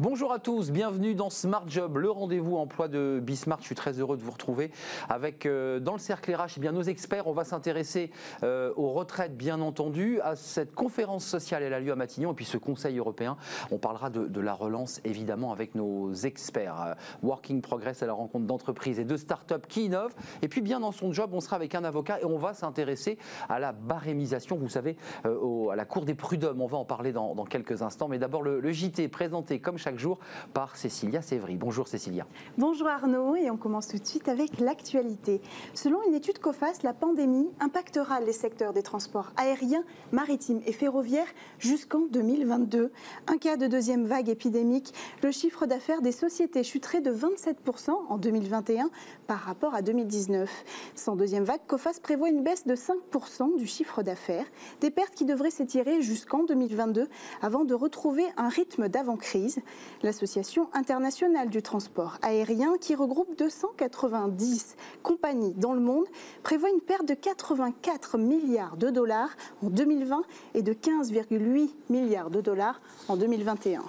Bonjour 0.00 0.32
à 0.32 0.38
tous, 0.38 0.70
bienvenue 0.70 1.14
dans 1.14 1.28
Smart 1.28 1.64
Job, 1.66 1.98
le 1.98 2.10
rendez-vous 2.10 2.56
emploi 2.56 2.88
de 2.88 3.20
Bismart. 3.22 3.58
Je 3.60 3.66
suis 3.66 3.74
très 3.74 3.98
heureux 3.98 4.16
de 4.16 4.22
vous 4.22 4.30
retrouver 4.30 4.70
avec 5.10 5.44
euh, 5.44 5.78
dans 5.78 5.92
le 5.92 5.98
cercle 5.98 6.34
RH 6.34 6.54
eh 6.56 6.60
bien, 6.60 6.72
nos 6.72 6.80
experts. 6.80 7.26
On 7.26 7.34
va 7.34 7.44
s'intéresser 7.44 8.10
euh, 8.42 8.72
aux 8.76 8.92
retraites, 8.92 9.36
bien 9.36 9.60
entendu, 9.60 10.18
à 10.22 10.36
cette 10.36 10.74
conférence 10.74 11.26
sociale, 11.26 11.62
elle 11.64 11.74
a 11.74 11.80
lieu 11.80 11.92
à 11.92 11.96
Matignon, 11.96 12.32
et 12.32 12.34
puis 12.34 12.46
ce 12.46 12.56
Conseil 12.56 12.96
européen. 12.96 13.36
On 13.70 13.76
parlera 13.76 14.08
de, 14.08 14.40
la 14.40 14.54
relance, 14.54 15.02
évidemment, 15.04 15.52
avec 15.52 15.74
nos 15.74 16.14
experts. 16.14 16.80
Euh, 16.80 16.94
Working 17.22 17.60
Progress 17.60 18.02
à 18.02 18.06
la 18.06 18.14
rencontre 18.14 18.46
d'entreprises 18.46 18.98
et 18.98 19.04
de 19.04 19.18
start-up 19.18 19.66
qui 19.68 19.84
innovent. 19.84 20.14
Et 20.40 20.48
puis, 20.48 20.62
bien 20.62 20.80
dans 20.80 20.92
son 20.92 21.12
job, 21.12 21.28
on 21.34 21.40
sera 21.40 21.56
avec 21.56 21.74
un 21.74 21.84
avocat 21.84 22.20
et 22.22 22.24
on 22.24 22.38
va 22.38 22.54
s'intéresser 22.54 23.18
à 23.50 23.58
la 23.58 23.72
barémisation, 23.72 24.56
vous 24.56 24.70
savez, 24.70 24.96
à 25.24 25.76
la 25.76 25.84
Cour 25.84 26.06
des 26.06 26.14
prud'hommes. 26.14 26.62
On 26.62 26.66
va 26.66 26.78
en 26.78 26.86
parler 26.86 27.12
dans, 27.12 27.34
quelques 27.44 27.82
instants. 27.82 28.08
Mais 28.08 28.18
d'abord, 28.18 28.42
le, 28.42 28.60
le 28.60 28.72
JT 28.72 29.08
présenté 29.08 29.60
comme 29.60 29.76
chaque 29.76 29.89
jour 29.98 30.18
par 30.54 30.76
Cécilia 30.76 31.22
Sévry. 31.22 31.56
Bonjour 31.56 31.88
Cécilia. 31.88 32.26
Bonjour 32.58 32.88
Arnaud 32.88 33.36
et 33.36 33.50
on 33.50 33.56
commence 33.56 33.88
tout 33.88 33.98
de 33.98 34.06
suite 34.06 34.28
avec 34.28 34.60
l'actualité. 34.60 35.40
Selon 35.74 35.98
une 36.06 36.14
étude 36.14 36.38
COFAS, 36.38 36.82
la 36.82 36.92
pandémie 36.92 37.48
impactera 37.60 38.20
les 38.20 38.32
secteurs 38.32 38.72
des 38.72 38.82
transports 38.82 39.32
aériens, 39.36 39.84
maritimes 40.12 40.60
et 40.66 40.72
ferroviaires 40.72 41.28
jusqu'en 41.58 42.06
2022. 42.10 42.92
Un 43.26 43.38
cas 43.38 43.56
de 43.56 43.66
deuxième 43.66 44.04
vague 44.04 44.28
épidémique, 44.28 44.92
le 45.22 45.30
chiffre 45.30 45.66
d'affaires 45.66 46.02
des 46.02 46.12
sociétés 46.12 46.62
chuterait 46.62 47.00
de 47.00 47.12
27% 47.12 47.90
en 48.08 48.18
2021 48.18 48.90
par 49.26 49.40
rapport 49.40 49.74
à 49.74 49.82
2019. 49.82 50.50
Sans 50.94 51.16
deuxième 51.16 51.44
vague, 51.44 51.60
COFAS 51.66 52.00
prévoit 52.02 52.28
une 52.28 52.42
baisse 52.42 52.66
de 52.66 52.74
5% 52.74 53.56
du 53.56 53.66
chiffre 53.66 54.02
d'affaires, 54.02 54.46
des 54.80 54.90
pertes 54.90 55.14
qui 55.14 55.24
devraient 55.24 55.50
s'étirer 55.50 56.02
jusqu'en 56.02 56.44
2022 56.44 57.08
avant 57.42 57.64
de 57.64 57.74
retrouver 57.74 58.24
un 58.36 58.48
rythme 58.48 58.88
d'avant-crise. 58.88 59.60
L'Association 60.02 60.68
internationale 60.72 61.50
du 61.50 61.62
transport 61.62 62.18
aérien, 62.22 62.76
qui 62.80 62.94
regroupe 62.94 63.36
290 63.38 64.76
compagnies 65.02 65.54
dans 65.54 65.72
le 65.72 65.80
monde, 65.80 66.06
prévoit 66.42 66.70
une 66.70 66.80
perte 66.80 67.06
de 67.06 67.14
84 67.14 68.18
milliards 68.18 68.76
de 68.76 68.90
dollars 68.90 69.30
en 69.62 69.70
2020 69.70 70.22
et 70.54 70.62
de 70.62 70.72
15,8 70.72 71.70
milliards 71.88 72.30
de 72.30 72.40
dollars 72.40 72.80
en 73.08 73.16
2021. 73.16 73.82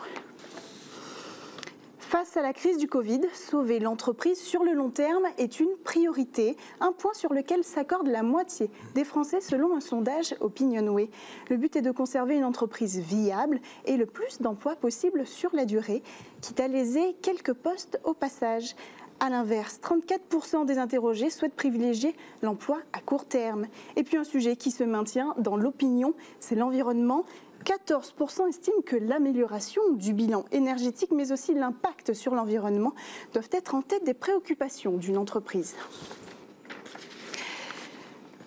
Face 2.11 2.35
à 2.35 2.41
la 2.41 2.51
crise 2.51 2.77
du 2.77 2.89
Covid, 2.89 3.21
sauver 3.33 3.79
l'entreprise 3.79 4.37
sur 4.37 4.65
le 4.65 4.73
long 4.73 4.89
terme 4.89 5.23
est 5.37 5.61
une 5.61 5.73
priorité, 5.85 6.57
un 6.81 6.91
point 6.91 7.13
sur 7.13 7.31
lequel 7.31 7.63
s'accorde 7.63 8.07
la 8.07 8.21
moitié 8.21 8.69
des 8.95 9.05
Français 9.05 9.39
selon 9.39 9.77
un 9.77 9.79
sondage 9.79 10.35
Opinionway. 10.41 11.09
Le 11.49 11.55
but 11.55 11.77
est 11.77 11.81
de 11.81 11.91
conserver 11.91 12.35
une 12.35 12.43
entreprise 12.43 12.99
viable 12.99 13.61
et 13.85 13.95
le 13.95 14.05
plus 14.05 14.41
d'emplois 14.41 14.75
possible 14.75 15.25
sur 15.25 15.55
la 15.55 15.63
durée, 15.63 16.03
quitte 16.41 16.59
à 16.59 16.67
léser 16.67 17.15
quelques 17.21 17.53
postes 17.53 17.97
au 18.03 18.13
passage. 18.13 18.75
A 19.21 19.29
l'inverse, 19.29 19.79
34% 19.81 20.65
des 20.65 20.79
interrogés 20.79 21.29
souhaitent 21.29 21.55
privilégier 21.55 22.13
l'emploi 22.41 22.79
à 22.91 22.99
court 22.99 23.23
terme. 23.23 23.67
Et 23.95 24.03
puis 24.03 24.17
un 24.17 24.25
sujet 24.25 24.57
qui 24.57 24.71
se 24.71 24.83
maintient 24.83 25.33
dans 25.37 25.55
l'opinion, 25.55 26.13
c'est 26.41 26.55
l'environnement. 26.55 27.23
14% 27.63 28.47
estiment 28.47 28.81
que 28.85 28.95
l'amélioration 28.95 29.81
du 29.93 30.13
bilan 30.13 30.45
énergétique, 30.51 31.11
mais 31.11 31.31
aussi 31.31 31.53
l'impact 31.53 32.13
sur 32.13 32.35
l'environnement, 32.35 32.93
doivent 33.33 33.49
être 33.51 33.75
en 33.75 33.81
tête 33.81 34.03
des 34.03 34.13
préoccupations 34.13 34.97
d'une 34.97 35.17
entreprise. 35.17 35.75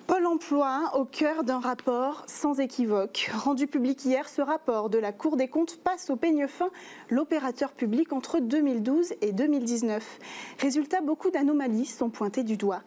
Pôle 0.06 0.26
emploi 0.26 0.90
au 0.98 1.06
cœur 1.06 1.44
d'un 1.44 1.60
rapport 1.60 2.24
sans 2.26 2.60
équivoque. 2.60 3.30
Rendu 3.34 3.66
public 3.66 4.04
hier, 4.04 4.28
ce 4.28 4.42
rapport 4.42 4.90
de 4.90 4.98
la 4.98 5.12
Cour 5.12 5.38
des 5.38 5.48
comptes 5.48 5.78
passe 5.78 6.10
au 6.10 6.16
peigne 6.16 6.46
fin 6.46 6.68
l'opérateur 7.08 7.72
public 7.72 8.12
entre 8.12 8.38
2012 8.38 9.14
et 9.22 9.32
2019. 9.32 10.18
Résultat, 10.58 11.00
beaucoup 11.00 11.30
d'anomalies 11.30 11.86
sont 11.86 12.10
pointées 12.10 12.42
du 12.42 12.58
doigt. 12.58 12.82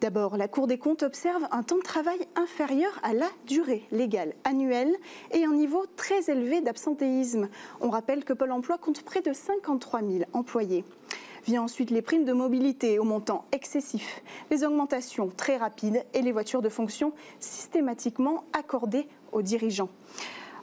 D'abord, 0.00 0.36
la 0.36 0.48
Cour 0.48 0.66
des 0.66 0.78
comptes 0.78 1.02
observe 1.02 1.46
un 1.50 1.62
temps 1.62 1.78
de 1.78 1.82
travail 1.82 2.18
inférieur 2.36 3.00
à 3.02 3.14
la 3.14 3.28
durée 3.46 3.84
légale 3.90 4.34
annuelle 4.44 4.94
et 5.32 5.44
un 5.44 5.52
niveau 5.52 5.86
très 5.96 6.30
élevé 6.30 6.60
d'absentéisme. 6.60 7.48
On 7.80 7.90
rappelle 7.90 8.24
que 8.24 8.32
Pôle 8.32 8.52
emploi 8.52 8.76
compte 8.76 9.02
près 9.02 9.22
de 9.22 9.32
53 9.32 10.00
000 10.00 10.24
employés. 10.32 10.84
Vient 11.46 11.62
ensuite 11.62 11.90
les 11.90 12.02
primes 12.02 12.24
de 12.24 12.32
mobilité 12.32 12.98
au 12.98 13.04
montant 13.04 13.44
excessif, 13.52 14.22
les 14.50 14.64
augmentations 14.64 15.28
très 15.28 15.56
rapides 15.56 16.04
et 16.14 16.22
les 16.22 16.32
voitures 16.32 16.62
de 16.62 16.68
fonction 16.68 17.12
systématiquement 17.38 18.44
accordées 18.52 19.06
aux 19.32 19.42
dirigeants. 19.42 19.90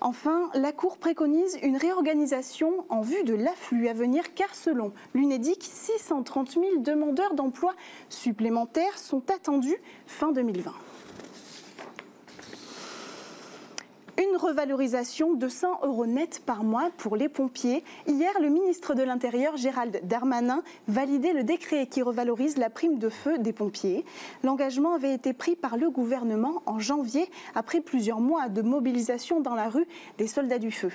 Enfin, 0.03 0.50
la 0.56 0.72
Cour 0.72 0.97
préconise 0.97 1.59
une 1.62 1.78
réorganisation 1.78 2.85
en 2.89 3.01
vue 3.01 3.23
de 3.23 3.35
l'afflux 3.35 3.88
à 3.88 3.94
venir 3.94 4.34
car 4.34 4.56
selon 4.56 4.94
l'UNEDIC, 5.13 5.63
630 5.63 6.53
000 6.53 6.66
demandeurs 6.79 7.35
d'emploi 7.35 7.75
supplémentaires 8.09 8.97
sont 8.97 9.29
attendus 9.29 9.78
fin 10.07 10.31
2020. 10.31 10.73
Une 14.21 14.37
revalorisation 14.37 15.33
de 15.33 15.47
100 15.47 15.79
euros 15.83 16.05
net 16.05 16.43
par 16.45 16.63
mois 16.63 16.91
pour 16.97 17.15
les 17.15 17.27
pompiers. 17.27 17.83
Hier, 18.05 18.31
le 18.39 18.49
ministre 18.49 18.93
de 18.93 19.01
l'Intérieur, 19.01 19.57
Gérald 19.57 19.99
Darmanin, 20.03 20.61
validait 20.87 21.33
le 21.33 21.43
décret 21.43 21.87
qui 21.87 22.03
revalorise 22.03 22.57
la 22.57 22.69
prime 22.69 22.99
de 22.99 23.09
feu 23.09 23.39
des 23.39 23.51
pompiers. 23.51 24.05
L'engagement 24.43 24.93
avait 24.93 25.15
été 25.15 25.33
pris 25.33 25.55
par 25.55 25.75
le 25.75 25.89
gouvernement 25.89 26.61
en 26.67 26.77
janvier, 26.77 27.31
après 27.55 27.81
plusieurs 27.81 28.19
mois 28.19 28.47
de 28.47 28.61
mobilisation 28.61 29.39
dans 29.39 29.55
la 29.55 29.69
rue 29.69 29.87
des 30.19 30.27
soldats 30.27 30.59
du 30.59 30.71
feu. 30.71 30.91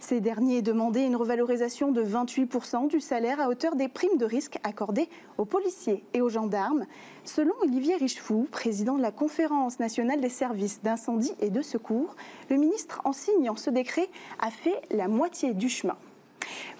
Ces 0.00 0.20
derniers 0.20 0.60
demandaient 0.60 1.06
une 1.06 1.16
revalorisation 1.16 1.92
de 1.92 2.02
28% 2.02 2.88
du 2.88 2.98
salaire 2.98 3.40
à 3.40 3.48
hauteur 3.48 3.76
des 3.76 3.88
primes 3.88 4.18
de 4.18 4.24
risque 4.24 4.58
accordées 4.64 5.08
aux 5.38 5.44
policiers 5.44 6.02
et 6.12 6.20
aux 6.20 6.28
gendarmes. 6.28 6.86
Selon 7.24 7.54
Olivier 7.62 7.96
Richefou, 7.96 8.46
président 8.50 8.96
de 8.96 9.02
la 9.02 9.10
Conférence 9.10 9.78
nationale 9.78 10.20
des 10.20 10.28
services 10.28 10.82
d'incendie 10.82 11.32
et 11.40 11.48
de 11.48 11.62
secours, 11.62 12.16
le 12.50 12.56
ministre, 12.56 13.00
en 13.04 13.12
signant 13.12 13.56
ce 13.56 13.70
décret, 13.70 14.08
a 14.40 14.50
fait 14.50 14.82
la 14.90 15.08
moitié 15.08 15.54
du 15.54 15.70
chemin. 15.70 15.96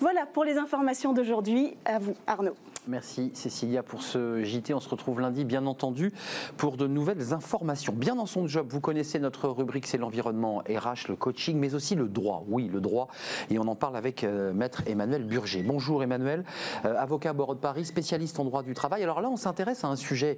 Voilà 0.01 0.27
pour 0.27 0.45
les 0.45 0.59
informations 0.59 1.15
d'aujourd'hui. 1.15 1.75
À 1.87 1.99
vous, 1.99 2.15
Arnaud. 2.27 2.57
Merci 2.87 3.31
Cécilia 3.33 3.83
pour 3.83 4.03
ce 4.03 4.45
JT. 4.45 4.75
On 4.75 4.81
se 4.81 4.91
retrouve 4.91 5.19
lundi, 5.19 5.47
bien 5.47 5.65
entendu, 5.65 6.13
pour 6.59 6.77
de 6.77 6.87
nouvelles 6.87 7.33
informations. 7.33 7.95
Bien 7.95 8.15
dans 8.15 8.27
son 8.27 8.47
job, 8.47 8.67
vous 8.69 8.81
connaissez 8.81 9.19
notre 9.19 9.49
rubrique, 9.49 9.87
c'est 9.87 9.97
l'environnement 9.97 10.59
RH, 10.69 11.09
le 11.09 11.17
coaching, 11.17 11.57
mais 11.59 11.75
aussi 11.75 11.95
le 11.95 12.09
droit. 12.09 12.45
Oui, 12.47 12.69
le 12.71 12.83
droit. 12.83 13.09
Et 13.49 13.59
on 13.59 13.67
en 13.69 13.75
parle 13.75 13.97
avec 13.97 14.23
euh, 14.23 14.53
maître 14.53 14.83
Emmanuel 14.87 15.25
Burger. 15.25 15.63
Bonjour 15.63 16.03
Emmanuel, 16.03 16.45
euh, 16.85 16.95
avocat 16.99 17.31
à 17.31 17.33
Barreau 17.33 17.55
de 17.55 17.61
Paris, 17.61 17.87
spécialiste 17.87 18.39
en 18.39 18.45
droit 18.45 18.63
du 18.63 18.75
travail. 18.75 19.03
Alors 19.03 19.23
là, 19.23 19.31
on 19.31 19.39
s'intéresse 19.39 19.83
à 19.85 19.89
un 19.89 19.97
sujet 19.97 20.37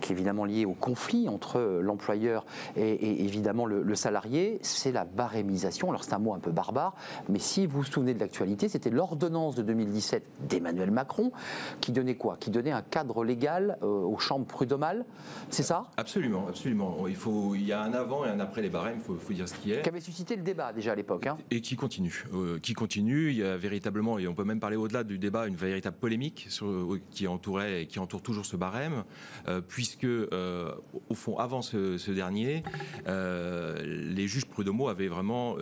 qui 0.00 0.12
est 0.12 0.14
évidemment 0.14 0.46
lié 0.46 0.64
au 0.64 0.72
conflit 0.72 1.28
entre 1.28 1.60
l'employeur 1.82 2.46
et, 2.74 3.22
évidemment 3.22 3.66
le, 3.66 3.94
salarié. 3.94 4.60
C'est 4.62 4.92
la 4.92 5.04
barémisation. 5.04 5.90
Alors 5.90 6.04
c'est 6.04 6.14
un 6.14 6.18
mot 6.18 6.32
un 6.32 6.38
peu 6.38 6.52
barbare, 6.52 6.94
mais 7.28 7.38
si 7.38 7.66
vous 7.66 7.82
vous 7.82 7.84
souvenez 7.84 8.14
de 8.14 8.20
l'actualité, 8.20 8.70
c'était 8.70 8.88
l'ordonnance 8.88 9.56
de 9.56 9.62
2017 9.62 10.22
d'Emmanuel 10.48 10.90
Macron 10.90 11.32
qui 11.82 11.92
donnait 11.92 12.14
quoi? 12.14 12.38
Qui 12.38 12.50
donnait 12.50 12.70
un 12.70 12.80
cadre 12.80 13.24
légal 13.24 13.76
euh, 13.82 13.86
aux 13.86 14.18
chambres 14.18 14.46
prud'homales, 14.46 15.04
c'est 15.50 15.64
ça? 15.64 15.90
Absolument, 15.96 16.46
absolument. 16.48 17.06
Il, 17.08 17.16
faut, 17.16 17.54
il 17.54 17.66
y 17.66 17.72
a 17.72 17.82
un 17.82 17.92
avant 17.92 18.24
et 18.24 18.28
un 18.28 18.40
après 18.40 18.62
les 18.62 18.70
barèmes, 18.70 18.98
il 18.98 19.18
faut, 19.18 19.32
dire 19.32 19.48
ce 19.48 19.54
qui 19.54 19.72
est. 19.72 19.82
Qui 19.82 19.88
avait 19.88 20.00
suscité 20.00 20.36
le 20.36 20.42
débat 20.42 20.72
déjà 20.72 20.92
à 20.92 20.94
l'époque. 20.94 21.26
Hein. 21.26 21.36
Et 21.50 21.60
qui 21.60 21.74
continue. 21.76 22.24
Euh, 22.32 22.58
qui 22.60 22.72
continue, 22.72 23.30
il 23.30 23.38
y 23.38 23.42
a 23.42 23.56
véritablement, 23.56 24.18
et 24.18 24.28
on 24.28 24.34
peut 24.34 24.44
même 24.44 24.60
parler 24.60 24.76
au-delà 24.76 25.02
du 25.02 25.18
débat, 25.18 25.48
une 25.48 25.56
véritable 25.56 25.96
polémique 25.96 26.46
sur, 26.48 26.66
euh, 26.66 27.00
qui 27.10 27.26
entourait 27.26 27.82
et 27.82 27.86
qui 27.86 27.98
entoure 27.98 28.22
toujours 28.22 28.46
ce 28.46 28.56
barème, 28.56 29.02
puisque 29.66 30.06
au 30.06 31.14
fond, 31.14 31.36
avant 31.36 31.62
ce, 31.62 32.10
dernier, 32.12 32.62
les 33.06 34.28
juges 34.28 34.46
prud'homaux 34.46 34.88
avaient 34.88 35.08
vraiment 35.08 35.56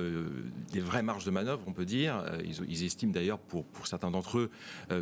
des 0.72 0.80
vraies 0.80 1.02
marges 1.02 1.24
de 1.24 1.30
manœuvre, 1.30 1.62
on 1.66 1.72
peut 1.72 1.86
dire. 1.86 2.22
Ils, 2.44 2.56
ils 2.68 2.84
estiment 2.84 3.12
d'ailleurs, 3.12 3.38
pour, 3.38 3.64
pour 3.64 3.86
certains 3.86 4.10
d'entre 4.10 4.38
eux, 4.38 4.50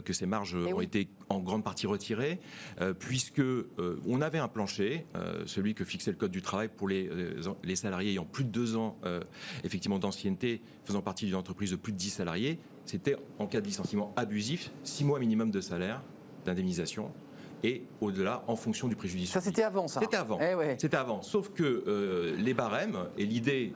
que 0.05 0.13
ces 0.13 0.27
marges 0.27 0.55
ont 0.55 0.81
été 0.81 1.08
en 1.29 1.41
grande 1.41 1.65
partie 1.65 1.87
retiré, 1.87 2.41
euh, 2.81 2.95
puisque 2.95 3.41
euh, 3.41 4.01
on 4.07 4.21
avait 4.23 4.39
un 4.39 4.49
plancher, 4.49 5.07
euh, 5.17 5.43
celui 5.47 5.75
que 5.75 5.85
fixait 5.85 6.11
le 6.11 6.17
code 6.17 6.31
du 6.31 6.43
travail 6.43 6.69
pour 6.69 6.89
les, 6.89 7.11
les 7.65 7.77
salariés 7.77 8.13
ayant 8.13 8.25
plus 8.25 8.45
de 8.45 8.51
deux 8.51 8.77
ans 8.77 8.99
effectivement 9.65 9.99
d'ancienneté, 9.99 10.63
faisant 10.85 11.03
partie 11.03 11.27
d'une 11.27 11.35
entreprise 11.35 11.71
de 11.71 11.77
plus 11.77 11.93
de 11.93 11.99
10 11.99 12.11
salariés. 12.11 12.59
C'était 12.85 13.17
en 13.39 13.47
cas 13.47 13.61
de 13.61 13.67
licenciement 13.67 14.13
abusif, 14.17 14.71
six 14.83 15.05
mois 15.05 15.19
minimum 15.19 15.51
de 15.51 15.61
salaire 15.61 16.03
d'indemnisation 16.45 17.11
et 17.63 17.83
au-delà 18.01 18.45
en 18.47 18.57
fonction 18.57 18.89
du 18.89 18.97
préjudice. 18.97 19.31
Ça, 19.31 19.41
c'était 19.41 19.63
avant, 19.63 19.89
ça 19.89 20.01
C'était 20.01 20.17
avant. 20.17 20.39
Eh 20.41 20.77
c'était 20.79 20.97
avant. 20.97 21.23
Sauf 21.23 21.51
que 21.51 21.85
euh, 21.87 22.37
les 22.37 22.55
barèmes 22.55 22.99
et 23.17 23.27
l'idée 23.27 23.75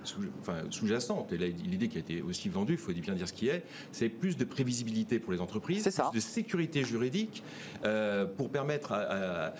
sous-jacente, 0.70 1.32
et 1.32 1.36
l'idée 1.36 1.88
qui 1.88 1.96
a 1.96 2.00
été 2.00 2.22
aussi 2.22 2.48
vendue, 2.48 2.74
il 2.74 2.78
faut 2.78 2.92
bien 2.92 3.14
dire 3.14 3.28
ce 3.28 3.32
qui 3.32 3.48
est, 3.48 3.64
c'est 3.90 4.08
plus 4.08 4.36
de 4.36 4.44
prévisibilité 4.44 5.18
pour 5.18 5.32
les 5.32 5.40
entreprises, 5.40 5.82
plus 5.84 6.18
de 6.18 6.20
sécurité 6.20 6.84
juridique 6.84 7.42
euh, 7.84 8.26
pour 8.26 8.50
permettre 8.50 8.92
à 8.92 9.54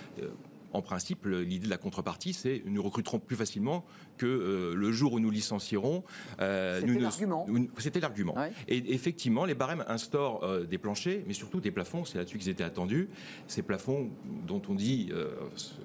en 0.72 0.82
principe, 0.82 1.26
l'idée 1.26 1.66
de 1.66 1.70
la 1.70 1.76
contrepartie, 1.76 2.32
c'est 2.32 2.62
nous 2.64 2.82
recruterons 2.82 3.18
plus 3.18 3.36
facilement 3.36 3.84
que 4.18 4.26
euh, 4.26 4.74
le 4.74 4.92
jour 4.92 5.14
où 5.14 5.20
nous 5.20 5.30
licencierons. 5.30 6.04
Euh, 6.40 6.80
C'était 6.80 7.00
l'argument. 7.00 7.46
C'était 7.78 8.00
l'argument. 8.00 8.34
Et 8.68 8.94
effectivement, 8.94 9.44
les 9.44 9.54
barèmes 9.54 9.84
instaurent 9.88 10.44
euh, 10.44 10.64
des 10.64 10.78
planchers, 10.78 11.22
mais 11.26 11.34
surtout 11.34 11.60
des 11.60 11.70
plafonds. 11.70 12.04
C'est 12.04 12.18
là-dessus 12.18 12.38
qu'ils 12.38 12.48
étaient 12.50 12.64
attendus. 12.64 13.08
Ces 13.46 13.62
plafonds 13.62 14.10
dont 14.46 14.62
on 14.68 14.74
dit, 14.74 15.10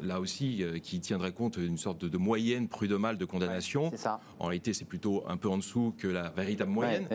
là 0.03 0.19
aussi, 0.19 0.63
qui 0.83 0.99
tiendraient 0.99 1.31
compte 1.31 1.59
d'une 1.59 1.77
sorte 1.77 2.05
de, 2.05 2.17
moyenne 2.17 2.67
prud'homale 2.67 3.17
de 3.17 3.25
condamnation. 3.25 3.91
ça. 3.95 4.19
En 4.39 4.47
réalité, 4.47 4.73
c'est 4.73 4.85
plutôt 4.85 5.23
un 5.27 5.37
peu 5.37 5.49
en 5.49 5.57
dessous 5.57 5.93
que 5.97 6.07
la 6.07 6.29
véritable 6.29 6.71
moyenne. 6.71 7.07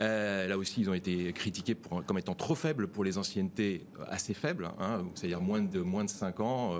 là 0.00 0.58
aussi, 0.58 0.82
ils 0.82 0.90
ont 0.90 0.94
été 0.94 1.32
critiqués 1.32 1.74
pour, 1.74 2.04
comme 2.04 2.18
étant 2.18 2.34
trop 2.34 2.54
faibles 2.54 2.88
pour 2.88 3.04
les 3.04 3.18
anciennetés 3.18 3.86
assez 4.08 4.34
faibles, 4.34 4.70
hein, 4.78 5.04
c'est-à-dire 5.14 5.40
moins 5.40 5.60
de, 5.60 5.80
moins 5.80 6.04
de 6.04 6.10
5 6.10 6.40
ans, 6.40 6.78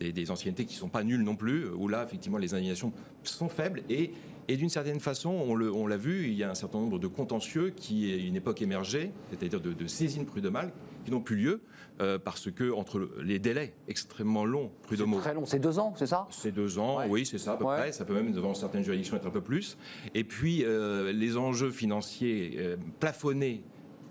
des, 0.00 0.12
des, 0.12 0.30
anciennetés 0.30 0.64
qui 0.64 0.74
ne 0.74 0.80
sont 0.80 0.88
pas 0.88 1.04
nulles 1.04 1.22
non 1.22 1.36
plus, 1.36 1.68
où 1.68 1.88
là, 1.88 2.04
effectivement, 2.04 2.38
les 2.38 2.54
indignations 2.54 2.92
sont 3.34 3.48
faibles 3.48 3.82
et 3.88 4.12
et 4.50 4.56
d'une 4.56 4.70
certaine 4.70 4.98
façon, 4.98 5.28
on 5.28 5.86
l'a 5.86 5.96
vu, 5.98 6.28
il 6.28 6.32
y 6.32 6.42
a 6.42 6.50
un 6.50 6.54
certain 6.54 6.78
nombre 6.78 6.98
de 6.98 7.06
contentieux 7.06 7.70
qui, 7.76 8.10
à 8.10 8.16
une 8.16 8.34
époque 8.34 8.62
émergée, 8.62 9.12
c'est-à-dire 9.28 9.60
de, 9.60 9.74
de 9.74 9.86
saisines 9.86 10.24
prud'homales, 10.24 10.72
qui 11.04 11.10
n'ont 11.10 11.20
plus 11.20 11.36
lieu 11.36 11.60
euh, 12.00 12.18
parce 12.18 12.50
que 12.50 12.72
entre 12.72 13.10
les 13.22 13.38
délais 13.38 13.74
extrêmement 13.88 14.46
longs 14.46 14.70
prud'homaux. 14.84 15.16
C'est 15.16 15.22
très 15.22 15.34
long, 15.34 15.44
c'est 15.44 15.58
deux 15.58 15.78
ans, 15.78 15.92
c'est 15.98 16.06
ça? 16.06 16.26
C'est 16.30 16.52
deux 16.52 16.78
ans, 16.78 17.00
oui, 17.08 17.26
c'est 17.26 17.36
ça 17.36 17.52
à 17.52 17.56
peu 17.58 17.64
près. 17.64 17.92
Ça 17.92 18.06
peut 18.06 18.14
même 18.14 18.32
devant 18.32 18.54
certaines 18.54 18.84
juridictions 18.84 19.16
être 19.16 19.26
un 19.26 19.30
peu 19.30 19.42
plus. 19.42 19.76
Et 20.14 20.24
puis 20.24 20.64
euh, 20.64 21.12
les 21.12 21.36
enjeux 21.36 21.70
financiers 21.70 22.54
euh, 22.56 22.76
plafonnés 23.00 23.62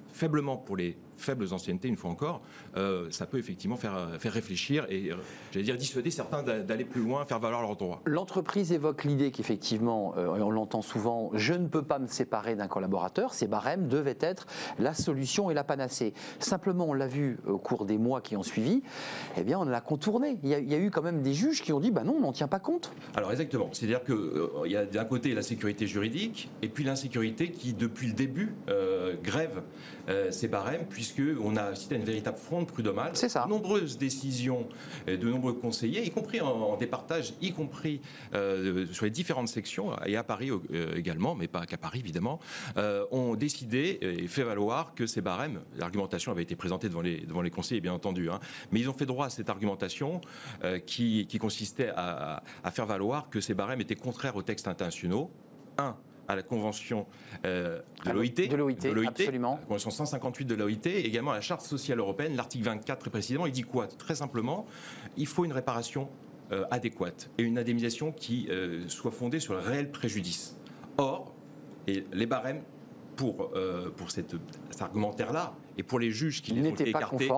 faiblement 0.10 0.58
pour 0.58 0.78
les 0.78 0.98
faibles 1.18 1.54
anciennetés, 1.54 1.88
une 1.88 1.98
fois 1.98 2.12
encore, 2.12 2.42
euh, 2.76 3.08
ça 3.12 3.26
peut 3.26 3.38
effectivement 3.38 3.76
faire, 3.76 3.96
euh, 3.96 4.20
faire 4.20 4.34
réfléchir 4.34 4.86
et, 4.90 5.12
euh, 5.12 5.16
j'allais 5.52 5.66
dire, 5.66 5.78
dissuader 5.78 6.12
certains 6.12 6.44
d'aller 6.44 6.86
plus 6.86 7.02
loin, 7.02 7.26
faire 7.26 7.40
valoir 7.40 7.62
leurs 7.62 7.76
droits. 7.76 8.02
L'entreprise 8.06 8.72
évoque 8.72 9.04
l'idée 9.04 9.32
qu'effectivement, 9.32 10.14
on 10.16 10.50
l'entend 10.50 10.82
souvent, 10.82 11.32
je 11.34 11.54
ne 11.54 11.68
peux 11.68 11.84
pas 11.84 12.00
me 12.00 12.08
séparer 12.08 12.56
d'un 12.56 12.68
collaborateur. 12.68 13.34
Ces 13.34 13.48
barèmes 13.48 13.88
devaient 13.88 14.18
être 14.20 14.46
la 14.80 14.94
solution 14.94 15.50
et 15.50 15.54
la 15.54 15.64
panacée. 15.64 16.14
Simplement, 16.40 16.86
on 16.88 16.94
l'a 16.94 17.08
vu 17.08 17.38
au 17.48 17.58
cours 17.58 17.86
des 17.86 17.98
mois 17.98 18.22
qui 18.22 18.36
ont 18.38 18.44
suivi, 18.44 18.84
eh 19.38 19.44
bien, 19.44 19.60
on 19.60 19.66
l'a 19.66 19.82
contourné. 19.82 20.40
Il 20.44 20.50
y, 20.50 20.54
a, 20.54 20.60
il 20.60 20.72
y, 20.72 20.76
a, 20.76 20.78
eu 20.78 20.92
quand 20.92 21.02
même 21.02 21.22
des 21.22 21.34
juges 21.34 21.62
qui 21.62 21.74
ont 21.74 21.80
dit, 21.80 21.92
bah 21.92 22.04
non, 22.04 22.16
on 22.18 22.22
n'en 22.22 22.32
tient 22.32 22.48
pas 22.48 22.60
compte. 22.60 22.92
Alors 23.16 23.32
exactement. 23.32 23.70
C'est-à-dire 23.72 24.04
qu'il 24.04 24.72
y 24.72 24.76
a 24.76 24.86
d'un 24.86 25.06
côté 25.06 25.34
la 25.34 25.42
sécurité 25.42 25.88
juridique 25.88 26.50
et 26.62 26.70
puis 26.70 26.84
l'insécurité 26.84 27.52
qui, 27.52 27.74
depuis 27.74 28.08
le 28.08 28.14
début, 28.14 28.56
grève 29.24 29.62
ces 30.32 30.48
barèmes, 30.48 30.86
puisqu'on 31.12 31.56
a 31.56 31.64
assisté 31.64 31.96
à 31.96 31.98
une 31.98 32.04
véritable 32.04 32.38
fronde 32.38 32.68
prud'homale. 32.68 33.12
C'est 33.14 33.30
ça. 33.30 33.46
De 33.46 33.50
nombreuses 33.50 33.98
décisions 33.98 34.68
de 35.08 35.30
nombreux 35.30 35.54
conseillers, 35.54 36.06
y 36.06 36.12
compris 36.12 36.42
en, 36.42 36.76
départage, 36.78 37.34
y 37.42 37.52
compris 37.52 38.02
euh, 38.34 38.86
sur 38.92 39.06
les 39.06 39.12
différentes 39.12 39.48
sections, 39.48 39.92
et 40.06 40.16
à 40.16 40.24
Paris 40.24 40.50
euh, 40.52 40.96
également, 40.96 41.36
mais 41.36 41.48
pas 41.48 41.66
qu'à 41.66 41.78
Paris 41.78 42.00
évidemment, 42.00 42.40
euh, 42.78 43.06
ont 43.12 43.36
décidé 43.36 44.00
et 44.02 44.28
fait 44.28 44.44
valoir 44.44 44.94
que 44.96 45.06
ces 45.06 45.22
barèmes, 45.22 45.62
l'argumentation 45.78 46.32
avait 46.32 46.44
été 46.44 46.56
présentée 46.56 46.90
devant 46.90 47.02
les, 47.02 47.22
devant 47.22 47.42
les 47.42 47.52
conseillers 47.52 47.82
bien 47.82 47.94
entendu, 47.94 48.30
hein, 48.30 48.40
mais 48.72 48.80
ils 48.80 48.90
ont 48.90 48.94
fait 48.94 49.06
droit 49.06 49.28
à 49.28 49.30
cette 49.30 49.50
argumentation 49.50 50.22
qui, 50.86 51.28
consistait 51.40 51.92
à, 51.96 52.44
à 52.64 52.72
faire 52.72 52.86
valoir 52.86 53.30
que 53.30 53.40
ces 53.40 53.54
barèmes 53.54 53.80
étaient 53.80 53.96
contraires 53.96 54.36
aux 54.36 54.42
textes 54.42 54.68
internationaux. 54.68 55.32
Un, 55.78 55.96
à 56.28 56.36
la 56.36 56.44
convention 56.44 57.06
euh, 57.46 57.82
de 58.06 58.12
l'OIT, 58.12 58.48
de 58.50 58.56
l'OIT, 58.56 59.08
absolument. 59.08 59.58
La 59.62 59.66
convention 59.66 59.92
158 59.92 60.46
de 60.46 60.56
l'OIT, 60.56 60.88
également 60.88 61.32
à 61.32 61.36
la 61.36 61.42
charte 61.42 61.62
sociale 61.62 62.00
européenne, 62.00 62.36
l'article 62.36 62.66
24 62.66 63.00
très 63.00 63.10
précisément, 63.10 63.46
il 63.46 63.52
dit 63.52 63.64
quoi? 63.64 63.88
Très 63.88 64.16
simplement, 64.16 64.66
il 65.16 65.28
faut 65.28 65.46
une 65.46 65.54
réparation 65.54 66.10
euh, 66.52 66.66
adéquate 66.72 67.30
et 67.38 67.44
une 67.44 67.58
indemnisation 67.58 68.12
qui 68.12 68.48
euh, 68.50 68.88
soit 68.88 69.12
fondée 69.12 69.40
sur 69.40 69.54
le 69.54 69.60
réel 69.60 69.92
préjudice. 69.92 70.56
Or, 70.98 71.34
et 71.88 72.06
les 72.12 72.26
barèmes 72.26 72.62
pour, 73.18 73.52
pour 73.98 74.12
cette, 74.12 74.36
cet 74.70 74.82
argumentaire-là 74.82 75.54
et 75.78 75.84
pour 75.84 76.00
les 76.00 76.12
juges 76.12 76.42
qui 76.42 76.52
les 76.54 76.68
ont 76.68 76.76
écartés, 76.76 77.30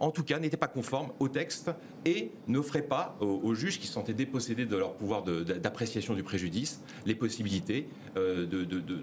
en 0.00 0.10
tout 0.10 0.22
cas, 0.22 0.38
n'étaient 0.38 0.56
pas 0.56 0.68
conformes 0.68 1.08
au 1.18 1.28
texte 1.28 1.70
et 2.04 2.30
n'offraient 2.46 2.82
pas 2.82 3.16
aux, 3.20 3.54
juges 3.54 3.80
qui 3.80 3.86
se 3.86 3.92
sentaient 3.92 4.14
dépossédés 4.14 4.66
de 4.66 4.76
leur 4.76 4.94
pouvoir 4.94 5.22
d'appréciation 5.22 6.14
du 6.14 6.22
préjudice 6.22 6.80
les 7.06 7.14
possibilités 7.14 7.88
euh, 8.16 8.46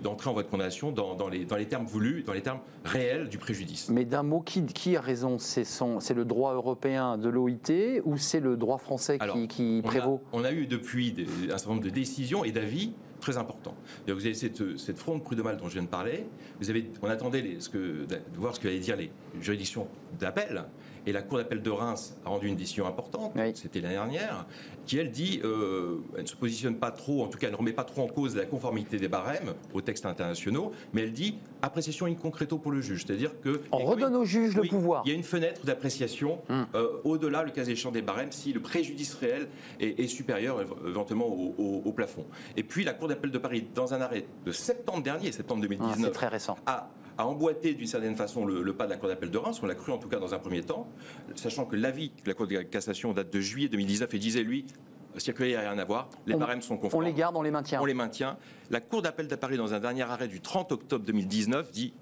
d'entrer 0.01 0.29
en 0.29 0.33
voie 0.33 0.43
de 0.43 0.47
condamnation 0.47 0.91
dans, 0.91 1.27
les, 1.27 1.45
dans 1.45 1.57
les 1.57 1.67
termes 1.67 1.85
voulus, 1.85 2.23
dans 2.23 2.33
les 2.33 2.41
termes 2.41 2.59
réels 2.83 3.27
du 3.27 3.37
préjudice. 3.37 3.89
Mais 3.89 4.05
d'un 4.05 4.23
mot, 4.23 4.41
qui, 4.41 4.65
qui 4.65 4.95
a 4.95 5.01
raison? 5.01 5.37
C'est 5.39 6.13
le 6.13 6.25
droit 6.25 6.53
européen 6.53 7.17
de 7.17 7.29
l'OIT 7.29 8.01
ou 8.05 8.17
c'est 8.17 8.39
le 8.39 8.55
droit 8.57 8.77
français 8.77 9.19
qui, 9.33 9.47
qui 9.47 9.81
prévaut? 9.83 10.21
on 10.31 10.43
a, 10.43 10.51
eu 10.51 10.67
depuis 10.67 11.13
un 11.45 11.57
certain 11.57 11.71
nombre 11.71 11.83
de 11.83 11.89
décisions 11.89 12.43
et 12.43 12.51
d'avis 12.51 12.93
très 13.25 13.37
important. 13.37 13.73
Vous 14.07 14.11
avez 14.25 14.35
cette, 14.35 14.77
cette 14.77 14.99
fronde 14.99 15.23
prud'homale 15.23 15.57
dont 15.57 15.67
je 15.67 15.73
viens 15.73 15.83
de 15.83 15.87
parler. 15.87 16.25
Vous 16.59 16.69
avez, 16.69 16.85
on 17.01 17.09
attendait 17.09 17.41
les, 17.41 17.59
ce 17.59 17.69
que, 17.69 18.05
de 18.05 18.19
voir 18.37 18.55
ce 18.55 18.59
que 18.59 18.67
allait 18.67 18.79
dire 18.79 18.95
les 18.95 19.09
juridictions 19.41 19.87
d'appel. 20.19 20.65
Et 21.05 21.11
la 21.11 21.21
Cour 21.21 21.37
d'appel 21.37 21.61
de 21.61 21.69
Reims 21.69 22.17
a 22.25 22.29
rendu 22.29 22.47
une 22.47 22.55
décision 22.55 22.87
importante, 22.87 23.33
c'était 23.53 23.81
l'année 23.81 23.95
dernière, 23.95 24.45
qui 24.85 24.97
elle 24.97 25.11
dit, 25.11 25.41
euh, 25.43 25.97
elle 26.15 26.23
ne 26.23 26.27
se 26.27 26.35
positionne 26.35 26.75
pas 26.75 26.91
trop, 26.91 27.23
en 27.23 27.27
tout 27.27 27.37
cas 27.37 27.47
elle 27.47 27.53
ne 27.53 27.57
remet 27.57 27.73
pas 27.73 27.83
trop 27.83 28.03
en 28.03 28.07
cause 28.07 28.35
la 28.35 28.45
conformité 28.45 28.97
des 28.97 29.07
barèmes 29.07 29.53
aux 29.73 29.81
textes 29.81 30.05
internationaux, 30.05 30.71
mais 30.93 31.03
elle 31.03 31.13
dit 31.13 31.37
appréciation 31.61 32.05
in 32.05 32.13
concreto 32.13 32.57
pour 32.57 32.71
le 32.71 32.81
juge, 32.81 33.05
c'est-à-dire 33.05 33.39
que 33.41 33.61
on 33.71 33.85
redonne 33.85 34.15
au 34.15 34.25
juge 34.25 34.55
le 34.55 34.63
pouvoir. 34.63 35.03
Il 35.05 35.09
y 35.09 35.11
a 35.11 35.15
une 35.15 35.23
fenêtre 35.23 35.65
d'appréciation 35.65 36.39
hum. 36.49 36.65
euh, 36.75 36.87
au-delà, 37.03 37.43
le 37.43 37.51
cas 37.51 37.65
échéant 37.65 37.91
des 37.91 38.01
barèmes, 38.01 38.31
si 38.31 38.53
le 38.53 38.59
préjudice 38.59 39.13
réel 39.15 39.47
est, 39.79 40.05
supérieur 40.07 40.61
éventuellement 40.87 41.27
au, 41.27 41.91
plafond. 41.91 42.25
Et 42.57 42.63
puis 42.63 42.83
la 42.83 42.93
Cour 42.93 43.07
d'appel 43.07 43.31
de 43.31 43.37
Paris, 43.37 43.67
dans 43.73 43.93
un 43.93 44.01
arrêt 44.01 44.25
de 44.45 44.51
septembre 44.51 45.01
dernier, 45.01 45.31
septembre 45.31 45.61
2019, 45.61 46.05
ah, 46.05 46.11
très 46.11 46.27
récent. 46.27 46.57
a 46.65 46.89
a 47.17 47.25
emboîté 47.25 47.73
d'une 47.73 47.87
certaine 47.87 48.15
façon 48.15 48.45
le, 48.45 48.73
pas 48.73 48.85
de 48.85 48.91
la 48.91 48.97
Cour 48.97 49.09
d'appel 49.09 49.31
de 49.31 49.37
Reims, 49.37 49.59
on 49.63 49.65
l'a 49.65 49.75
cru 49.75 49.91
en 49.91 49.97
tout 49.97 50.09
cas 50.09 50.19
dans 50.19 50.33
un 50.33 50.39
premier 50.39 50.61
temps, 50.61 50.87
sachant 51.35 51.65
que 51.65 51.75
l'avis 51.75 52.09
de 52.09 52.27
la 52.27 52.33
Cour 52.33 52.47
de 52.47 52.55
cassation 52.63 53.13
date 53.13 53.31
de 53.31 53.39
juillet 53.39 53.69
2019 53.69 54.13
et 54.13 54.19
disait, 54.19 54.43
lui, 54.43 54.65
circulaire, 55.17 55.49
il 55.49 55.61
n'y 55.61 55.67
a 55.67 55.71
rien 55.71 55.79
à 55.79 55.85
voir. 55.85 56.09
Les 56.25 56.35
barèmes 56.35 56.61
sont 56.61 56.77
conformes. 56.77 57.03
On 57.03 57.05
les 57.05 57.13
garde, 57.13 57.35
on 57.35 57.41
les 57.41 57.51
maintient. 57.51 57.81
On 57.81 57.85
les 57.85 57.93
maintient. 57.93 58.37
La 58.69 58.81
Cour 58.81 59.01
d'appel 59.01 59.27
de 59.27 59.35
Paris, 59.35 59.57
dans 59.57 59.73
un 59.73 59.79
dernier 59.79 60.03
arrêt 60.03 60.27
du 60.27 60.41
30 60.41 60.71
octobre 60.71 61.05
2019, 61.05 61.71
dit 61.71 61.93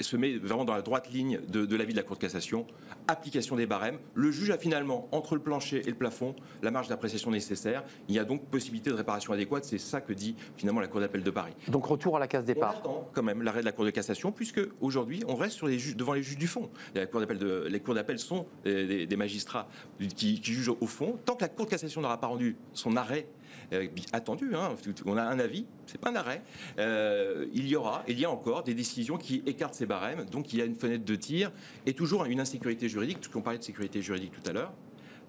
se 0.00 0.16
met 0.16 0.36
vraiment 0.36 0.64
dans 0.64 0.74
la 0.74 0.82
droite 0.82 1.10
ligne 1.10 1.40
de, 1.48 1.74
l'avis 1.74 1.92
de 1.92 1.96
la 1.96 2.02
Cour 2.02 2.16
de 2.16 2.20
cassation. 2.20 2.66
Application 3.08 3.56
des 3.56 3.66
barèmes. 3.66 3.98
Le 4.14 4.30
juge 4.30 4.50
a 4.50 4.58
finalement, 4.58 5.08
entre 5.12 5.34
le 5.34 5.40
plancher 5.40 5.82
et 5.86 5.90
le 5.90 5.94
plafond, 5.94 6.34
la 6.62 6.70
marge 6.70 6.88
d'appréciation 6.88 7.30
nécessaire. 7.30 7.84
Il 8.08 8.14
y 8.14 8.18
a 8.18 8.24
donc 8.24 8.46
possibilité 8.46 8.90
de 8.90 8.94
réparation 8.94 9.32
adéquate. 9.32 9.64
C'est 9.64 9.78
ça 9.78 10.00
que 10.00 10.12
dit 10.12 10.34
finalement 10.56 10.80
la 10.80 10.88
Cour 10.88 11.00
d'appel 11.00 11.22
de 11.22 11.30
Paris. 11.30 11.52
Donc 11.68 11.86
retour 11.86 12.16
à 12.16 12.20
la 12.20 12.28
case 12.28 12.44
départ. 12.44 12.74
On 12.76 12.78
attend 12.78 13.10
quand 13.12 13.22
même 13.22 13.42
l'arrêt 13.42 13.60
de 13.60 13.64
la 13.64 13.72
Cour 13.72 13.84
de 13.84 13.90
cassation, 13.90 14.32
puisque 14.32 14.60
aujourd'hui, 14.80 15.22
on 15.28 15.36
reste 15.36 15.56
sur 15.56 15.66
les 15.66 15.78
juges, 15.78 15.96
devant 15.96 16.14
les 16.14 16.22
juges 16.22 16.38
du 16.38 16.46
fond. 16.46 16.70
Les 16.94 17.06
cours 17.06 17.94
d'appel 17.94 18.18
sont 18.18 18.46
des, 18.64 19.16
magistrats 19.16 19.68
qui, 19.98 20.40
qui 20.40 20.52
jugent 20.52 20.72
au 20.80 20.86
fond. 20.86 21.18
Tant 21.24 21.36
que 21.36 21.42
la 21.42 21.48
Cour 21.48 21.66
de 21.66 21.70
cassation 21.70 22.00
n'aura 22.00 22.20
pas 22.20 22.26
rendu 22.26 22.56
son 22.72 22.96
arrêt 22.96 23.26
euh, 23.72 23.88
attendu. 24.12 24.54
Hein, 24.54 24.74
on 25.04 25.16
a 25.16 25.22
un 25.22 25.38
avis, 25.38 25.66
c'est 25.86 26.00
pas 26.00 26.10
un 26.10 26.16
arrêt. 26.16 26.42
Euh, 26.78 27.46
il 27.52 27.66
y 27.66 27.76
aura, 27.76 28.04
il 28.06 28.18
y 28.18 28.24
a 28.24 28.30
encore 28.30 28.62
des 28.62 28.74
décisions 28.74 29.16
qui 29.16 29.42
écartent 29.46 29.74
ces 29.74 29.86
barèmes. 29.86 30.24
Donc 30.26 30.52
il 30.52 30.58
y 30.58 30.62
a 30.62 30.64
une 30.64 30.76
fenêtre 30.76 31.04
de 31.04 31.16
tir 31.16 31.50
et 31.84 31.92
toujours 31.92 32.24
une 32.24 32.40
insécurité 32.40 32.88
juridique, 32.88 32.95
puisqu'on 32.96 33.42
parlait 33.42 33.58
de 33.58 33.64
sécurité 33.64 34.02
juridique 34.02 34.32
tout 34.32 34.48
à 34.48 34.52
l'heure. 34.52 34.72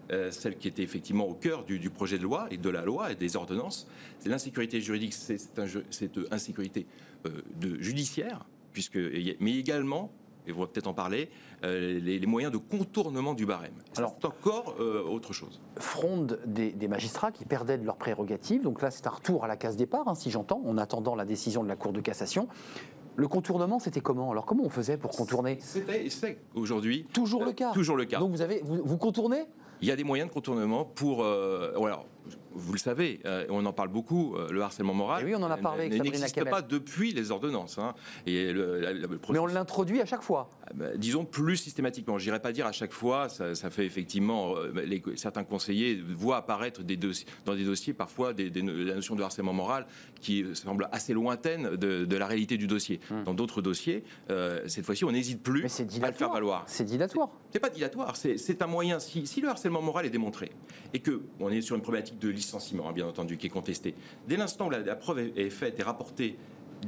Euh, 0.10 0.32
celle 0.32 0.58
qui 0.58 0.70
était 0.70 0.84
effectivement 0.84 1.28
au 1.28 1.34
cœur 1.34 1.66
du, 1.66 1.90
projet 1.90 2.18
de 2.18 2.24
loi 2.24 2.48
et 2.50 2.58
de 2.58 2.70
la 2.70 2.86
loi 2.86 3.12
et 3.12 3.16
des 3.16 3.36
ordonnances, 3.36 3.88
c'est 4.20 4.30
l'insécurité 4.30 4.80
juridique, 4.80 5.14
c'est 5.14 5.38
cette 5.38 6.20
insécurité 6.32 6.86
de 7.26 7.82
judiciaire, 7.82 8.46
puisque, 8.72 8.98
mais 9.40 9.56
également 9.56 10.12
et 10.48 10.52
va 10.52 10.66
peut-être 10.66 10.88
en 10.88 10.94
parler, 10.94 11.30
euh, 11.64 12.00
les, 12.00 12.26
moyens 12.26 12.52
de 12.52 12.58
contournement 12.58 13.34
du 13.34 13.46
barème. 13.46 13.74
C'est 13.94 14.04
encore 14.04 14.76
euh, 14.80 15.04
autre 15.04 15.34
chose. 15.34 15.62
Fronde 15.78 16.40
des, 16.46 16.88
magistrats 16.88 17.32
qui 17.32 17.46
perdaient 17.46 17.78
de 17.78 17.86
leurs 17.86 17.98
prérogatives. 17.98 18.64
Donc 18.64 18.82
là, 18.82 18.90
c'est 18.90 19.06
un 19.08 19.12
retour 19.12 19.44
à 19.44 19.48
la 19.48 19.58
case 19.58 19.76
départ, 19.76 20.08
hein, 20.08 20.16
si 20.16 20.32
j'entends, 20.32 20.62
en 20.66 20.78
attendant 20.78 21.16
la 21.16 21.26
décision 21.26 21.64
de 21.64 21.68
la 21.68 21.76
Cour 21.76 21.92
de 21.92 22.00
cassation. 22.00 22.48
Le 23.18 23.28
contournement, 23.28 23.80
c'était 23.80 24.00
comment? 24.00 24.32
Alors, 24.32 24.46
comment 24.46 24.64
on 24.64 24.70
faisait 24.70 24.96
pour 24.96 25.10
contourner? 25.10 25.58
C'était 25.60 26.38
aujourd'hui. 26.54 27.08
Toujours 27.14 27.44
le 27.44 27.52
cas 27.52 27.72
Toujours 27.72 27.98
le 27.98 28.06
cas. 28.06 28.20
Donc, 28.20 28.30
vous, 28.30 28.44
avez, 28.44 28.62
vous, 28.64 28.98
contournez? 28.98 29.46
Il 29.82 29.88
y 29.88 29.92
a 29.92 29.96
des 29.96 30.04
moyens 30.04 30.30
de 30.30 30.34
contournement 30.34 30.86
pour. 30.86 31.24
Euh, 31.24 31.74
vous 32.52 32.74
le 32.74 32.80
savez, 32.80 33.20
euh, 33.26 33.46
on 33.50 33.66
en 33.66 33.74
parle 33.74 33.90
beaucoup, 33.90 34.36
euh, 34.36 34.50
le 34.50 34.62
harcèlement 34.62 34.94
moral. 34.94 35.24
oui, 35.26 35.36
on 35.36 35.44
en 35.44 35.52
a 35.52 35.58
parlé 35.58 35.86
avec 35.86 36.02
n'existe 36.02 36.44
pas 36.50 36.62
depuis 36.62 37.14
les 37.14 37.32
ordonnances. 37.32 37.78
Hein. 37.78 37.94
Et 38.26 38.54
Mais 39.30 39.40
on 39.40 39.46
l'introduit 39.46 40.02
à 40.02 40.06
chaque 40.06 40.24
fois. 40.24 40.50
Ah 40.64 40.72
bah, 40.74 40.86
disons 40.96 41.26
plus 41.26 41.58
systématiquement. 41.58 42.18
Je 42.18 42.26
n'irais 42.26 42.40
pas 42.40 42.52
dire 42.52 42.66
à 42.66 42.72
chaque 42.72 42.94
fois. 42.94 43.30
Ça, 43.30 43.70
fait 43.70 43.86
effectivement. 43.86 44.56
Les, 44.74 45.02
certains 45.16 45.44
conseillers 45.44 46.02
voient 46.02 46.38
apparaître 46.38 46.84
des 46.84 46.98
dans 47.46 47.56
des 47.56 47.64
dossiers 47.64 47.94
parfois 47.94 48.34
des, 48.34 48.50
la 48.50 48.96
notion 48.96 49.16
de 49.16 49.24
harcèlement 49.24 49.54
moral 49.54 49.86
qui 50.20 50.46
semble 50.54 50.90
assez 50.92 51.14
lointaine 51.14 51.76
de, 51.76 52.18
la 52.18 52.26
réalité 52.26 52.58
du 52.58 52.68
dossier. 52.68 53.00
Hmm. 53.12 53.24
Dans 53.24 53.34
d'autres 53.34 53.62
dossiers, 53.62 54.04
cette 54.66 54.86
fois-ci, 54.86 55.06
on 55.06 55.12
n'hésite 55.12 55.44
plus 55.44 55.66
à 56.02 56.08
le 56.08 56.14
faire 56.14 56.32
valoir. 56.32 56.64
C'est 56.68 56.86
dilatoire. 56.86 57.30
C'est 57.52 57.60
pas 57.60 57.70
dilatoire. 57.70 58.16
C'est 58.16 58.62
un 58.62 58.68
moyen. 58.68 59.00
Si, 59.00 59.28
si 59.28 59.42
le 59.42 59.50
harcèlement 59.50 59.82
moral 59.82 60.06
est 60.06 60.10
démontré 60.10 60.52
et 60.94 61.00
que 61.00 61.22
on 61.40 61.50
est 61.50 61.62
sur 61.62 61.76
une 61.76 61.82
problématique 61.82 62.17
de 62.20 62.30
licenciement, 62.30 62.90
hein, 62.90 62.94
bien 62.94 63.08
entendu, 63.08 63.38
qui 63.38 63.48
est 63.48 63.52
contestée, 63.52 63.96
dès 64.28 64.38
l'instant 64.38 64.68
où 64.68 64.70
la, 64.70 64.96
preuve 64.96 65.20
est, 65.36 65.50
faite 65.50 65.80
et 65.80 65.84
rapportée 65.84 66.38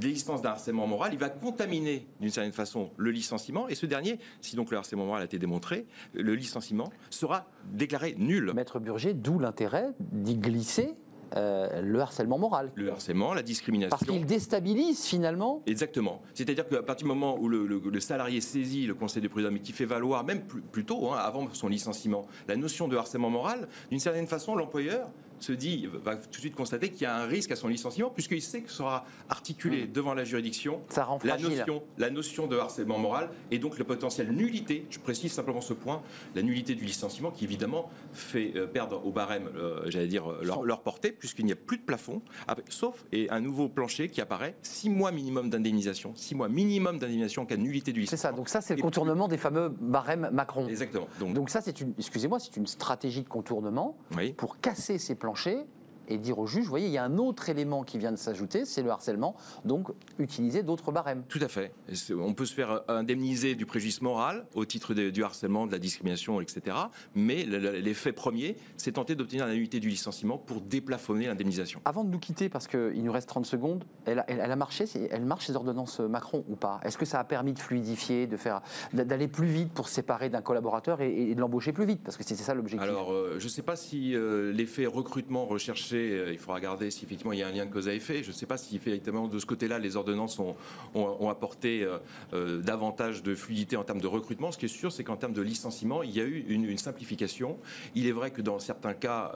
l'existence 0.02 0.42
d'un 0.42 0.52
harcèlement 0.52 0.86
moral, 0.86 1.14
il 1.14 1.20
va 1.20 1.30
contaminer 1.30 2.06
d'une 2.20 2.30
certaine 2.30 2.52
façon 2.54 2.92
le 2.98 3.10
licenciement 3.12 3.68
et 3.68 3.76
ce 3.76 3.88
dernier, 3.88 4.20
si 4.42 4.56
donc 4.56 4.70
le 4.72 4.78
harcèlement 4.78 5.06
moral 5.06 5.24
a 5.24 5.26
été 5.26 5.40
démontré, 5.40 5.88
le 6.14 6.36
licenciement 6.36 6.92
sera 7.10 7.48
déclaré 7.72 8.16
nul. 8.18 8.52
Maître 8.54 8.80
Burger, 8.80 9.14
d'où 9.14 9.40
l'intérêt 9.40 9.94
d'y 10.00 10.36
glisser 10.36 10.96
euh, 11.36 11.82
le 11.82 12.00
harcèlement 12.00 12.38
moral. 12.38 12.72
Le 12.76 12.92
harcèlement, 12.92 13.34
la 13.34 13.44
discrimination. 13.44 13.96
Parce 13.98 14.10
qu'il 14.10 14.26
déstabilise 14.26 15.06
finalement. 15.06 15.62
Exactement. 15.68 16.22
C'est-à-dire 16.34 16.68
qu'à 16.68 16.82
partir 16.82 17.06
du 17.06 17.14
moment 17.14 17.38
où 17.40 17.48
le, 17.48 18.00
salarié 18.00 18.42
saisit 18.42 18.88
le 18.88 18.96
conseil 18.96 19.22
de 19.22 19.28
prud'homme 19.28 19.58
et 19.58 19.60
qui 19.60 19.72
fait 19.72 19.86
valoir, 19.86 20.24
même 20.24 20.42
plus, 20.42 20.62
plus 20.62 20.86
tôt, 20.86 21.12
hein, 21.12 21.18
avant 21.18 21.48
son 21.54 21.68
licenciement, 21.68 22.26
la 22.48 22.56
notion 22.56 22.88
de 22.88 22.98
harcèlement 22.98 23.30
moral, 23.30 23.68
d'une 23.90 24.00
certaine 24.00 24.28
façon, 24.28 24.56
l'employeur 24.56 25.10
se 25.40 25.52
dit, 25.52 25.88
va 26.04 26.16
tout 26.16 26.30
de 26.30 26.36
suite 26.36 26.56
constater 26.56 26.90
qu'il 26.90 27.04
y 27.04 27.06
a 27.06 27.16
un 27.16 27.26
risque 27.26 27.52
à 27.52 27.56
son 27.56 27.68
licenciement, 27.68 28.10
puisqu'il 28.10 28.42
sait 28.42 28.62
que 28.62 28.72
sera 28.72 29.06
articulé 29.30 29.86
mm. 29.86 29.92
devant 29.92 30.14
la 30.14 30.24
juridiction 30.24 30.82
la, 31.24 31.38
notion, 31.38 31.84
la 31.98 32.10
notion 32.10 32.48
de 32.48 32.58
harcèlement 32.58 32.98
moral 32.98 33.30
et 33.52 33.60
donc 33.60 33.78
le 33.78 33.84
potentiel 33.84 34.32
nullité, 34.32 34.86
je 34.90 35.00
précise 35.00 35.32
simplement 35.32 35.62
ce 35.62 35.74
point, 35.74 36.02
la 36.36 36.42
nullité 36.42 36.76
du 36.76 36.86
licenciement 36.86 37.32
qui 37.32 37.46
évidemment 37.46 37.90
fait 38.14 38.54
euh, 38.56 38.68
perdre 38.68 39.06
au 39.06 39.12
barème, 39.12 39.50
euh, 39.56 39.82
j'allais 39.88 40.08
dire, 40.08 40.26
leur, 40.42 40.82
portée, 40.82 41.12
puisqu'il 41.12 41.46
n'y 41.46 41.52
a 41.52 41.58
plus 41.58 41.78
de 41.78 41.84
plafond, 41.84 42.22
sauf 42.70 43.06
et 43.12 43.30
un 43.30 43.42
nouveau 43.42 43.68
plancher 43.68 44.10
qui 44.10 44.22
apparaît, 44.22 44.56
six 44.62 44.90
mois 44.90 45.12
minimum 45.12 45.50
d'indemnisation, 45.50 46.14
six 46.16 46.36
mois 46.36 46.48
minimum 46.48 47.00
d'indemnisation 47.00 47.44
en 47.44 47.46
cas 47.46 47.58
de 47.58 47.62
nullité 47.62 47.92
du 47.92 48.02
licenciement. 48.02 48.18
C'est 48.18 48.28
ça, 48.30 48.36
donc 48.36 48.50
ça 48.50 48.62
c'est 48.62 48.76
le 48.76 48.82
contournement 48.82 49.28
des 49.28 49.38
fameux 49.38 49.70
barèmes 49.70 50.30
Macron. 50.32 50.68
Exactement. 50.68 51.08
Donc, 51.20 51.34
donc 51.34 51.50
ça 51.50 51.62
c'est 51.62 51.82
une, 51.82 51.94
excusez-moi, 51.98 52.40
c'est 52.40 52.56
une 52.56 52.68
stratégie 52.68 53.24
de 53.24 53.30
contournement 53.30 53.98
pour 54.38 54.60
casser 54.60 54.98
ces 54.98 55.16
plans 55.16 55.29
plancher, 55.30 55.66
et 56.10 56.18
dire 56.18 56.40
au 56.40 56.48
juge, 56.48 56.64
vous 56.64 56.70
voyez, 56.70 56.88
il 56.88 56.92
y 56.92 56.98
a 56.98 57.04
un 57.04 57.18
autre 57.18 57.50
élément 57.50 57.84
qui 57.84 57.98
vient 57.98 58.12
de 58.12 58.18
s'ajouter, 58.18 58.66
c'est 58.66 58.82
le 58.82 58.90
harcèlement, 58.90 59.36
donc 59.66 59.90
utiliser 60.18 60.64
d'autres 60.64 60.92
barèmes. 60.92 61.24
Tout 61.28 61.40
à 61.42 61.48
fait. 61.48 61.74
On 62.12 62.34
peut 62.34 62.46
se 62.46 62.54
faire 62.54 62.82
indemniser 62.88 63.56
du 63.56 63.66
préjudice 63.66 64.02
moral 64.02 64.46
au 64.56 64.66
titre 64.66 64.94
du 64.94 65.24
harcèlement, 65.24 65.68
de 65.68 65.72
la 65.72 65.80
discrimination, 65.80 66.42
etc. 66.42 66.76
Mais 67.16 67.46
l'effet 67.46 68.12
premier, 68.12 68.58
c'est 68.78 68.94
tenter 68.94 69.16
d'obtenir 69.16 69.46
la 69.46 69.54
nullité 69.54 69.80
du 69.80 69.90
licenciement 69.90 70.38
pour 70.38 70.62
déplafonner 70.62 71.28
l'indemnisation. 71.28 71.82
Avant 71.86 72.04
de 72.04 72.10
nous 72.10 72.20
quitter, 72.20 72.50
parce 72.50 72.68
qu'il 72.68 73.04
nous 73.04 73.12
reste 73.12 73.30
30 73.30 73.46
secondes, 73.46 73.84
elle, 74.06 74.20
a 74.20 74.56
marché, 74.56 74.86
elle 75.12 75.26
marche 75.26 75.48
ces 75.48 75.56
ordonnances 75.56 76.00
Macron 76.00 76.44
ou 76.50 76.56
pas? 76.56 76.80
Est-ce 76.84 76.98
que 76.98 77.06
ça 77.06 77.20
a 77.20 77.24
permis 77.24 77.54
de 77.54 77.60
fluidifier, 77.60 78.28
de 78.28 78.38
faire, 78.38 78.62
d'aller 78.94 79.28
plus 79.28 79.48
vite 79.48 79.72
pour 79.72 79.90
séparer 79.90 80.30
d'un 80.30 80.42
collaborateur 80.42 81.02
et, 81.02 81.34
de 81.34 81.40
l'embaucher 81.40 81.74
plus 81.74 81.86
vite? 81.86 82.02
Parce 82.04 82.18
que 82.18 82.24
c'est 82.24 82.36
ça 82.36 82.54
l'objectif. 82.54 82.82
Alors, 82.82 83.12
euh, 83.12 83.36
je 83.40 83.44
ne 83.46 83.50
sais 83.50 83.62
pas 83.62 83.76
si 83.76 84.16
euh, 84.16 84.52
l'effet 84.52 84.86
recrutement 84.86 85.46
recherché 85.46 85.99
euh, 86.00 86.32
il 86.32 86.38
faudra 86.38 86.56
regarder 86.56 86.92
si 86.92 87.06
effectivement 87.06 87.34
il 87.34 87.40
y 87.40 87.44
a 87.44 87.48
un 87.48 87.52
lien 87.52 87.66
de 87.66 87.72
cause 87.72 87.88
à 87.88 87.94
effet. 87.94 88.24
Je 88.24 88.30
ne 88.30 88.34
sais 88.34 88.46
pas 88.46 88.58
si 88.58 88.76
effectivement 88.76 89.28
de 89.28 89.40
ce 89.40 89.46
côté-là 89.46 89.80
les 89.80 89.96
ordonnances 89.96 90.40
ont, 90.40 91.30
apporté 91.30 91.84
euh, 91.84 91.98
euh, 92.34 92.62
davantage 92.62 93.24
de 93.24 93.36
fluidité 93.36 93.78
en 93.78 93.84
termes 93.84 94.02
de 94.02 94.08
recrutement. 94.08 94.52
Ce 94.52 94.58
qui 94.58 94.66
est 94.66 94.70
sûr, 94.70 94.92
c'est 94.92 95.04
qu'en 95.04 95.16
termes 95.16 95.34
de 95.34 95.42
licenciement, 95.42 96.04
il 96.04 96.12
y 96.12 96.22
a 96.22 96.24
eu 96.24 96.46
une, 96.50 96.78
simplification. 96.78 97.58
Il 97.94 98.08
est 98.08 98.12
vrai 98.12 98.32
que 98.32 98.42
dans 98.42 98.58
certains 98.60 98.94
cas, 98.94 99.34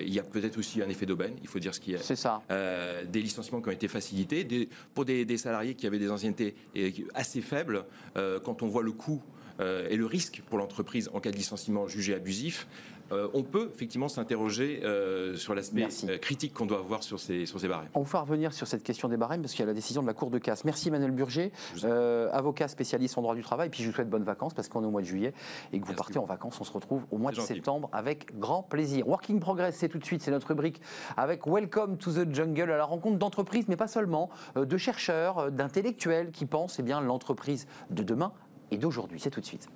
il 0.00 0.12
y 0.12 0.18
a 0.18 0.22
peut-être 0.22 0.58
aussi 0.58 0.82
un 0.82 0.88
effet 0.88 1.06
d'aubaine. 1.06 1.34
Il 1.42 1.48
faut 1.48 1.60
dire 1.60 1.74
ce 1.74 1.80
qui 1.80 1.92
est. 1.92 2.02
C'est 2.02 2.16
ça. 2.16 2.42
des 2.48 3.20
licenciements 3.20 3.60
qui 3.60 3.68
ont 3.68 3.72
été 3.72 3.86
facilités 3.86 4.68
pour 4.94 5.04
des, 5.04 5.24
des, 5.24 5.36
salariés 5.36 5.74
qui 5.74 5.86
avaient 5.86 5.98
des 5.98 6.10
anciennetés 6.10 6.56
assez 7.14 7.42
faibles. 7.42 7.84
quand 8.14 8.62
on 8.62 8.66
voit 8.66 8.82
le 8.82 8.92
coût 8.92 9.22
et 9.60 9.96
le 9.96 10.06
risque 10.06 10.42
pour 10.48 10.58
l'entreprise 10.58 11.10
en 11.12 11.20
cas 11.20 11.30
de 11.30 11.36
licenciement 11.36 11.86
jugé 11.86 12.14
abusif, 12.14 12.66
euh, 13.12 13.28
on 13.34 13.42
peut 13.42 13.70
effectivement 13.74 14.08
s'interroger 14.08 14.80
euh, 14.84 15.34
sur 15.34 15.54
l'aspect 15.54 15.86
euh, 16.08 16.18
critique 16.18 16.54
qu'on 16.54 16.66
doit 16.66 16.78
avoir 16.78 17.02
sur 17.02 17.18
ces, 17.18 17.46
sur 17.46 17.60
ces 17.60 17.68
barèmes. 17.68 17.88
On 17.94 18.02
va 18.02 18.20
revenir 18.20 18.52
sur 18.52 18.66
cette 18.66 18.82
question 18.82 19.08
des 19.08 19.16
barèmes 19.16 19.42
parce 19.42 19.52
qu'il 19.52 19.60
y 19.60 19.64
a 19.64 19.66
la 19.66 19.74
décision 19.74 20.02
de 20.02 20.06
la 20.06 20.14
Cour 20.14 20.30
de 20.30 20.38
casse. 20.38 20.64
Merci 20.64 20.88
Emmanuel 20.88 21.10
Burger, 21.10 21.50
avocat 22.32 22.68
spécialiste 22.68 23.18
en 23.18 23.22
droit 23.22 23.34
du 23.34 23.42
travail. 23.42 23.68
Puis 23.70 23.82
je 23.82 23.88
vous 23.88 23.94
souhaite 23.94 24.08
bonnes 24.08 24.24
vacances 24.24 24.54
parce 24.54 24.68
qu'on 24.68 24.82
est 24.82 24.86
au 24.86 24.90
mois 24.90 25.02
de 25.02 25.06
juillet 25.06 25.32
et 25.72 25.80
que 25.80 25.86
vous 25.86 25.94
partez 25.94 26.18
en 26.18 26.24
vacances. 26.24 26.60
On 26.60 26.64
se 26.64 26.72
retrouve 26.72 27.02
au 27.10 27.18
mois 27.18 27.32
de 27.32 27.40
septembre 27.40 27.88
avec 27.92 28.38
grand 28.38 28.62
plaisir. 28.62 29.08
Working 29.08 29.40
Progress, 29.40 29.76
c'est 29.76 29.88
tout 29.88 29.98
de 29.98 30.04
suite, 30.04 30.22
c'est 30.22 30.30
notre 30.30 30.48
rubrique 30.48 30.80
avec 31.16 31.46
Welcome 31.46 31.96
to 31.96 32.12
the 32.12 32.32
Jungle 32.32 32.70
à 32.70 32.76
la 32.76 32.84
rencontre 32.84 33.18
d'entreprises, 33.18 33.66
mais 33.68 33.76
pas 33.76 33.88
seulement, 33.88 34.30
de 34.56 34.76
chercheurs, 34.76 35.50
d'intellectuels 35.50 36.30
qui 36.30 36.46
pensent 36.46 36.78
eh 36.78 36.82
bien 36.82 37.00
l'entreprise 37.00 37.66
de 37.90 38.02
demain 38.02 38.32
et 38.70 38.78
d'aujourd'hui. 38.78 39.20
C'est 39.20 39.30
tout 39.30 39.40
de 39.40 39.46
suite. 39.46 39.68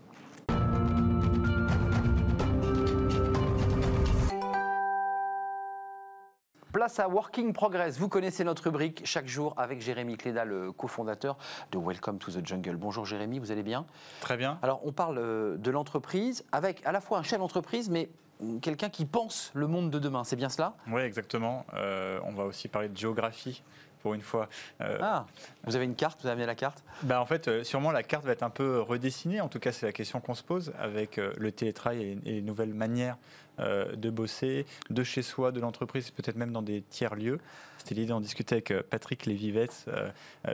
Place 6.74 6.98
à 6.98 7.08
Working 7.08 7.52
Progress. 7.52 8.00
Vous 8.00 8.08
connaissez 8.08 8.42
notre 8.42 8.64
rubrique 8.64 9.02
chaque 9.04 9.28
jour 9.28 9.54
avec 9.56 9.80
Jérémy 9.80 10.16
Cléda, 10.16 10.44
le 10.44 10.72
cofondateur 10.72 11.38
de 11.70 11.78
Welcome 11.78 12.18
to 12.18 12.32
the 12.32 12.44
Jungle. 12.44 12.74
Bonjour 12.74 13.06
Jérémy, 13.06 13.38
vous 13.38 13.52
allez 13.52 13.62
bien? 13.62 13.86
Très 14.20 14.36
bien. 14.36 14.58
Alors 14.60 14.80
on 14.82 14.90
parle 14.90 15.18
euh, 15.18 15.56
de 15.56 15.70
l'entreprise 15.70 16.44
avec 16.50 16.84
à 16.84 16.90
la 16.90 17.00
fois 17.00 17.18
un 17.18 17.22
chef 17.22 17.38
d'entreprise, 17.38 17.90
mais 17.90 18.10
quelqu'un 18.60 18.88
qui 18.88 19.04
pense 19.04 19.52
le 19.54 19.68
monde 19.68 19.88
de 19.88 20.00
demain. 20.00 20.24
C'est 20.24 20.34
bien 20.34 20.48
cela? 20.48 20.74
Oui, 20.88 21.02
exactement. 21.02 21.64
Euh, 21.74 22.18
on 22.24 22.32
va 22.32 22.42
aussi 22.42 22.66
parler 22.66 22.88
de 22.88 22.96
géographie 22.96 23.62
pour 24.04 24.12
une 24.12 24.20
fois. 24.20 24.50
Euh, 24.82 24.98
ah, 25.00 25.24
vous 25.64 25.76
avez 25.76 25.86
une 25.86 25.94
carte, 25.94 26.20
vous 26.20 26.26
avez 26.26 26.34
amené 26.34 26.46
la 26.46 26.54
carte? 26.54 26.84
Bah 27.04 27.22
En 27.22 27.24
fait, 27.24 27.48
euh, 27.48 27.64
sûrement 27.64 27.90
la 27.90 28.02
carte 28.02 28.26
va 28.26 28.32
être 28.32 28.42
un 28.42 28.50
peu 28.50 28.82
redessinée. 28.82 29.40
En 29.40 29.48
tout 29.48 29.58
cas, 29.58 29.72
c'est 29.72 29.86
la 29.86 29.92
question 29.92 30.20
qu'on 30.20 30.34
se 30.34 30.42
pose 30.42 30.74
avec 30.78 31.16
euh, 31.16 31.32
le 31.38 31.50
télétravail 31.52 32.20
et, 32.26 32.32
les 32.32 32.42
nouvelles 32.42 32.74
manières 32.74 33.16
de 33.58 34.10
bosser, 34.10 34.66
de 34.90 35.02
chez 35.02 35.22
soi, 35.22 35.52
de 35.52 35.60
l'entreprise, 35.60 36.10
peut-être 36.10 36.36
même 36.36 36.52
dans 36.52 36.62
des 36.62 36.82
tiers-lieux. 36.82 37.38
C'était 37.78 37.94
l'idée 37.94 38.08
d'en 38.08 38.20
discuter 38.20 38.54
avec 38.56 38.72
Patrick 38.90 39.26
Lévivette. 39.26 39.86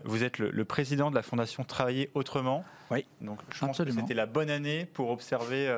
Vous 0.04 0.24
êtes 0.24 0.38
le, 0.38 0.64
président 0.64 1.10
de 1.10 1.14
la 1.14 1.22
fondation 1.22 1.64
Travailler 1.64 2.10
Autrement. 2.14 2.64
Oui, 2.90 3.04
donc 3.20 3.38
je 3.52 3.60
pense 3.60 3.78
que 3.78 3.90
c'était 3.90 4.14
la 4.14 4.26
bonne 4.26 4.50
année 4.50 4.86
pour 4.86 5.10
observer 5.10 5.72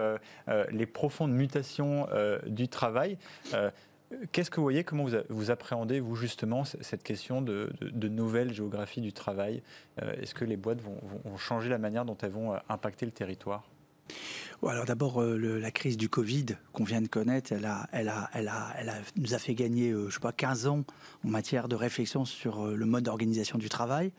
les 0.70 0.86
profondes 0.86 1.32
mutations 1.32 2.06
du 2.46 2.68
travail. 2.68 3.18
Qu'est-ce 4.32 4.50
que 4.50 4.56
vous 4.56 4.62
voyez 4.62 4.84
Comment 4.84 5.06
vous, 5.28 5.50
appréhendez, 5.50 6.00
vous, 6.00 6.16
justement, 6.16 6.64
cette 6.64 7.02
question 7.02 7.42
de, 7.42 7.72
nouvelle 8.08 8.52
géographie 8.52 9.00
du 9.00 9.12
travail? 9.12 9.62
Euh, 10.02 10.14
Est-ce 10.20 10.34
que 10.34 10.44
les 10.44 10.56
boîtes 10.56 10.80
vont, 10.80 11.00
changer 11.36 11.68
la 11.68 11.78
manière 11.78 12.04
dont 12.04 12.16
elles 12.22 12.30
vont 12.30 12.54
euh, 12.54 12.58
impacter 12.68 13.06
le 13.06 13.12
territoire? 13.12 13.64
Alors 14.66 14.84
d'abord, 14.84 15.20
euh, 15.20 15.58
la 15.58 15.70
crise 15.70 15.96
du 15.96 16.08
Covid 16.08 16.46
qu'on 16.72 16.84
vient 16.84 17.02
de 17.02 17.08
connaître, 17.08 17.52
elle, 17.52 17.64
a, 17.64 17.88
elle, 17.92 18.08
a, 18.08 18.30
elle, 18.32 18.48
a, 18.48 18.74
elle 18.78 18.92
nous 19.16 19.34
a 19.34 19.38
fait 19.38 19.54
gagner, 19.54 19.92
je 19.92 20.14
sais 20.14 20.20
pas, 20.20 20.32
15 20.32 20.66
ans 20.66 20.84
en 21.24 21.28
matière 21.28 21.68
de 21.68 21.74
réflexion 21.74 22.24
sur 22.24 22.66
le 22.66 22.86
mode 22.86 23.04
d'organisation 23.04 23.58
du 23.58 23.68
travail. 23.68 24.12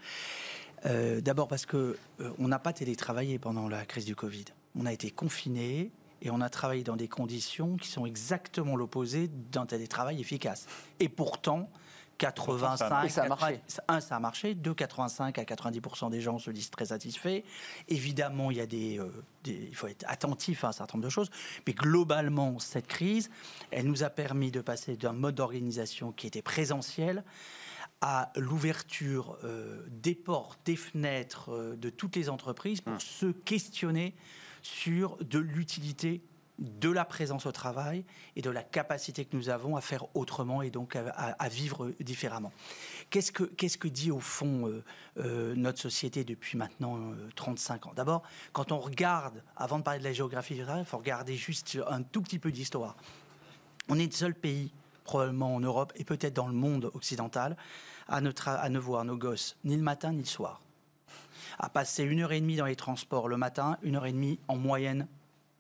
d'abord 0.84 1.48
parce 1.48 1.66
que 1.66 1.98
on 2.40 2.50
n'a 2.50 2.60
pas 2.60 2.74
télétravaillé 2.74 3.40
pendant 3.40 3.70
la 3.70 3.86
crise 3.86 4.06
du 4.06 4.16
Covid. 4.16 4.46
On 4.76 4.86
a 4.86 4.92
été 4.92 5.12
confinés, 5.12 5.92
et 6.24 6.30
on 6.30 6.40
a 6.40 6.50
travaillé 6.50 6.84
dans 6.84 6.96
des 6.96 7.10
conditions 7.10 7.76
qui 7.76 7.90
sont 7.90 8.06
exactement 8.06 8.78
l'opposé 8.78 9.30
d'un 9.52 9.66
télétravail 9.66 10.22
efficace. 10.22 10.68
Et 11.02 11.10
pourtant, 11.10 11.70
85, 12.18 12.78
ça 13.10 13.24
a 13.24 13.28
marché. 13.28 13.62
un, 13.88 14.00
ça 14.00 14.16
a 14.16 14.20
marché. 14.20 14.56
Deux, 14.56 14.74
85 14.74 15.38
à 15.38 15.44
90% 15.44 16.10
des 16.10 16.22
gens 16.22 16.40
se 16.40 16.52
disent 16.52 16.70
très 16.70 16.86
satisfaits. 16.86 17.44
Évidemment, 17.88 18.52
il 18.52 18.58
y 18.58 18.62
a 18.62 18.66
des, 18.66 19.00
euh, 19.00 19.10
il 19.46 19.76
faut 19.76 19.88
être 19.88 20.06
attentif 20.08 20.64
à 20.64 20.70
un 20.70 20.72
certain 20.72 20.98
nombre 20.98 21.06
de 21.06 21.12
choses. 21.12 21.30
Mais 21.68 21.74
globalement, 21.74 22.60
cette 22.60 22.88
crise, 22.88 23.30
elle 23.72 23.88
nous 23.88 24.04
a 24.04 24.10
permis 24.10 24.52
de 24.52 24.62
passer 24.62 24.96
d'un 24.96 25.14
mode 25.14 25.36
d'organisation 25.36 26.12
qui 26.12 26.28
était 26.28 26.42
présentiel 26.42 27.24
à 28.02 28.32
l'ouverture 28.36 29.38
euh, 29.44 29.82
des 29.90 30.16
portes, 30.16 30.60
des 30.66 30.76
fenêtres 30.76 31.52
euh, 31.52 31.76
de 31.76 31.90
toutes 31.90 32.16
les 32.16 32.30
entreprises 32.30 32.82
pour 32.82 32.94
hum. 32.94 33.00
se 33.00 33.28
questionner 33.28 34.14
sur 34.62 35.18
de 35.18 35.40
l'utilité 35.40 36.22
de 36.60 36.90
la 36.90 37.04
présence 37.04 37.46
au 37.46 37.52
travail 37.52 38.06
et 38.36 38.42
de 38.42 38.50
la 38.50 38.64
capacité 38.64 39.26
que 39.26 39.36
nous 39.36 39.50
avons 39.50 39.76
à 39.76 39.82
faire 39.82 40.06
autrement 40.16 40.62
et 40.62 40.70
donc 40.70 40.96
à, 40.96 41.50
vivre 41.50 41.92
différemment. 42.00 42.52
Qu'est-ce 43.10 43.32
que, 43.32 43.44
que 43.44 43.88
dit 43.88 44.12
au 44.12 44.20
fond 44.20 44.68
euh, 44.68 44.84
euh, 45.18 45.56
notre 45.56 45.80
société 45.80 46.24
depuis 46.24 46.58
maintenant 46.58 47.00
35 47.36 47.86
euh, 47.86 47.90
ans? 47.90 47.94
D'abord, 47.96 48.24
quand 48.52 48.72
on 48.72 48.80
regarde, 48.80 49.44
avant 49.58 49.80
de 49.80 49.84
parler 49.84 50.00
de 50.00 50.04
la 50.04 50.14
géographie 50.14 50.58
travail, 50.60 50.84
il 50.84 50.86
faut 50.86 50.98
regarder 50.98 51.36
juste 51.36 51.80
un 51.90 52.04
tout 52.04 52.22
petit 52.22 52.40
peu 52.40 52.52
d'histoire. 52.52 52.96
On 53.90 53.98
est 53.98 54.06
le 54.06 54.12
seul 54.12 54.36
pays 54.36 54.72
probablement 55.04 55.56
en 55.56 55.60
Europe 55.60 55.92
et 55.96 56.04
peut-être 56.04 56.34
dans 56.34 56.48
le 56.48 56.54
monde 56.54 56.92
occidental, 56.94 57.58
à 58.08 58.18
à 58.18 58.70
ne 58.70 58.80
voir 58.80 59.06
nos 59.06 59.18
gosses 59.18 59.58
ni 59.64 59.76
le 59.76 59.82
matin 59.82 60.12
ni 60.12 60.20
le 60.20 60.26
soir. 60.26 60.62
À 61.60 61.70
passer 61.70 62.04
une 62.04 62.22
heure 62.22 62.32
et 62.32 62.40
demie 62.40 62.56
dans 62.56 62.66
les 62.66 62.76
transports 62.76 63.28
le 63.28 63.38
matin, 63.38 63.78
une 63.82 63.96
heure 63.96 64.06
et 64.06 64.12
demie 64.12 64.40
en 64.48 64.56
moyenne, 64.56 65.08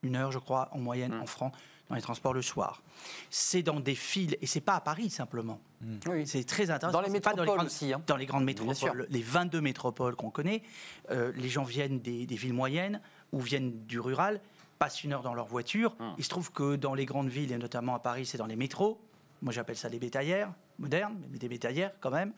une 0.03 0.15
heure 0.15 0.31
je 0.31 0.39
crois 0.39 0.69
en 0.72 0.79
moyenne 0.79 1.13
en 1.13 1.25
France 1.25 1.53
dans 1.89 1.95
les 1.95 2.01
transports 2.01 2.33
le 2.33 2.41
soir. 2.41 2.81
C'est 3.29 3.62
dans 3.62 3.79
des 3.79 3.95
files, 3.95 4.38
et 4.41 4.48
c'est 4.48 4.62
pas 4.62 4.75
à 4.75 4.81
Paris 4.81 5.10
simplement. 5.10 5.60
Oui. 6.07 6.25
C'est 6.25 6.45
très 6.45 6.69
intéressant. 6.72 6.98
Dans 6.98 7.05
les 7.05 7.10
métropoles 7.12 7.45
grandes- 7.45 7.65
aussi, 7.65 7.91
hein. 7.93 8.01
Dans 8.07 8.15
les 8.15 8.25
grandes 8.25 8.45
Bien 8.45 8.55
sûr. 8.74 8.88
métropoles, 8.88 9.07
les 9.10 9.22
22 9.22 9.60
métropoles 9.62 10.15
qu'on 10.15 10.29
connaît, 10.29 10.63
euh, 11.12 11.33
les 11.36 11.50
gens 11.50 11.63
viennent 11.65 12.00
des, 12.00 12.25
des 12.25 12.36
villes 12.36 12.53
moyennes 12.53 13.01
ou 13.33 13.41
viennent 13.41 13.86
du 13.86 14.00
rural, 14.00 14.39
passent 14.79 15.03
une 15.03 15.12
heure 15.12 15.24
dans 15.24 15.33
leur 15.33 15.45
voiture. 15.48 15.95
Hum. 16.00 16.15
Il 16.17 16.24
se 16.24 16.29
trouve 16.29 16.51
que 16.53 16.77
dans 16.77 16.93
les 16.93 17.05
grandes 17.05 17.29
villes, 17.29 17.51
et 17.51 17.57
notamment 17.57 17.95
à 17.95 18.00
Paris, 18.00 18.25
c'est 18.25 18.38
dans 18.38 18.45
les 18.48 18.55
métros. 18.55 19.00
Moi, 19.41 19.51
j'appelle 19.51 19.75
ça 19.77 19.89
les 19.89 20.00
bétaillères 20.00 20.53
modernes, 20.84 21.18
mais 21.32 21.40
des 21.40 21.48
bétaillères 21.50 21.94
quand 22.00 22.12
même. 22.12 22.34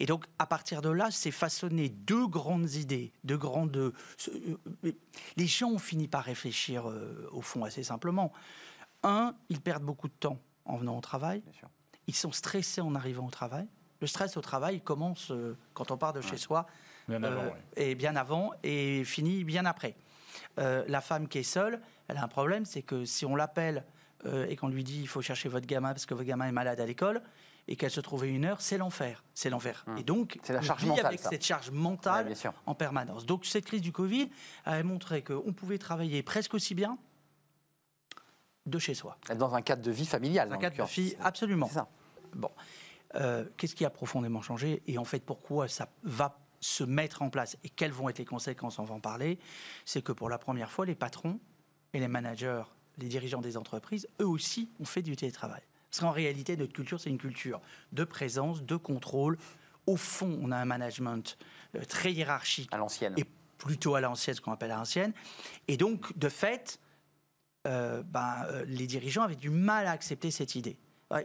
Et 0.00 0.06
donc, 0.06 0.24
à 0.38 0.46
partir 0.46 0.80
de 0.80 0.88
là, 0.88 1.10
c'est 1.10 1.30
façonné 1.30 1.88
deux 1.90 2.26
grandes 2.26 2.72
idées, 2.74 3.12
deux 3.24 3.36
grandes. 3.36 3.76
euh, 3.76 3.92
euh, 4.84 4.92
les 5.36 5.46
gens 5.46 5.70
ont 5.70 5.78
fini 5.78 6.08
par 6.08 6.24
réfléchir 6.24 6.88
euh, 6.88 7.28
au 7.32 7.42
fond 7.42 7.64
assez 7.64 7.82
simplement. 7.82 8.32
Un, 9.02 9.34
ils 9.48 9.60
perdent 9.60 9.84
beaucoup 9.84 10.08
de 10.08 10.14
temps 10.18 10.38
en 10.64 10.76
venant 10.76 10.96
au 10.96 11.00
travail. 11.00 11.40
Bien 11.40 11.52
sûr. 11.52 11.68
Ils 12.06 12.14
sont 12.14 12.32
stressés 12.32 12.80
en 12.80 12.94
arrivant 12.94 13.26
au 13.26 13.30
travail. 13.30 13.66
Le 14.00 14.06
stress 14.06 14.36
au 14.36 14.40
travail 14.40 14.76
il 14.76 14.80
commence 14.82 15.30
euh, 15.30 15.56
quand 15.74 15.90
on 15.90 15.98
part 15.98 16.12
de 16.12 16.20
chez 16.20 16.36
soi 16.36 16.66
Bien 17.08 17.22
avant, 17.22 17.42
ouais. 17.44 17.52
et 17.76 17.94
bien 17.94 18.16
avant 18.16 18.52
et 18.62 19.02
finit 19.04 19.42
bien 19.44 19.64
après. 19.64 19.96
La 20.56 21.00
femme 21.00 21.26
qui 21.26 21.38
est 21.38 21.42
seule, 21.42 21.80
elle 22.06 22.16
a 22.16 22.22
un 22.22 22.28
problème, 22.28 22.64
c'est 22.64 22.82
que 22.82 23.04
si 23.04 23.24
on 23.24 23.34
l'appelle 23.34 23.84
et 24.48 24.56
qu'on 24.56 24.68
lui 24.68 24.84
dit 24.84 25.00
il 25.00 25.08
faut 25.08 25.22
chercher 25.22 25.48
votre 25.48 25.66
gamin 25.66 25.90
parce 25.90 26.04
que 26.06 26.14
votre 26.14 26.26
gamin 26.26 26.46
est 26.46 26.52
malade 26.52 26.80
à 26.80 26.86
l'école 26.86 27.22
et 27.68 27.76
qu'elle 27.76 27.90
se 27.90 28.00
trouve 28.00 28.22
à 28.22 28.26
une 28.26 28.44
heure, 28.46 28.60
c'est 28.60 28.78
l'enfer, 28.78 29.22
c'est 29.34 29.50
l'enfer. 29.50 29.84
Et 29.98 30.02
donc, 30.02 30.34
Hum. 30.36 30.40
C'est 30.44 30.52
la 30.54 30.58
on 30.60 30.62
charge 30.62 30.82
vit 30.82 30.88
mentale, 30.88 31.06
avec 31.06 31.20
ça. 31.20 31.28
cette 31.28 31.44
charge 31.44 31.70
mentale 31.70 32.34
en 32.66 32.74
permanence. 32.74 33.26
Donc 33.26 33.44
cette 33.46 33.64
crise 33.66 33.82
du 33.82 33.92
Covid 33.92 34.30
a 34.64 34.82
montré 34.82 35.22
qu'on 35.22 35.52
pouvait 35.52 35.78
travailler 35.78 36.22
presque 36.22 36.54
aussi 36.54 36.74
bien 36.74 36.98
de 38.66 38.78
chez 38.78 38.94
soi. 38.94 39.16
Dans 39.36 39.54
un 39.54 39.62
cadre 39.62 39.82
de 39.82 39.90
vie 39.90 40.06
familiale. 40.06 40.52
Un 40.52 40.56
en 40.56 40.58
cadre 40.58 40.76
de 40.76 40.84
fille, 40.88 41.16
absolument. 41.20 41.68
C'est 41.68 41.74
ça. 41.74 41.88
Bon. 42.34 42.50
Euh, 43.14 43.44
Qu'est-ce 43.56 43.74
qui 43.74 43.84
a 43.84 43.90
profondément 43.90 44.42
changé 44.42 44.82
Et 44.86 44.98
en 44.98 45.04
fait, 45.04 45.20
pourquoi 45.24 45.68
ça 45.68 45.88
va 46.02 46.38
se 46.60 46.84
mettre 46.84 47.22
en 47.22 47.30
place 47.30 47.56
et 47.64 47.68
quelles 47.70 47.92
vont 47.92 48.08
être 48.08 48.18
les 48.18 48.24
conséquences 48.24 48.78
On 48.78 48.84
va 48.84 48.94
en 48.94 49.00
parler. 49.00 49.38
C'est 49.84 50.02
que 50.02 50.12
pour 50.12 50.28
la 50.28 50.38
première 50.38 50.70
fois, 50.70 50.84
les 50.84 50.94
patrons 50.94 51.38
et 51.94 52.00
les 52.00 52.08
managers, 52.08 52.62
les 52.98 53.08
dirigeants 53.08 53.40
des 53.40 53.56
entreprises, 53.56 54.06
eux 54.20 54.26
aussi 54.26 54.68
ont 54.80 54.84
fait 54.84 55.02
du 55.02 55.16
télétravail. 55.16 55.62
Parce 55.90 56.00
qu'en 56.00 56.10
réalité, 56.10 56.56
notre 56.56 56.72
culture, 56.72 57.00
c'est 57.00 57.10
une 57.10 57.18
culture 57.18 57.60
de 57.92 58.04
présence, 58.04 58.62
de 58.62 58.76
contrôle. 58.76 59.38
Au 59.86 59.96
fond, 59.96 60.38
on 60.42 60.50
a 60.52 60.56
un 60.56 60.64
management 60.66 61.38
euh, 61.76 61.84
très 61.84 62.12
hiérarchique 62.12 62.68
À 62.72 62.76
l'ancienne. 62.76 63.14
et 63.16 63.24
plutôt 63.56 63.94
à 63.94 64.00
l'ancienne, 64.00 64.34
ce 64.36 64.40
qu'on 64.40 64.52
appelle 64.52 64.70
à 64.70 64.76
l'ancienne. 64.76 65.12
Et 65.66 65.76
donc, 65.76 66.16
de 66.18 66.28
fait, 66.28 66.78
euh, 67.66 68.02
ben, 68.04 68.44
euh, 68.50 68.64
les 68.68 68.86
dirigeants 68.86 69.22
avaient 69.22 69.34
du 69.34 69.50
mal 69.50 69.86
à 69.86 69.90
accepter 69.92 70.30
cette 70.30 70.54
idée. 70.54 70.76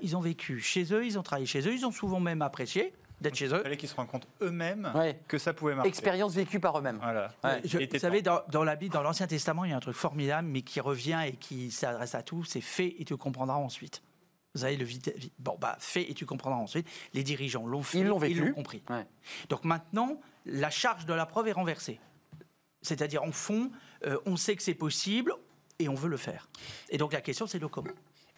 Ils 0.02 0.16
ont 0.16 0.22
vécu 0.22 0.62
chez 0.62 0.94
eux, 0.94 1.06
ils 1.06 1.20
ont 1.20 1.24
travaillé 1.24 1.46
chez 1.46 1.60
eux, 1.68 1.74
ils 1.74 1.86
ont 1.86 1.92
souvent 1.92 2.22
même 2.22 2.42
apprécié 2.42 2.94
d'être 3.20 3.36
chez 3.36 3.48
Il 3.48 3.54
eux. 3.54 3.62
fallait 3.62 3.76
qu'ils 3.76 3.90
se 3.90 3.96
rendent 3.96 4.08
compte 4.08 4.28
eux-mêmes 4.42 4.90
Ouais. 4.96 5.20
que 5.28 5.38
ça 5.38 5.54
pouvait 5.54 5.76
marcher. 5.76 5.90
Expérience 5.90 6.34
vécue 6.36 6.62
par 6.62 6.78
eux-mêmes. 6.80 7.00
Voilà. 7.02 7.34
Ouais. 7.44 7.60
Je- 7.66 7.78
Il 7.80 7.84
était 7.84 7.98
vous 7.98 8.02
savez, 8.02 8.22
dans, 8.22 8.42
dans 8.50 8.64
la 8.64 8.78
Bible, 8.78 8.94
dans 8.94 9.02
l'Ancien 9.04 9.28
Testament, 9.28 9.66
il 9.66 9.72
y 9.72 9.74
a 9.74 9.78
un 9.78 9.82
truc 9.82 9.96
formidable, 9.96 10.48
mais 10.48 10.62
qui 10.62 10.80
revient 10.80 11.20
et 11.28 11.34
qui 11.34 11.70
s'adresse 11.70 12.16
à 12.16 12.24
tous, 12.24 12.46
c'est 12.46 12.62
fais 12.62 12.96
et 12.98 13.04
tu 13.04 13.18
comprendras 13.18 13.58
ensuite. 13.58 14.02
Vous 14.56 14.64
avez 14.64 14.78
le 14.78 14.86
bon 15.40 15.58
bah 15.60 15.76
fais 15.80 16.10
et 16.10 16.14
tu 16.14 16.26
comprendras 16.26 16.60
ensuite. 16.60 16.88
Les 17.14 17.24
dirigeants 17.24 17.66
l'ont 17.66 17.82
fait, 17.82 18.00
Ils 18.00 18.08
l'ont 18.08 18.20
vécu. 18.20 18.54
compris. 18.54 18.84
Ouais. 18.90 19.06
Donc 19.50 19.64
maintenant, 19.64 20.20
la 20.46 20.70
charge 20.70 21.06
de 21.06 21.14
la 21.14 21.26
preuve 21.26 21.48
est 21.48 21.54
renversée. 21.54 22.00
C'est-à-dire, 22.82 23.24
en 23.24 23.32
fond, 23.32 23.72
euh, 24.06 24.18
on 24.26 24.36
sait 24.36 24.56
que 24.56 24.62
c'est 24.62 24.74
possible 24.76 25.34
et 25.80 25.90
on 25.90 25.96
veut 25.96 26.10
le 26.10 26.18
faire. 26.18 26.50
Et 26.90 26.98
donc 26.98 27.14
la 27.14 27.22
question, 27.22 27.48
c'est 27.48 27.60
le 27.60 27.68
comment. 27.68 27.92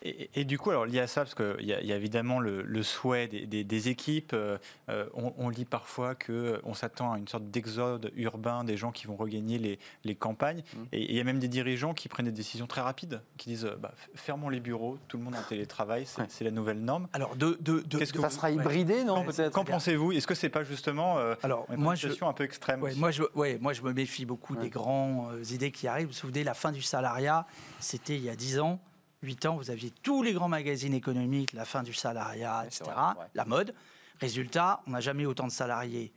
Et, 0.07 0.29
et 0.35 0.45
du 0.45 0.59
coup, 0.59 0.69
alors 0.69 0.85
lié 0.85 1.00
à 1.00 1.07
ça, 1.07 1.21
parce 1.21 1.33
qu'il 1.33 1.65
y, 1.65 1.74
a- 1.74 1.81
il 1.81 1.88
y 1.88 1.91
a 1.91 1.95
évidemment 1.95 2.39
le, 2.39 2.62
le 2.62 2.83
souhait 2.83 3.27
des, 3.27 3.45
des- 3.47 3.63
des 3.63 3.89
équipes. 3.89 4.33
euh, 4.33 4.57
euh, 4.89 5.07
on, 5.15 5.33
on 5.38 5.50
lit 5.50 5.65
parfois 5.65 6.13
qu'on 6.13 6.74
s'attend 6.75 7.13
à 7.13 7.17
une 7.17 7.27
sorte 7.27 7.50
d'exode 7.50 8.12
urbain 8.15 8.63
des 8.63 8.77
gens 8.77 8.91
qui 8.91 9.07
vont 9.07 9.15
regagner 9.15 9.57
les, 9.57 9.79
les 10.03 10.13
campagnes. 10.15 10.62
Mmh. 10.74 10.77
Et 10.91 11.09
il 11.12 11.15
y 11.15 11.19
a 11.19 11.24
même 11.24 11.39
des 11.39 11.47
dirigeants 11.47 11.93
qui 11.95 12.07
prennent 12.07 12.27
des 12.27 12.31
décisions 12.31 12.67
très 12.67 12.81
rapides, 12.81 13.21
qui 13.38 13.50
disent 13.50 13.65
euh, 13.65 13.75
bah, 13.79 13.93
fermons 14.13 14.50
les 14.50 14.59
bureaux, 14.59 14.97
tout 15.07 15.17
le 15.17 15.24
monde 15.24 15.35
en 15.35 15.41
télétravail, 15.43 16.05
c'est 16.05 16.21
Ouais. 16.21 16.27
la 16.41 16.51
nouvelle 16.51 16.79
norme. 16.81 17.07
Alors, 17.13 17.35
de, 17.35 17.57
de, 17.62 17.79
de- 17.81 17.97
Qu'est-ce 17.97 18.13
que 18.13 18.21
Ça 18.21 18.29
sera 18.29 18.50
ouais. 18.50 18.55
hybridé, 18.55 19.03
non 19.03 19.24
Peut-être? 19.24 19.53
Qu'en 19.53 19.65
pensez-vous? 19.65 20.12
Est-ce 20.12 20.27
que 20.27 20.35
c'est 20.35 20.50
pas 20.50 20.63
justement 20.63 21.17
euh, 21.17 21.34
Alors, 21.41 21.65
une 21.71 21.77
moi, 21.82 21.95
je, 21.95 22.08
un 22.23 22.34
peu 22.34 22.43
extrême? 22.43 22.82
Ouais, 22.84 22.93
moi, 22.95 23.10
je, 23.12 23.23
ouais, 23.34 23.58
moi, 23.60 23.73
je 23.73 23.82
me 23.82 23.91
méfie 23.93 24.25
beaucoup 24.25 24.56
des 24.56 24.69
grandes 24.69 25.45
idées 25.49 25.71
qui 25.71 25.88
arrivent. 25.88 26.08
Vous 26.08 26.13
vous 26.13 26.17
souvenez, 26.19 26.43
la 26.43 26.53
fin 26.53 26.71
du 26.71 26.82
salariat, 26.84 27.47
c'était 27.80 28.15
il 28.15 28.23
y 28.23 28.30
a 28.30 28.36
10 28.36 28.60
ans, 28.60 28.80
8 29.25 29.45
ans, 29.47 29.57
vous 29.57 29.71
aviez 29.71 29.91
tous 30.03 30.23
les 30.23 30.33
grands 30.33 30.47
magazines 30.47 30.93
économiques, 30.93 31.53
la 31.53 31.65
fin 31.65 31.83
du 31.83 31.93
salariat, 31.93 32.63
etc., 32.65 32.83
c'est 32.85 32.91
vrai, 32.91 33.19
ouais. 33.19 33.25
la 33.33 33.45
mode. 33.45 33.73
Résultat, 34.21 34.81
on 34.88 34.91
n'a 34.91 35.01
jamais 35.01 35.25
autant 35.25 35.47
de 35.47 35.51
salariés 35.51 36.13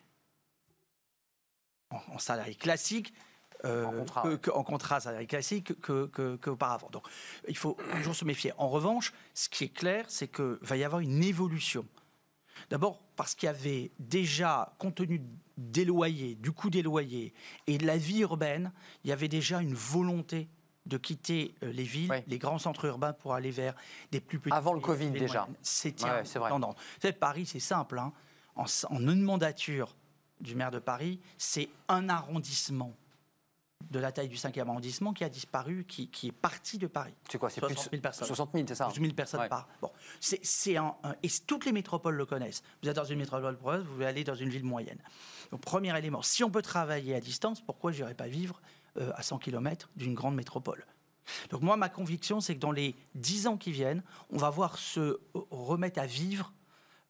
en, 1.90 2.00
en 2.14 2.18
salarié 2.18 2.54
classique. 2.54 3.12
euh, 3.64 3.86
En 3.86 3.90
contrat, 3.92 4.22
que- 4.22 4.28
ouais. 4.28 4.38
que- 4.38 4.50
en 4.52 4.62
contrat 4.62 5.00
salarié 5.00 5.26
classique 5.26 5.80
que- 5.80 6.06
que- 6.06 6.36
qu'auparavant. 6.36 6.88
Donc, 6.90 7.08
il 7.48 7.56
faut 7.56 7.76
toujours 7.96 8.14
se 8.14 8.24
méfier. 8.24 8.52
En 8.56 8.68
revanche, 8.68 9.12
ce 9.34 9.48
qui 9.48 9.64
est 9.64 9.68
clair, 9.74 10.04
c'est 10.08 10.28
qu'il 10.28 10.58
va 10.60 10.76
y 10.76 10.84
avoir 10.84 11.00
une 11.00 11.24
évolution. 11.24 11.84
D'abord 12.70 13.00
parce 13.16 13.34
qu'il 13.34 13.46
y 13.48 13.50
avait 13.50 13.90
déjà, 13.98 14.74
compte 14.78 14.94
tenu 14.96 15.20
des 15.56 15.84
loyers, 15.84 16.36
du 16.36 16.52
coût 16.52 16.70
des 16.70 16.82
loyers 16.82 17.34
et 17.66 17.78
de 17.78 17.86
la 17.86 17.96
vie 17.96 18.20
urbaine, 18.20 18.72
il 19.02 19.10
y 19.10 19.12
avait 19.12 19.26
déjà 19.28 19.60
une 19.60 19.74
volonté 19.74 20.48
de 20.88 20.96
quitter 20.96 21.54
euh, 21.62 21.70
les 21.72 21.84
villes, 21.84 22.10
les 22.26 22.38
grands 22.38 22.58
centres 22.58 22.84
urbains 22.86 23.12
pour 23.12 23.34
aller 23.34 23.50
vers 23.50 23.74
des 24.10 24.20
plus 24.20 24.38
petits. 24.40 24.54
Avant 24.56 24.72
le 24.72 24.80
Covid, 24.80 25.10
déjà. 25.10 25.46
C'était 25.62 26.04
Ouais, 26.04 26.22
vrai. 26.22 26.48
tendance. 26.50 26.74
Vous 26.74 27.00
savez, 27.02 27.12
Paris, 27.12 27.46
c'est 27.46 27.60
simple. 27.60 27.98
hein. 27.98 28.12
En, 28.56 28.64
en 28.90 29.00
une 29.08 29.22
mandature 29.22 29.94
du 30.40 30.54
maire 30.56 30.70
de 30.72 30.78
Paris, 30.80 31.20
c'est 31.36 31.68
un 31.88 32.08
arrondissement 32.08 32.94
de 33.90 34.00
la 34.00 34.10
taille 34.10 34.28
du 34.28 34.36
5e 34.36 34.68
arrondissement 34.68 35.12
qui 35.12 35.22
a 35.24 35.28
disparu, 35.28 35.84
qui, 35.86 36.08
qui 36.08 36.28
est 36.28 36.32
parti 36.32 36.78
de 36.78 36.88
Paris. 36.88 37.14
C'est 37.30 37.38
quoi 37.38 37.48
C'est 37.48 37.60
plus 37.60 37.74
60 37.74 37.90
000 37.92 38.02
personnes. 38.02 38.26
60 38.26 38.50
000, 38.52 38.64
c'est 38.68 38.74
ça 38.74 38.86
12 38.88 39.00
000 39.00 39.12
personnes 39.14 39.40
Ouais. 39.40 39.48
par. 39.48 39.68
Bon, 39.80 39.90
c'est 40.20 40.76
un, 40.76 40.94
un- 41.04 41.14
et 41.22 41.28
toutes 41.46 41.64
les 41.64 41.72
métropoles 41.72 42.16
le 42.16 42.26
connaissent. 42.26 42.62
Vous 42.82 42.88
êtes 42.88 42.96
dans 42.96 43.04
une 43.04 43.18
métropole 43.20 43.56
province, 43.56 43.84
vous 43.84 44.02
allez 44.02 44.24
dans 44.24 44.34
une 44.34 44.48
ville 44.48 44.64
moyenne. 44.64 44.98
Donc 45.52 45.60
premier 45.60 45.96
élément, 45.96 46.22
si 46.22 46.42
on 46.42 46.50
peut 46.50 46.60
travailler 46.62 47.14
à 47.14 47.20
distance, 47.20 47.60
pourquoi 47.60 47.92
je 47.92 48.02
n'irais 48.02 48.14
pas 48.14 48.26
vivre 48.28 48.60
euh, 48.98 49.10
à 49.14 49.22
100 49.22 49.38
km 49.38 49.88
d'une 49.96 50.14
grande 50.14 50.34
métropole. 50.34 50.84
Donc 51.50 51.60
moi, 51.62 51.76
ma 51.76 51.88
conviction, 51.88 52.40
c'est 52.40 52.54
que 52.54 52.60
dans 52.60 52.72
les 52.72 52.94
10 53.14 53.48
ans 53.48 53.56
qui 53.56 53.70
viennent, 53.70 54.02
on 54.30 54.38
va 54.38 54.48
voir 54.50 54.78
se 54.78 55.20
remettre 55.50 56.00
à 56.00 56.06
vivre, 56.06 56.52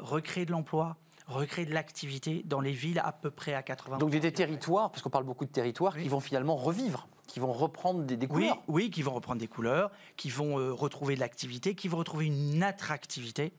recréer 0.00 0.44
de 0.44 0.50
l'emploi, 0.50 0.96
recréer 1.28 1.66
de 1.66 1.72
l'activité 1.74 2.42
dans 2.44 2.60
les 2.60 2.72
villes 2.72 3.00
à 3.04 3.12
peu 3.12 3.30
près 3.30 3.54
à 3.54 3.62
80 3.62 3.98
Donc 3.98 4.10
des, 4.10 4.18
des 4.20 4.32
territoires, 4.32 4.90
parce 4.90 5.02
qu'on 5.02 5.10
parle 5.10 5.24
beaucoup 5.24 5.44
de 5.44 5.50
territoires, 5.50 5.96
qui 5.96 6.08
vont 6.08 6.20
finalement 6.20 6.56
revivre, 6.56 7.06
qui 7.28 7.38
vont 7.38 7.52
reprendre 7.52 8.02
des, 8.04 8.16
des 8.16 8.26
Oui, 8.26 8.32
couleurs. 8.48 8.62
oui, 8.66 8.90
qui 8.90 9.02
vont 9.02 9.12
reprendre 9.12 9.38
des 9.40 9.46
couleurs, 9.46 9.90
qui 10.16 10.30
vont 10.30 10.58
euh, 10.58 10.72
retrouver 10.72 11.14
de 11.14 11.20
l'activité, 11.20 11.74
qui 11.74 11.86
vont 11.86 11.98
retrouver 11.98 12.26
une 12.26 12.62
attractivité 12.62 13.52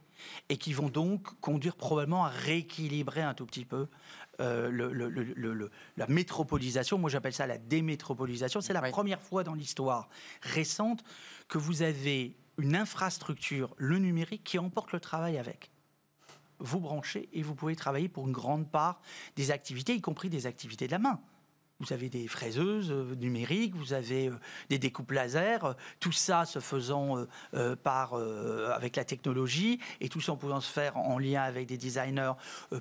et 0.50 0.58
qui 0.58 0.74
vont 0.74 0.90
donc 0.90 1.40
conduire 1.40 1.76
probablement 1.78 2.26
à 2.26 2.30
rééquilibrer 2.30 3.22
un 3.22 3.34
tout 3.34 3.46
petit 3.46 3.64
peu 3.64 3.88
euh, 4.40 4.70
le- 4.70 4.92
le- 4.94 5.10
le- 5.10 5.24
le- 5.24 5.54
le- 5.54 5.72
la 5.98 6.08
métropolisation. 6.08 6.98
Moi, 6.98 7.10
j'appelle 7.10 7.34
ça 7.34 7.46
la 7.48 7.58
démétropolisation. 7.58 8.62
C'est 8.62 8.74
la 8.74 8.82
Oui. 8.82 8.90
première 8.92 9.22
fois 9.22 9.44
dans 9.44 9.54
l'histoire 9.54 10.10
récente 10.42 11.04
que 11.48 11.58
vous 11.58 11.82
avez 11.82 12.36
une 12.58 12.76
infrastructure, 12.76 13.74
le 13.78 13.98
numérique, 14.00 14.44
qui 14.44 14.58
emporte 14.60 14.92
le 14.92 15.00
travail 15.00 15.38
avec. 15.38 15.72
Vous 16.60 16.80
branchez 16.80 17.30
et 17.34 17.42
vous 17.42 17.56
pouvez 17.56 17.76
travailler 17.76 18.10
pour 18.10 18.28
une 18.28 18.34
grande 18.34 18.70
part 18.70 19.02
des 19.38 19.52
activités, 19.52 19.96
y 19.96 20.02
compris 20.02 20.30
des 20.30 20.46
activités 20.46 20.88
de 20.88 20.92
la 20.92 21.00
main. 21.00 21.20
Vous 21.80 21.94
avez 21.94 22.10
des 22.10 22.28
fraiseuses 22.28 22.92
euh, 22.92 23.16
numériques, 23.16 23.76
vous 23.76 23.94
avez 23.94 24.28
euh, 24.28 24.34
des 24.70 24.80
découpes 24.80 25.12
laser, 25.12 25.64
euh, 25.64 25.74
tout 26.00 26.12
ça 26.12 26.46
se 26.46 26.60
faisant 26.60 27.26
par, 27.84 28.14
avec 28.14 28.96
la 28.96 29.06
technologie 29.06 29.80
et 30.02 30.10
tout 30.10 30.22
ça 30.22 30.34
en 30.34 30.38
pouvant 30.38 30.60
se 30.60 30.72
faire 30.72 30.98
en 30.98 31.18
lien 31.18 31.42
avec 31.42 31.68
des 31.68 31.78
designers 31.78 32.34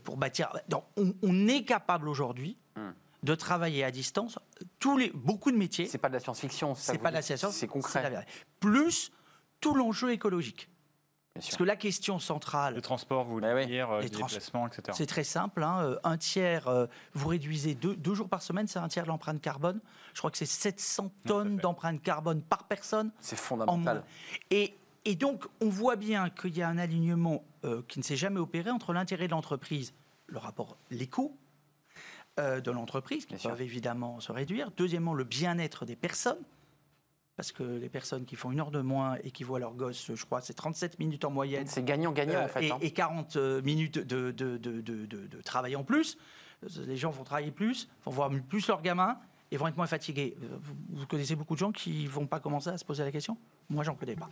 pour 0.04 0.16
bâtir. 0.16 0.48
Donc, 0.68 0.84
on, 0.96 1.14
on 1.22 1.48
est 1.48 1.64
capable 1.64 2.08
aujourd'hui 2.08 2.58
Hmm. 2.78 2.92
de 3.24 3.34
travailler 3.34 3.82
à 3.82 3.90
distance 3.90 4.38
tous 4.78 4.96
les, 4.96 5.10
beaucoup 5.10 5.50
de 5.50 5.56
métiers. 5.56 5.86
C'est 5.86 5.98
pas 5.98 6.08
de 6.08 6.14
la 6.14 6.20
science-fiction. 6.20 6.76
C'est 6.76 6.98
pas 6.98 7.08
de 7.08 7.14
la 7.14 7.22
dites. 7.22 7.36
science, 7.36 7.56
C'est 7.56 7.66
concret. 7.66 8.24
Plus 8.60 9.10
tout 9.60 9.74
l'enjeu 9.74 10.12
écologique. 10.12 10.68
Parce 11.46 11.56
que 11.56 11.64
la 11.64 11.76
question 11.76 12.18
centrale, 12.18 12.74
Le 12.74 12.80
transport, 12.82 13.24
vous 13.24 13.40
Bah 13.40 13.50
voulez 13.52 13.64
oui. 13.64 13.66
dire, 13.70 13.90
euh, 13.90 13.98
Les 14.00 14.04
les 14.04 14.10
trans- 14.10 14.26
déplacements, 14.26 14.66
etc. 14.66 14.82
C'est 14.92 15.06
très 15.06 15.24
simple. 15.24 15.62
hein, 15.62 15.80
euh, 15.82 15.98
Un 16.04 16.16
tiers, 16.16 16.68
euh, 16.68 16.86
vous 17.14 17.28
réduisez 17.28 17.74
deux, 17.74 17.94
deux 17.96 18.14
jours 18.14 18.28
par 18.28 18.42
semaine, 18.42 18.66
c'est 18.66 18.78
un 18.78 18.88
tiers 18.88 19.04
de 19.04 19.08
l'empreinte 19.08 19.40
carbone. 19.40 19.80
Je 20.14 20.18
crois 20.20 20.30
que 20.30 20.38
c'est 20.38 20.46
700 20.46 21.12
à 21.24 21.28
tonnes 21.28 21.56
d'empreinte 21.58 22.02
carbone 22.02 22.42
par 22.42 22.64
personne 22.64 23.10
C'est 23.20 23.36
en 23.36 23.42
fondamental. 23.42 24.02
Et, 24.50 24.74
Et 25.04 25.14
donc, 25.14 25.46
on 25.62 25.68
voit 25.70 25.96
bien 25.96 26.28
qu'il 26.28 26.56
y 26.56 26.62
a 26.62 26.68
un 26.68 26.76
alignement 26.76 27.42
euh, 27.64 27.82
qui 27.88 27.98
ne 27.98 28.04
s'est 28.04 28.16
jamais 28.16 28.40
opéré 28.40 28.70
entre 28.70 28.92
l'intérêt 28.92 29.26
de 29.26 29.32
l'entreprise, 29.32 29.94
le 30.26 30.38
rapport, 30.38 30.76
les 30.90 31.06
coûts 31.06 31.34
euh, 32.38 32.60
de 32.60 32.70
l'entreprise, 32.70 33.24
qui 33.24 33.30
Bien 33.34 33.38
sûr. 33.38 33.50
peuvent 33.50 33.62
évidemment 33.62 34.20
se 34.20 34.32
réduire. 34.32 34.70
Deuxièmement, 34.76 35.14
le 35.14 35.24
bien-être 35.24 35.84
des 35.86 35.96
personnes. 35.96 36.38
Parce 37.38 37.52
que 37.52 37.62
les 37.62 37.88
personnes 37.88 38.24
qui 38.24 38.34
font 38.34 38.50
une 38.50 38.58
heure 38.58 38.72
de 38.72 38.80
moins 38.80 39.16
et 39.22 39.30
qui 39.30 39.44
voient 39.44 39.60
leur 39.60 39.72
gosse, 39.74 40.10
je 40.12 40.24
crois, 40.24 40.40
c'est 40.40 40.54
37 40.54 40.98
minutes 40.98 41.24
en 41.24 41.30
moyenne. 41.30 41.68
C'est 41.68 41.84
gagnant-gagnant 41.84 42.40
Euh, 42.40 42.44
en 42.46 42.48
fait. 42.48 42.64
et, 42.66 42.72
hein. 42.72 42.78
et 42.80 42.90
40 42.90 43.36
euh, 43.36 43.62
minutes 43.62 43.98
de, 44.00 44.32
de, 44.32 44.56
de, 44.56 44.80
de- 44.80 45.06
de- 45.06 45.26
de 45.28 45.40
travail 45.42 45.76
en 45.76 45.84
plus. 45.84 46.18
Euh, 46.64 46.68
Les 46.86 46.96
gens 46.96 47.10
vont 47.12 47.22
travailler 47.22 47.52
plus, 47.52 47.88
vont 48.04 48.10
voir 48.10 48.28
plus 48.48 48.66
leurs 48.66 48.82
gamins 48.82 49.18
et 49.52 49.56
vont 49.56 49.68
être 49.68 49.76
moins 49.76 49.86
fatigués. 49.86 50.36
Euh, 50.42 50.48
Vous, 50.60 50.74
vous 50.90 51.06
connaissez 51.06 51.36
beaucoup 51.36 51.54
de 51.54 51.60
gens 51.60 51.70
qui 51.70 52.08
vont 52.08 52.26
pas 52.26 52.40
commencer 52.40 52.70
à 52.70 52.76
se 52.76 52.84
poser 52.84 53.04
la 53.04 53.12
question? 53.12 53.38
Moi, 53.70 53.84
j'en 53.84 53.94
connais 53.94 54.16
pas. 54.16 54.28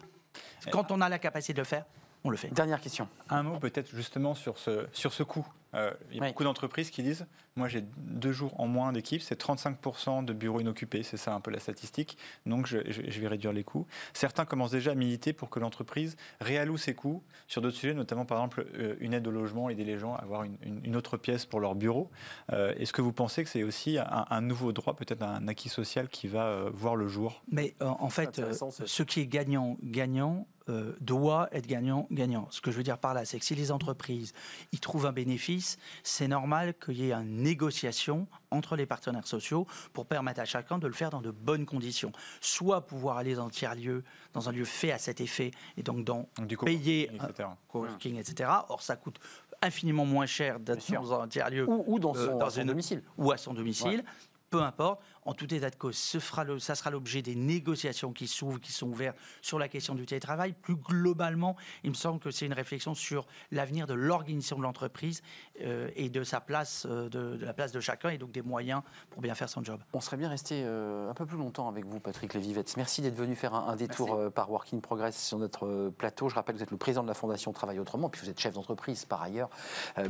Quand 0.72 0.90
on 0.90 1.00
a 1.00 1.08
la 1.08 1.20
capacité 1.20 1.52
de 1.52 1.58
le 1.60 1.64
faire, 1.64 1.84
on 2.24 2.30
le 2.30 2.36
fait. 2.36 2.48
Dernière 2.52 2.80
question. 2.80 3.08
Un 3.30 3.44
mot 3.44 3.60
peut-être 3.60 3.94
justement 3.94 4.34
sur 4.34 4.58
ce, 4.58 4.88
sur 4.92 5.12
ce 5.12 5.22
coût. 5.22 5.46
Euh, 5.76 5.92
il 6.10 6.16
y 6.16 6.20
a 6.20 6.22
Oui. 6.22 6.28
beaucoup 6.30 6.42
d'entreprises 6.44 6.90
qui 6.90 7.02
disent, 7.02 7.26
moi 7.54 7.68
j'ai 7.68 7.82
deux 7.98 8.32
jours 8.32 8.58
en 8.60 8.66
moins 8.66 8.92
d'équipe, 8.92 9.20
c'est 9.22 9.38
35% 9.40 10.24
de 10.24 10.32
bureaux 10.32 10.60
inoccupés, 10.60 11.02
c'est 11.02 11.16
ça 11.18 11.34
un 11.34 11.40
peu 11.40 11.50
la 11.50 11.58
statistique, 11.60 12.16
donc 12.46 12.66
je, 12.66 12.78
je- 12.90 13.02
je 13.08 13.20
vais 13.20 13.28
réduire 13.28 13.52
les 13.52 13.62
coûts. 13.64 13.86
Certains 14.14 14.44
commencent 14.46 14.70
déjà 14.70 14.92
à 14.92 14.94
militer 14.94 15.32
pour 15.32 15.50
que 15.50 15.60
l'entreprise 15.60 16.16
réalloue 16.40 16.78
ses 16.78 16.94
coûts 16.94 17.22
sur 17.46 17.60
d'autres 17.62 17.76
sujets, 17.76 17.94
notamment 17.94 18.24
par 18.24 18.38
exemple 18.38 18.66
euh, 18.78 18.96
une 19.00 19.12
aide 19.14 19.26
au 19.26 19.30
logement, 19.30 19.68
aider 19.68 19.84
les 19.84 19.98
gens 19.98 20.14
à 20.14 20.18
avoir 20.22 20.44
une, 20.44 20.56
une- 20.62 20.80
une 20.84 20.96
autre 20.96 21.16
pièce 21.16 21.44
pour 21.46 21.60
leur 21.60 21.74
bureau. 21.74 22.10
Euh, 22.52 22.72
Est-ce 22.78 22.92
que 22.92 23.02
vous 23.02 23.12
pensez 23.12 23.44
que 23.44 23.50
c'est 23.50 23.62
aussi 23.62 23.98
un, 23.98 24.24
un 24.30 24.40
nouveau 24.40 24.72
droit, 24.72 24.94
peut-être 24.96 25.22
un 25.22 25.46
acquis 25.48 25.68
social 25.68 26.08
qui 26.08 26.26
va 26.28 26.46
euh, 26.46 26.70
voir 26.72 26.96
le 26.96 27.06
jour? 27.08 27.42
Mais 27.50 27.74
euh, 27.82 27.86
en 27.86 28.08
fait, 28.10 28.38
euh, 28.38 28.52
ce 28.86 29.02
qui 29.02 29.20
est 29.20 29.26
gagnant-gagnant 29.26 30.46
euh, 30.68 30.94
doit 31.00 31.48
être 31.52 31.66
gagnant-gagnant. 31.66 32.48
Ce 32.50 32.60
que 32.60 32.70
je 32.70 32.76
veux 32.76 32.82
dire 32.82 32.98
par 32.98 33.14
là, 33.14 33.24
c'est 33.24 33.38
que 33.38 33.44
si 33.44 33.54
les 33.54 33.70
entreprises 33.70 34.32
y 34.72 34.78
trouvent 34.78 35.06
un 35.06 35.12
bénéfice, 35.12 35.76
c'est 36.02 36.26
normal 36.28 36.74
qu'il 36.74 36.96
y 36.98 37.10
ait 37.10 37.12
une 37.12 37.42
négociation 37.42 38.26
entre 38.50 38.74
les 38.76 38.86
partenaires 38.86 39.26
sociaux 39.26 39.66
pour 39.92 40.06
permettre 40.06 40.40
à 40.40 40.44
chacun 40.44 40.78
de 40.78 40.86
le 40.86 40.92
faire 40.92 41.10
dans 41.10 41.20
de 41.20 41.30
bonnes 41.30 41.66
conditions. 41.66 42.10
Soit 42.40 42.86
pouvoir 42.86 43.16
aller 43.18 43.34
dans 43.34 43.46
un 43.46 43.50
tiers-lieu, 43.50 44.02
dans 44.32 44.48
un 44.48 44.52
lieu 44.52 44.64
fait 44.64 44.92
à 44.92 44.98
cet 44.98 45.20
effet, 45.20 45.50
et 45.76 45.82
donc 45.82 46.04
dans 46.04 46.28
Donc, 46.36 46.46
du 46.48 46.56
payer 46.56 47.06
coworking, 47.06 47.20
un 47.24 47.28
etc. 47.30 47.48
coworking, 47.68 48.16
etc. 48.16 48.50
Or, 48.68 48.82
ça 48.82 48.96
coûte 48.96 49.18
infiniment 49.62 50.04
moins 50.04 50.26
cher 50.26 50.60
d'être 50.60 50.90
dans 50.92 51.20
un 51.20 51.28
tiers-lieu 51.28 51.68
Ou, 51.68 51.84
ou 51.86 51.98
dans 51.98 52.12
son, 52.14 52.20
euh, 52.20 52.38
dans 52.38 52.50
son 52.50 52.60
une- 52.62 52.66
domicile. 52.68 53.02
ou 53.16 53.30
à 53.32 53.36
son 53.36 53.54
domicile. 53.54 54.04
Peu 54.50 54.62
importe, 54.62 55.02
en 55.26 55.34
tout 55.34 55.52
état 55.52 55.68
de 55.70 55.76
cause, 55.76 55.96
ce 55.96 56.18
fera 56.18 56.44
le- 56.44 56.58
ça 56.58 56.74
sera 56.74 56.90
l'objet 56.90 57.20
des 57.20 57.34
négociations 57.34 58.12
qui 58.12 58.26
s'ouvrent, 58.28 58.60
qui 58.60 58.72
sont 58.72 58.86
ouvertes 58.88 59.16
sur 59.42 59.58
la 59.58 59.68
question 59.68 59.94
du 59.94 60.06
télétravail. 60.06 60.54
Plus 60.62 60.76
globalement, 60.76 61.56
il 61.84 61.90
me 61.90 61.94
semble 61.94 62.20
que 62.20 62.30
c'est 62.30 62.46
une 62.46 62.52
réflexion 62.52 62.94
sur 62.94 63.26
l'avenir 63.50 63.86
de 63.86 63.94
l'organisation 63.94 64.56
de 64.56 64.62
l'entreprise 64.62 65.22
euh, 65.62 65.90
et 65.96 66.08
de 66.08 66.22
sa 66.24 66.40
place, 66.40 66.86
euh, 66.88 67.08
de, 67.08 67.36
de 67.36 67.44
la 67.44 67.52
place 67.52 67.72
de 67.72 67.80
chacun 67.80 68.10
et 68.10 68.18
donc 68.18 68.30
des 68.32 68.42
moyens 68.42 68.82
pour 69.10 69.20
bien 69.20 69.34
faire 69.34 69.48
son 69.48 69.62
job. 69.62 69.80
On 69.92 70.00
serait 70.00 70.16
bien 70.16 70.28
resté 70.28 70.62
euh, 70.64 71.10
un 71.10 71.14
peu 71.14 71.26
plus 71.26 71.36
longtemps 71.36 71.68
avec 71.68 71.84
vous, 71.84 72.00
Patrick 72.00 72.32
Lévivette. 72.34 72.76
Merci 72.76 73.02
d'être 73.02 73.16
venu 73.16 73.34
faire 73.36 73.54
un, 73.54 73.68
un 73.68 73.76
détour 73.76 74.30
par 74.32 74.50
Working 74.50 74.80
Progress 74.80 75.20
sur 75.26 75.38
notre 75.38 75.90
plateau. 75.98 76.28
Je 76.28 76.34
rappelle 76.34 76.54
que 76.54 76.58
vous 76.60 76.64
êtes 76.64 76.70
le 76.70 76.76
président 76.76 77.02
de 77.02 77.08
la 77.08 77.14
Fondation 77.14 77.52
Travail 77.52 77.78
Autrement, 77.80 78.08
puis 78.08 78.20
vous 78.22 78.30
êtes 78.30 78.38
chef 78.40 78.54
d'entreprise 78.54 79.04
par 79.04 79.22
ailleurs. 79.22 79.50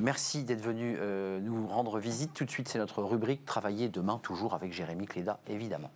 Merci 0.01 0.45
d'être 0.45 0.61
venu 0.63 0.97
nous 1.43 1.67
rendre 1.67 1.99
visite. 1.99 2.33
Tout 2.35 2.45
de 2.45 2.51
suite, 2.51 2.69
c'est 2.69 2.79
notre 2.79 3.03
rubrique 3.03 3.45
Travailler 3.45 3.89
demain, 3.89 4.19
toujours 4.23 4.55
avec 4.55 4.73
Jérémy 4.73 5.06
Cléda, 5.07 5.39
évidemment. 5.49 5.91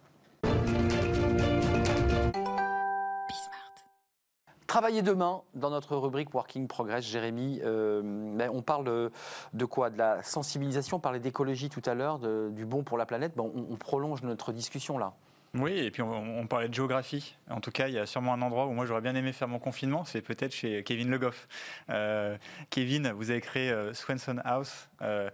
Travailler 4.66 5.02
demain, 5.02 5.42
dans 5.54 5.70
notre 5.70 5.96
rubrique 5.96 6.32
Working 6.32 6.68
Progress, 6.68 7.04
Jérémy, 7.04 7.60
euh, 7.64 8.02
ben, 8.36 8.50
on 8.54 8.62
parle 8.62 9.10
de, 9.52 9.64
quoi? 9.64 9.90
De 9.90 9.98
la 9.98 10.22
sensibilisation, 10.22 10.98
on 10.98 11.00
parlait 11.00 11.18
d'écologie 11.18 11.68
tout 11.68 11.82
à 11.86 11.94
l'heure, 11.94 12.20
du 12.20 12.64
bon 12.64 12.84
pour 12.84 12.96
la 12.96 13.04
planète. 13.04 13.32
Ben, 13.36 13.42
on 13.42 13.74
prolonge 13.74 14.22
notre 14.22 14.52
discussion 14.52 14.96
là. 14.96 15.14
Oui, 15.54 15.72
et 15.72 15.90
puis 15.90 16.00
on, 16.00 16.46
parlait 16.46 16.68
de 16.68 16.74
géographie. 16.74 17.34
En 17.48 17.60
tout 17.60 17.72
cas, 17.72 17.88
il 17.88 17.94
y 17.94 17.98
a 17.98 18.06
sûrement 18.06 18.34
un 18.34 18.42
endroit 18.42 18.66
où 18.66 18.72
moi 18.72 18.86
j'aurais 18.86 19.00
bien 19.00 19.16
aimé 19.16 19.32
faire 19.32 19.48
mon 19.48 19.58
confinement, 19.58 20.04
c'est 20.04 20.22
peut-être 20.22 20.54
chez 20.54 20.84
Kevin 20.84 21.10
Le 21.10 21.18
Goff. 21.18 21.48
Euh, 21.90 22.36
Kevin, 22.70 23.10
vous 23.10 23.32
avez 23.32 23.40
créé 23.40 23.70
euh, 23.70 23.92
Swenson 23.92 24.40
House. 24.44 24.88
Euh, 25.02 25.28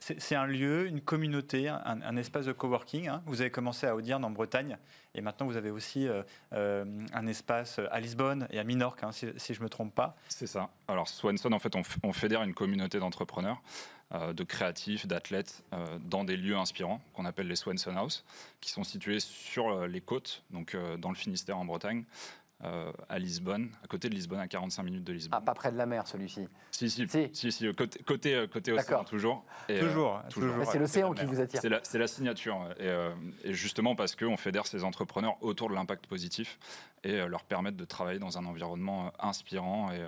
c'est, 0.00 0.34
un 0.34 0.46
lieu, 0.46 0.86
une 0.86 1.02
communauté, 1.02 1.68
un, 1.68 2.16
espace 2.16 2.46
de 2.46 2.52
coworking. 2.52 3.08
hein. 3.08 3.22
Vous 3.26 3.42
avez 3.42 3.50
commencé 3.50 3.86
à 3.86 3.94
Audierne 3.94 4.24
en 4.24 4.30
Bretagne, 4.30 4.78
et 5.14 5.20
maintenant 5.20 5.46
vous 5.46 5.56
avez 5.56 5.70
aussi 5.70 6.08
un 6.52 7.26
espace 7.26 7.78
à 7.90 8.00
Lisbonne 8.00 8.46
et 8.50 8.58
à 8.58 8.64
Minorque, 8.64 9.02
hein, 9.02 9.10
si, 9.12 9.54
je 9.54 9.62
me 9.62 9.68
trompe 9.68 9.94
pas. 9.94 10.16
C'est 10.28 10.46
ça. 10.46 10.70
Alors 10.88 11.08
Swanson, 11.08 11.52
en 11.52 11.58
fait, 11.58 11.74
on, 11.76 12.12
fédère 12.12 12.42
une 12.42 12.54
communauté 12.54 12.98
d'entrepreneurs, 12.98 13.60
de 14.12 14.44
créatifs, 14.44 15.06
d'athlètes 15.06 15.64
euh, 15.72 15.98
dans 15.98 16.22
des 16.24 16.36
lieux 16.36 16.56
inspirants 16.56 17.00
qu'on 17.12 17.24
appelle 17.24 17.48
les 17.48 17.56
Swanson 17.56 17.96
House, 17.96 18.24
qui 18.60 18.70
sont 18.70 18.84
situés 18.84 19.18
sur 19.20 19.68
euh, 19.68 19.86
les 19.88 20.00
côtes, 20.00 20.44
donc 20.50 20.74
euh, 20.74 20.96
dans 20.96 21.08
le 21.08 21.16
Finistère 21.16 21.58
en 21.58 21.64
Bretagne. 21.64 22.04
euh, 22.64 22.90
à 23.08 23.18
Lisbonne, 23.18 23.70
à 23.84 23.86
côté 23.86 24.08
de 24.08 24.14
Lisbonne, 24.14 24.40
à 24.40 24.48
45 24.48 24.82
minutes 24.82 25.04
de 25.04 25.12
Lisbonne. 25.12 25.38
Ah, 25.40 25.44
pas 25.44 25.54
près 25.54 25.70
de 25.70 25.76
la 25.76 25.84
mer 25.86 26.06
celui-ci. 26.06 26.48
si, 26.70 26.88
si, 26.88 27.06
si. 27.06 27.28
si, 27.32 27.52
si, 27.52 27.74
côté, 27.74 28.02
côté, 28.02 28.34
euh, 28.34 28.46
côté 28.46 28.72
océan, 28.72 29.04
toujours. 29.04 29.44
Et, 29.68 29.74
euh, 29.74 29.80
toujours, 29.80 30.22
toujours. 30.30 30.64
C'est 30.70 30.78
l'océan 30.78 31.12
qui 31.12 31.26
vous 31.26 31.40
attire. 31.40 31.60
c'est 31.60 31.98
la, 31.98 32.06
signature. 32.06 32.66
Et, 32.78 32.88
euh, 32.88 33.10
et 33.44 33.52
justement 33.52 33.94
parce 33.94 34.16
qu'on 34.16 34.36
fédère 34.36 34.66
ces 34.66 34.84
entrepreneurs 34.84 35.36
autour 35.42 35.68
de 35.68 35.74
l'impact 35.74 36.06
positif 36.06 36.58
et 37.04 37.20
euh, 37.20 37.28
leur 37.28 37.44
permettre 37.44 37.76
de 37.76 37.84
travailler 37.84 38.18
dans 38.18 38.38
un 38.38 38.46
environnement 38.46 39.06
euh, 39.08 39.10
inspirant 39.18 39.92
et, 39.92 40.00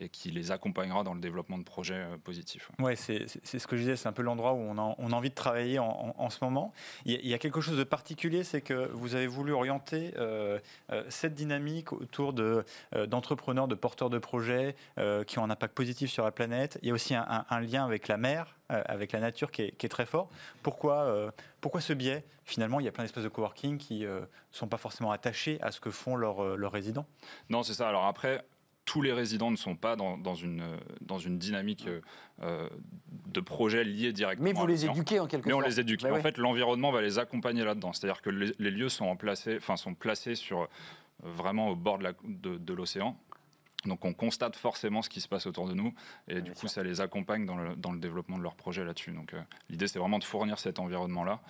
et 0.00 0.08
qui 0.08 0.30
les 0.32 0.50
accompagnera 0.50 1.04
dans 1.04 1.14
le 1.14 1.20
développement 1.20 1.56
de 1.56 1.62
projets 1.62 1.94
euh, 1.94 2.16
positifs. 2.16 2.70
ouais. 2.80 2.96
C'est 2.96 3.28
ce 3.28 3.66
que 3.66 3.76
je 3.76 3.82
disais, 3.82 3.96
c'est 3.96 4.08
un 4.08 4.12
peu 4.12 4.22
l'endroit 4.22 4.52
où 4.52 4.58
on 4.58 4.76
a, 4.76 4.94
on 4.98 5.12
a 5.12 5.14
envie 5.14 5.30
de 5.30 5.34
travailler 5.34 5.78
en, 5.78 5.86
en- 5.86 6.14
en 6.18 6.30
ce 6.30 6.42
moment. 6.44 6.72
Il 7.04 7.12
y, 7.12 7.16
a, 7.16 7.18
il 7.20 7.28
y 7.28 7.34
a 7.34 7.38
quelque 7.38 7.60
chose 7.60 7.78
de 7.78 7.84
particulier, 7.84 8.42
c'est 8.42 8.60
que 8.60 8.90
vous 8.92 9.14
avez 9.14 9.28
voulu 9.28 9.52
orienter 9.52 10.12
euh, 10.16 10.58
euh, 10.90 11.04
cette 11.10 11.34
dynamique 11.34 11.92
autour 11.92 12.32
de, 12.32 12.64
euh, 12.96 13.06
d'entrepreneurs, 13.06 13.68
de 13.68 13.76
porteurs 13.76 14.10
de 14.10 14.18
projets 14.18 14.74
euh, 14.98 15.22
qui 15.22 15.38
ont 15.38 15.44
un 15.44 15.50
impact 15.50 15.74
positif 15.74 16.10
sur 16.10 16.24
la 16.24 16.32
planète. 16.32 16.78
Il 16.82 16.88
y 16.88 16.90
a 16.90 16.94
aussi 16.94 17.14
un, 17.14 17.24
un- 17.28 17.46
un 17.48 17.60
lien 17.60 17.84
avec 17.84 18.08
la 18.08 18.16
mer, 18.16 18.56
avec 18.68 19.12
la 19.12 19.20
nature 19.20 19.50
qui 19.52 19.62
est, 19.62 19.70
qui 19.76 19.86
est 19.86 19.90
très 19.90 20.06
fort. 20.06 20.28
Pourquoi, 20.62 21.32
pourquoi 21.60 21.80
ce 21.82 21.92
biais? 21.92 22.24
Finalement, 22.44 22.80
il 22.80 22.84
y 22.86 22.88
a 22.88 22.92
plein 22.92 23.04
d'espaces 23.04 23.22
de 23.22 23.28
coworking 23.28 23.76
qui 23.78 24.00
ne 24.00 24.20
sont 24.50 24.66
pas 24.68 24.78
forcément 24.78 25.12
attachés 25.12 25.58
à 25.62 25.70
ce 25.70 25.80
que 25.80 25.90
font 25.90 26.16
leurs, 26.16 26.56
leurs 26.56 26.72
résidents. 26.72 27.06
Non, 27.50 27.62
c'est 27.62 27.74
ça. 27.74 27.88
Alors 27.88 28.06
après, 28.06 28.42
tous 28.84 29.00
les 29.02 29.12
résidents 29.12 29.50
ne 29.50 29.56
sont 29.56 29.76
pas 29.76 29.96
dans, 29.96 30.18
dans 30.18 30.34
une, 30.34 30.62
dans 31.00 31.18
une 31.18 31.38
dynamique 31.38 31.86
euh, 32.42 32.68
de 33.26 33.40
projet 33.40 33.84
lié 33.84 34.12
directement. 34.12 34.44
Mais 34.44 34.52
vous 34.52 34.64
à 34.64 34.68
les 34.68 34.84
éduquez 34.84 35.20
en 35.20 35.26
quelque 35.26 35.46
Mais 35.46 35.52
on 35.54 35.60
sorte. 35.60 35.70
les 35.70 35.80
éduque. 35.80 36.02
Bah 36.02 36.10
en 36.10 36.14
ouais. 36.14 36.20
fait, 36.20 36.36
l'environnement 36.36 36.92
va 36.92 37.00
les 37.00 37.18
accompagner 37.18 37.64
là-dedans. 37.64 37.92
C'est-à-dire 37.92 38.20
que 38.20 38.30
les, 38.30 38.52
les 38.58 38.70
lieux 38.70 38.90
sont, 38.90 39.06
en 39.06 39.16
placés, 39.16 39.56
enfin, 39.56 39.76
sont 39.76 39.94
placés 39.94 40.34
sur, 40.34 40.68
vraiment 41.24 41.68
au 41.68 41.76
bord 41.76 41.98
de, 41.98 42.72
l'océan. 42.72 43.16
Donc 43.84 44.04
on 44.06 44.14
constate 44.14 44.56
forcément 44.56 45.02
ce 45.02 45.10
qui 45.10 45.20
se 45.20 45.28
passe 45.28 45.46
autour 45.46 45.68
de 45.68 45.74
nous 45.74 45.92
et 46.26 46.40
du 46.40 46.52
coup 46.52 46.60
sûr. 46.60 46.70
ça 46.70 46.82
les 46.82 47.02
accompagne 47.02 47.44
dans 47.44 47.56
le, 47.56 47.76
dans 47.76 47.92
le 47.92 47.98
développement 47.98 48.38
de 48.38 48.42
leur 48.42 48.54
projet 48.54 48.82
là-dessus. 48.82 49.10
Donc 49.10 49.34
euh, 49.34 49.40
l'idée 49.68 49.86
c'est 49.88 49.98
vraiment 49.98 50.18
de 50.18 50.24
fournir 50.24 50.58
cet 50.58 50.78
environnement-là 50.78 51.42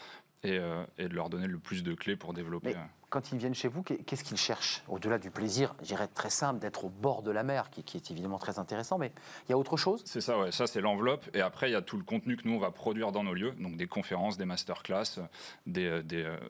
et, 0.45 0.59
euh, 0.59 0.85
et 0.99 1.09
de 1.09 1.15
leur 1.15 1.31
donner 1.31 1.47
le 1.49 1.59
plus 1.59 1.83
de 1.83 1.95
clés 1.95 2.17
pour 2.17 2.33
développer. 2.35 2.69
Mais 2.71 2.77
euh, 2.77 2.85
quand 3.11 3.33
ils 3.33 3.39
viennent 3.39 3.55
chez 3.55 3.69
vous, 3.69 3.83
qu'est- 3.83 3.99
qu'est-ce 4.05 4.23
qu'ils 4.25 4.37
cherchent? 4.37 4.83
Au-delà 4.89 5.19
du 5.19 5.31
plaisir, 5.31 5.75
je 5.81 5.87
dirais 5.87 6.07
très 6.09 6.31
simple, 6.31 6.61
d'être 6.61 6.85
au 6.85 6.89
bord 6.91 7.23
de 7.23 7.31
la 7.31 7.43
mer, 7.43 7.71
qui, 7.71 7.83
qui 7.83 7.97
est 7.97 8.11
évidemment 8.11 8.39
très 8.39 8.59
intéressant, 8.59 8.99
mais 8.99 9.13
il 9.49 9.53
y 9.53 9.55
a 9.55 9.59
autre 9.59 9.77
chose? 9.77 10.03
C'est 10.05 10.21
ça, 10.21 10.39
ouais. 10.39 10.53
Ça, 10.53 10.67
c'est 10.67 10.81
l'enveloppe. 10.81 11.25
Et 11.35 11.41
après, 11.41 11.71
il 11.71 11.73
y 11.73 11.77
a 11.77 11.83
tout 11.83 11.97
le 11.97 12.05
contenu 12.05 12.37
que 12.37 12.47
nous, 12.47 12.55
on 12.55 12.61
va 12.61 12.71
produire 12.71 13.11
dans 13.13 13.25
nos 13.25 13.35
lieux. 13.35 13.53
Donc, 13.59 13.77
des 13.77 13.87
conférences, 13.87 14.37
des 14.37 14.45
masterclass, 14.45 15.21
des, 15.67 15.87
euh, 15.87 16.03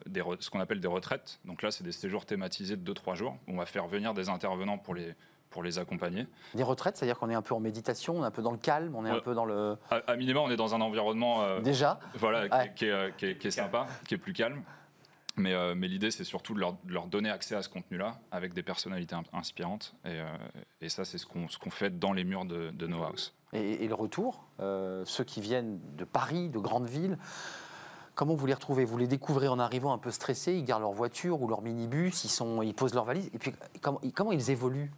des, 0.06 0.22
ce 0.40 0.50
qu'on 0.50 0.60
appelle 0.60 0.80
des 0.80 0.88
retraites. 0.88 1.38
Donc 1.44 1.62
là, 1.62 1.70
c'est 1.70 1.84
des 1.84 1.92
séjours 1.92 2.26
thématisés 2.26 2.76
de 2.76 2.92
2-3 2.92 3.14
jours. 3.14 3.36
On 3.46 3.56
va 3.56 3.66
faire 3.66 3.86
venir 3.86 4.14
des 4.14 4.28
intervenants 4.28 4.78
pour 4.78 4.94
les, 4.94 5.14
pour 5.54 5.62
les 5.62 5.78
accompagner. 5.78 6.26
Des 6.54 6.64
retraites, 6.64 6.96
c'est-à-dire 6.96 7.16
qu'on 7.16 7.30
est 7.30 7.34
un 7.34 7.40
peu 7.40 7.54
en 7.54 7.60
méditation, 7.60 8.16
on 8.18 8.24
est 8.24 8.26
un 8.26 8.32
peu 8.32 8.42
dans 8.42 8.50
le 8.50 8.58
calme, 8.58 8.96
on 8.96 9.06
est 9.06 9.10
un 9.10 9.20
peu 9.20 9.34
dans 9.36 9.44
le... 9.44 9.76
À, 9.88 9.98
à 10.08 10.16
minima, 10.16 10.40
on 10.40 10.50
est 10.50 10.56
dans 10.56 10.74
un 10.74 10.80
environnement 10.80 11.42
euh, 11.42 11.60
Déjà 11.60 12.00
voilà, 12.16 12.48
qui, 12.48 12.54
Ouais. 12.56 12.72
qui 12.74 12.84
est, 12.86 12.90
euh, 12.90 13.10
qui 13.16 13.26
est- 13.26 13.38
qui 13.38 13.46
est 13.46 13.50
sympa, 13.52 13.86
qui 14.08 14.14
est 14.14 14.18
plus 14.18 14.32
calme. 14.32 14.62
Mais, 15.36 15.52
euh, 15.54 15.74
mais 15.76 15.86
l'idée, 15.86 16.10
c'est 16.10 16.24
surtout 16.24 16.54
de 16.54 16.58
leur, 16.60 16.72
de 16.84 16.92
leur 16.92 17.06
donner 17.06 17.30
accès 17.30 17.54
à 17.54 17.62
ce 17.62 17.68
contenu-là 17.68 18.18
avec 18.32 18.52
des 18.52 18.64
personnalités 18.64 19.14
in- 19.14 19.22
inspirantes. 19.32 19.94
Et, 20.04 20.08
euh, 20.08 20.24
et 20.80 20.88
ça, 20.88 21.04
c'est 21.04 21.18
ce 21.18 21.26
qu'on 21.26 21.48
ce 21.48 21.56
qu'on 21.58 21.70
fait 21.70 21.96
dans 22.00 22.12
les 22.12 22.24
murs 22.24 22.44
de, 22.46 22.70
de 22.70 22.86
No 22.88 23.04
House. 23.04 23.32
Et, 23.52 23.84
et 23.84 23.88
le 23.88 23.94
retour, 23.94 24.42
euh, 24.58 25.04
ceux 25.06 25.22
qui 25.24 25.40
viennent 25.40 25.78
de 25.96 26.04
Paris, 26.04 26.48
de 26.50 26.58
grandes 26.58 26.88
villes, 26.88 27.16
comment 28.16 28.34
vous 28.34 28.46
les 28.46 28.54
retrouvez? 28.54 28.84
Vous 28.84 28.98
les 28.98 29.06
découvrez 29.08 29.46
en 29.46 29.60
arrivant 29.60 29.92
un 29.92 29.98
peu 29.98 30.10
stressés, 30.10 30.54
ils 30.54 30.64
gardent 30.64 30.82
leur 30.82 30.92
voiture 30.92 31.40
ou 31.42 31.48
leur 31.48 31.62
minibus, 31.62 32.24
ils, 32.24 32.28
sont, 32.28 32.62
ils 32.62 32.74
posent 32.74 32.94
leurs 32.94 33.04
valises, 33.04 33.30
et 33.34 33.38
puis 33.38 33.52
comment, 33.80 34.00
comment 34.14 34.32
ils 34.32 34.50
évoluent? 34.50 34.90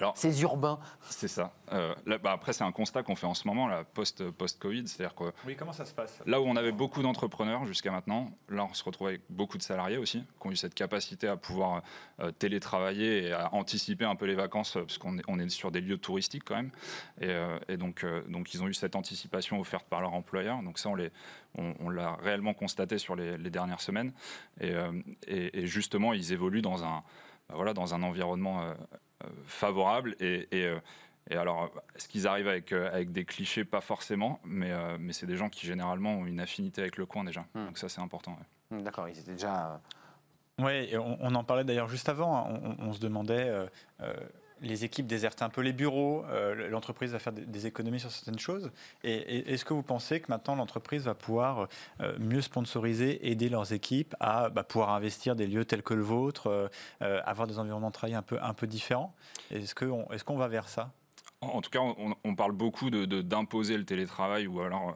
Alors, 0.00 0.16
ces 0.16 0.42
urbains 0.42 0.80
C'est 1.02 1.28
ça. 1.28 1.52
Euh, 1.72 1.94
là, 2.06 2.18
bah, 2.18 2.32
après, 2.32 2.52
c'est 2.52 2.64
un 2.64 2.72
constat 2.72 3.02
qu'on 3.02 3.14
fait 3.16 3.26
en 3.26 3.34
ce 3.34 3.46
moment, 3.46 3.68
là, 3.68 3.84
post, 3.84 4.28
post-Covid. 4.30 4.88
C'est-à-dire 4.88 5.14
que 5.14 5.24
Oui, 5.46 5.54
comment 5.56 5.72
ça 5.72 5.84
se 5.84 5.92
passe? 5.94 6.18
là 6.26 6.40
où 6.40 6.44
on 6.44 6.56
avait 6.56 6.72
beaucoup 6.72 7.02
d'entrepreneurs 7.02 7.66
jusqu'à 7.66 7.90
maintenant, 7.90 8.30
là, 8.48 8.64
on 8.64 8.72
se 8.74 8.82
retrouve 8.82 9.08
avec 9.08 9.20
beaucoup 9.28 9.58
de 9.58 9.62
salariés 9.62 9.98
aussi, 9.98 10.24
qui 10.40 10.46
ont 10.46 10.50
eu 10.50 10.56
cette 10.56 10.74
capacité 10.74 11.28
à 11.28 11.36
pouvoir 11.36 11.82
euh, 12.20 12.30
télétravailler 12.32 13.24
et 13.28 13.32
à 13.32 13.52
anticiper 13.54 14.04
un 14.04 14.16
peu 14.16 14.24
les 14.26 14.34
vacances, 14.34 14.76
euh, 14.76 14.80
parce 14.80 14.98
qu'on 14.98 15.18
est, 15.18 15.22
on 15.28 15.38
est 15.38 15.48
sur 15.50 15.70
des 15.70 15.80
lieux 15.80 15.98
touristiques 15.98 16.44
quand 16.44 16.56
même. 16.56 16.70
Et, 17.20 17.28
euh, 17.28 17.58
et 17.68 17.76
donc, 17.76 18.02
euh, 18.04 18.22
donc, 18.28 18.54
ils 18.54 18.62
ont 18.62 18.68
eu 18.68 18.74
cette 18.74 18.96
anticipation 18.96 19.60
offerte 19.60 19.86
par 19.86 20.00
leur 20.00 20.14
employeur. 20.14 20.62
Donc 20.62 20.78
ça, 20.78 20.88
on 20.88 20.94
les, 20.94 21.10
on, 21.58 21.74
on 21.80 21.90
l'a 21.90 22.14
réellement 22.22 22.54
constaté 22.54 22.96
sur 22.98 23.16
les, 23.16 23.36
les 23.36 23.50
dernières 23.50 23.80
semaines. 23.82 24.12
Et, 24.60 24.70
euh, 24.70 24.92
et, 25.26 25.60
et 25.60 25.66
justement, 25.66 26.12
ils 26.14 26.32
évoluent 26.32 26.62
dans 26.62 26.84
un, 26.84 27.02
bah, 27.50 27.56
voilà, 27.56 27.74
dans 27.74 27.94
un 27.94 28.02
environnement 28.02 28.62
euh, 28.62 28.74
euh, 29.24 29.28
favorable. 29.46 30.14
Et, 30.20 30.48
et, 30.52 30.64
euh, 30.66 30.78
et 31.28 31.36
alors, 31.36 31.70
est-ce 31.96 32.08
qu'ils 32.08 32.26
arrivent 32.26 32.48
avec, 32.48 32.72
euh, 32.72 32.88
avec 32.92 33.12
des 33.12 33.24
clichés? 33.24 33.64
Pas 33.64 33.80
forcément, 33.80 34.40
mais, 34.44 34.70
euh, 34.72 34.96
mais 34.98 35.12
c'est 35.12 35.26
des 35.26 35.36
gens 35.36 35.48
qui 35.48 35.66
généralement 35.66 36.14
ont 36.14 36.26
une 36.26 36.40
affinité 36.40 36.80
avec 36.80 36.96
le 36.96 37.06
coin 37.06 37.24
déjà. 37.24 37.44
Hmm. 37.54 37.66
Donc 37.66 37.78
ça, 37.78 37.88
c'est 37.88 38.00
important. 38.00 38.32
ouais. 38.32 38.76
Hum, 38.78 38.82
D'accord, 38.84 39.08
ils 39.08 39.18
étaient 39.18 39.32
déjà. 39.32 39.80
Oui, 40.58 40.96
on, 40.96 41.16
on 41.20 41.34
en 41.34 41.44
parlait 41.44 41.64
d'ailleurs 41.64 41.88
juste 41.88 42.08
avant. 42.08 42.36
hein. 42.36 42.60
On, 42.78 42.88
on 42.88 42.92
se 42.92 43.00
demandait, 43.00 43.48
euh, 43.48 43.66
euh, 44.02 44.14
les 44.62 44.84
équipes 44.84 45.06
désertent 45.06 45.42
un 45.42 45.48
peu 45.48 45.60
les 45.60 45.72
bureaux, 45.72 46.24
euh, 46.26 46.68
l'entreprise 46.68 47.12
va 47.12 47.18
faire 47.18 47.32
des, 47.32 47.66
économies 47.66 48.00
sur 48.00 48.10
certaines 48.10 48.38
choses. 48.38 48.70
Et, 49.04 49.52
est-ce 49.52 49.64
que 49.64 49.74
vous 49.74 49.82
pensez 49.82 50.20
que 50.20 50.26
maintenant 50.30 50.56
l'entreprise 50.56 51.04
va 51.04 51.14
pouvoir 51.14 51.68
euh, 52.00 52.16
mieux 52.18 52.40
sponsoriser, 52.40 53.30
aider 53.30 53.48
leurs 53.48 53.72
équipes 53.72 54.14
à 54.20 54.50
bah, 54.50 54.64
pouvoir 54.64 54.90
investir 54.90 55.36
des 55.36 55.46
lieux 55.46 55.64
tels 55.64 55.82
que 55.82 55.94
le 55.94 56.02
vôtre, 56.02 56.70
euh, 57.02 57.20
avoir 57.24 57.46
des 57.46 57.58
environnements 57.58 57.88
de 57.88 57.94
travail 57.94 58.14
un 58.14 58.22
peu, 58.22 58.38
un 58.40 58.54
peu 58.54 58.66
différents? 58.66 59.14
Est-ce 59.50 59.74
qu'on 59.74 60.06
est 60.10 60.36
va 60.36 60.48
vers 60.48 60.68
ça? 60.68 60.92
En, 61.42 61.62
tout 61.62 61.70
cas, 61.70 61.80
on, 61.80 62.34
parle 62.34 62.52
beaucoup 62.52 62.90
d'imposer 62.90 63.06
de, 63.06 63.22
d'imposer 63.22 63.78
le 63.78 63.84
télétravail, 63.86 64.46
ou 64.46 64.60
alors, 64.60 64.94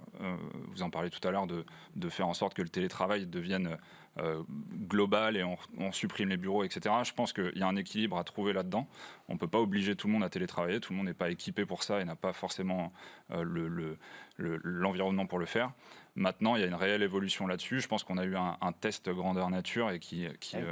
vous 0.74 0.82
en 0.82 0.90
parlez 0.90 1.08
tout 1.08 1.26
à 1.26 1.30
l'heure, 1.30 1.46
de, 1.46 1.64
de 1.96 2.08
faire 2.10 2.28
en 2.28 2.34
sorte 2.34 2.52
que 2.52 2.60
le 2.60 2.68
télétravail 2.68 3.24
devienne 3.24 3.78
euh, 4.18 4.42
global 4.88 5.36
et 5.36 5.42
on, 5.44 5.56
on 5.78 5.90
supprime 5.92 6.28
les 6.28 6.36
bureaux, 6.36 6.62
etc. 6.64 6.94
Je 7.04 7.12
pense 7.12 7.32
qu'il 7.32 7.52
y 7.56 7.62
a 7.62 7.66
un 7.66 7.76
équilibre 7.76 8.16
à 8.18 8.24
trouver 8.24 8.52
là-dedans. 8.52 8.86
On 9.28 9.34
ne 9.34 9.38
peut 9.38 9.48
pas 9.48 9.58
obliger 9.60 9.96
tout 9.96 10.06
le 10.06 10.12
monde 10.12 10.24
à 10.24 10.28
télétravailler, 10.28 10.80
tout 10.80 10.92
le 10.92 10.96
monde 10.98 11.06
n'est 11.06 11.14
pas 11.14 11.30
équipé 11.30 11.66
pour 11.66 11.82
ça 11.82 12.00
et 12.00 12.04
n'a 12.04 12.16
pas 12.16 12.32
forcément 12.32 12.92
euh, 13.32 13.42
le- 13.42 13.68
le- 13.68 13.98
le- 14.36 14.60
l'environnement 14.62 15.26
pour 15.26 15.38
le 15.38 15.46
faire. 15.46 15.72
Maintenant, 16.16 16.54
il 16.54 16.60
y 16.60 16.64
a 16.64 16.68
une 16.68 16.74
réelle 16.76 17.02
évolution 17.02 17.46
là-dessus. 17.48 17.80
Je 17.80 17.88
pense 17.88 18.04
qu'on 18.04 18.18
a 18.18 18.24
eu 18.24 18.36
un, 18.36 18.56
un 18.60 18.72
test 18.72 19.08
grandeur 19.10 19.50
nature 19.50 19.90
et 19.90 19.98
qui, 19.98 20.28
qui, 20.38 20.56
Oui. 20.58 20.62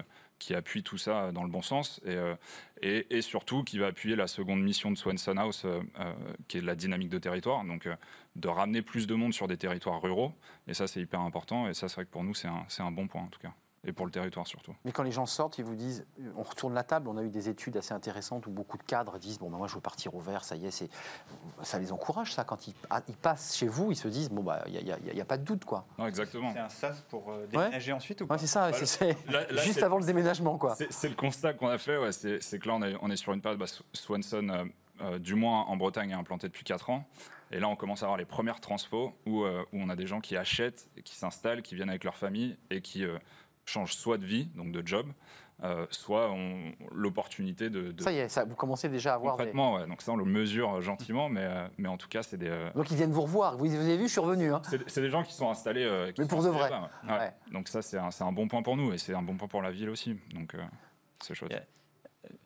Qui 0.43 0.55
appuie 0.55 0.83
tout 0.83 0.99
ça 0.99 1.31
dans 1.31 1.45
le 1.45 1.49
bon 1.49 1.63
sens 1.63 2.01
et, 2.05 2.17
euh, 2.17 2.35
et, 2.83 3.07
et 3.17 3.23
surtout 3.23 3.63
qui 3.63 3.79
va 3.79 3.87
appuyer 3.87 4.17
la 4.17 4.27
seconde 4.27 4.61
mission 4.61 4.91
de 4.91 4.99
Swanson 4.99 5.37
House, 5.37 5.63
euh, 5.65 5.81
euh, 6.01 6.13
qui 6.49 6.59
est 6.59 6.63
la 6.63 6.75
dynamique 6.75 7.11
de 7.11 7.19
territoire, 7.19 7.65
donc 7.65 7.89
de 8.35 8.49
ramener 8.49 8.83
plus 8.83 9.07
de 9.07 9.15
monde 9.15 9.33
sur 9.33 9.47
des 9.47 9.57
territoires 9.57 10.03
ruraux. 10.03 10.33
Et 10.67 10.75
ça, 10.75 10.89
c'est 10.89 11.01
hyper 11.01 11.21
important. 11.21 11.69
Et 11.69 11.75
ça, 11.75 11.89
c'est 11.89 11.95
vrai 11.97 12.05
que 12.07 12.11
pour 12.11 12.25
nous, 12.25 12.35
c'est 12.35 12.49
un, 12.49 12.65
c'est 12.69 12.83
un 12.83 12.91
bon 12.91 13.07
point 13.07 13.23
en 13.23 13.29
tout 13.29 13.39
cas. 13.39 13.55
Et 13.85 13.93
pour 13.93 14.07
le 14.07 14.13
territoire 14.13 14.47
surtout. 14.47 14.75
Mais 14.85 14.93
quand 14.93 15.03
les 15.03 15.11
gens 15.11 15.27
sortent, 15.27 15.59
ils 15.59 15.65
vous 15.65 15.75
disent, 15.75 16.07
euh, 16.21 16.31
on 16.37 16.45
retourne 16.45 16.73
la 16.73 16.85
table. 16.85 17.09
On 17.09 17.17
a 17.17 17.23
eu 17.23 17.31
des 17.31 17.49
études 17.49 17.77
assez 17.77 17.93
intéressantes 17.93 18.47
où 18.47 18.51
beaucoup 18.51 18.79
de 18.79 18.83
cadres 18.85 19.19
disent, 19.19 19.41
bon, 19.41 19.51
ben, 19.51 19.59
moi, 19.59 19.67
je 19.67 19.75
veux 19.75 19.81
partir 19.81 20.15
au 20.15 20.21
vert, 20.21 20.45
ça 20.45 20.55
y 20.55 20.67
est, 20.67 20.71
c'est, 20.71 20.89
ça 21.63 21.81
les 21.81 21.91
encourage, 21.91 22.33
ça. 22.33 22.45
Quand 22.45 22.69
ils, 22.69 22.75
ah, 22.91 23.03
ils 23.09 23.17
passent 23.17 23.57
chez 23.57 23.67
vous, 23.67 23.91
ils 23.91 23.97
se 23.97 24.07
disent, 24.07 24.31
bon, 24.31 24.45
bah, 24.45 24.63
il 24.69 24.85
n'y 24.85 25.21
a, 25.21 25.25
pas 25.25 25.37
de 25.37 25.43
doute, 25.43 25.65
quoi. 25.65 25.85
Non, 25.99 26.07
exactement. 26.07 26.53
C'est 26.53 26.61
un 26.61 26.69
sas 26.69 27.01
pour 27.09 27.33
euh, 27.33 27.47
déménager 27.49 27.93
ensuite 27.93 28.21
ou 28.21 28.27
pas 28.29 28.35
Ouais, 28.35 28.41
c'est 28.41 28.47
ça, 28.47 28.73
c'est, 28.73 28.87
c'est 28.87 29.17
Là- 29.29 29.51
là, 29.51 29.63
juste 29.63 29.83
avant 29.83 29.99
le 29.99 30.05
déménagement, 30.05 30.59
quoi. 30.59 30.77
C'est 30.77 31.09
le 31.09 31.17
constat 31.17 31.55
qu'on 31.55 31.69
a 31.69 31.79
fait, 31.79 31.99
ouais, 31.99 32.13
c'est 32.13 32.59
que 32.61 32.69
là, 32.69 32.75
on 32.77 32.83
est, 32.83 32.95
on 33.03 33.11
est 33.11 33.17
sur 33.17 33.33
une 33.33 33.41
période, 33.41 33.59
bah, 33.59 33.67
Swanson, 33.93 34.49
euh, 34.49 34.65
euh, 35.01 35.19
du 35.19 35.35
moins 35.35 35.63
en 35.63 35.77
Bretagne, 35.77 36.11
est 36.11 36.15
implanté 36.15 36.47
depuis 36.47 36.63
4 36.63 36.91
ans. 36.91 37.05
Et 37.51 37.59
là, 37.59 37.69
on 37.69 37.77
commence 37.77 38.03
à 38.03 38.07
avoir 38.07 38.17
les 38.17 38.25
premières 38.25 38.61
transpos 38.61 39.13
où, 39.27 39.43
euh, 39.43 39.63
où 39.73 39.81
on 39.81 39.89
a 39.89 39.97
des 39.97 40.07
gens 40.07 40.21
qui 40.21 40.37
achètent, 40.37 40.89
qui 41.05 41.17
s'installent, 41.17 41.63
qui 41.63 41.75
viennent 41.75 41.91
avec 41.91 42.05
leur 42.05 42.17
famille 42.17 42.57
et 42.71 42.81
qui 42.81 43.05
changent 43.65 43.95
soit 43.95 44.19
de 44.19 44.25
vie, 44.25 44.47
donc 44.57 44.73
de 44.73 44.87
job, 44.87 45.07
euh, 45.65 45.87
soit 45.91 46.31
ont 46.31 46.73
l'opportunité 46.91 47.71
de, 47.71 47.93
de- 47.93 48.03
Ça 48.03 48.11
y 48.13 48.19
est, 48.19 48.29
ça, 48.29 48.45
vous 48.45 48.57
commencez 48.57 48.89
déjà 48.89 49.13
à 49.13 49.15
avoir 49.17 49.37
des... 49.37 49.45
concrètement. 49.45 49.75
ouais. 49.75 49.87
donc 49.87 50.03
ça, 50.03 50.11
on 50.13 50.17
le 50.17 50.25
mesure 50.25 50.75
euh, 50.75 50.81
gentiment, 50.81 51.29
mais, 51.29 51.45
euh, 51.45 51.69
mais 51.79 51.89
en 51.89 51.97
tout 51.97 52.09
cas, 52.09 52.23
c'est 52.25 52.37
des, 52.37 52.49
euh, 52.49 52.71
Donc 52.75 52.91
ils 52.91 52.97
viennent 52.97 53.13
vous 53.13 53.23
revoir. 53.23 53.57
Vous, 53.57 53.67
vous 53.67 53.75
avez 53.77 53.97
vu, 53.97 54.05
je 54.09 54.13
suis 54.13 54.21
revenu. 54.21 54.53
Hein. 54.53 54.61
c'est 54.69 54.89
c'est 54.91 55.01
des 55.01 55.11
gens 55.11 55.23
qui 55.23 55.33
sont 55.33 55.49
installés. 55.51 55.85
euh, 55.85 56.11
qui 56.11 56.21
Mais 56.21 56.25
sont 56.29 56.37
pour 56.37 56.43
de 56.45 56.49
vrai. 56.49 56.69
ouais. 56.71 57.13
Ouais. 57.19 57.33
Donc 57.53 57.69
ça, 57.69 57.81
c'est 57.83 57.99
un, 57.99 58.11
c'est 58.11 58.25
un 58.25 58.33
bon 58.33 58.49
point 58.49 58.63
pour 58.63 58.77
nous 58.77 58.93
et 58.93 58.99
c'est 58.99 59.15
un 59.15 59.23
bon 59.23 59.37
point 59.37 59.47
pour 59.49 59.63
la 59.63 59.71
ville 59.71 59.91
aussi. 59.91 60.19
Donc 60.35 60.55
euh, 60.55 60.63
c'est 61.23 61.35
chouette. 61.35 61.53
Yeah. 61.53 61.63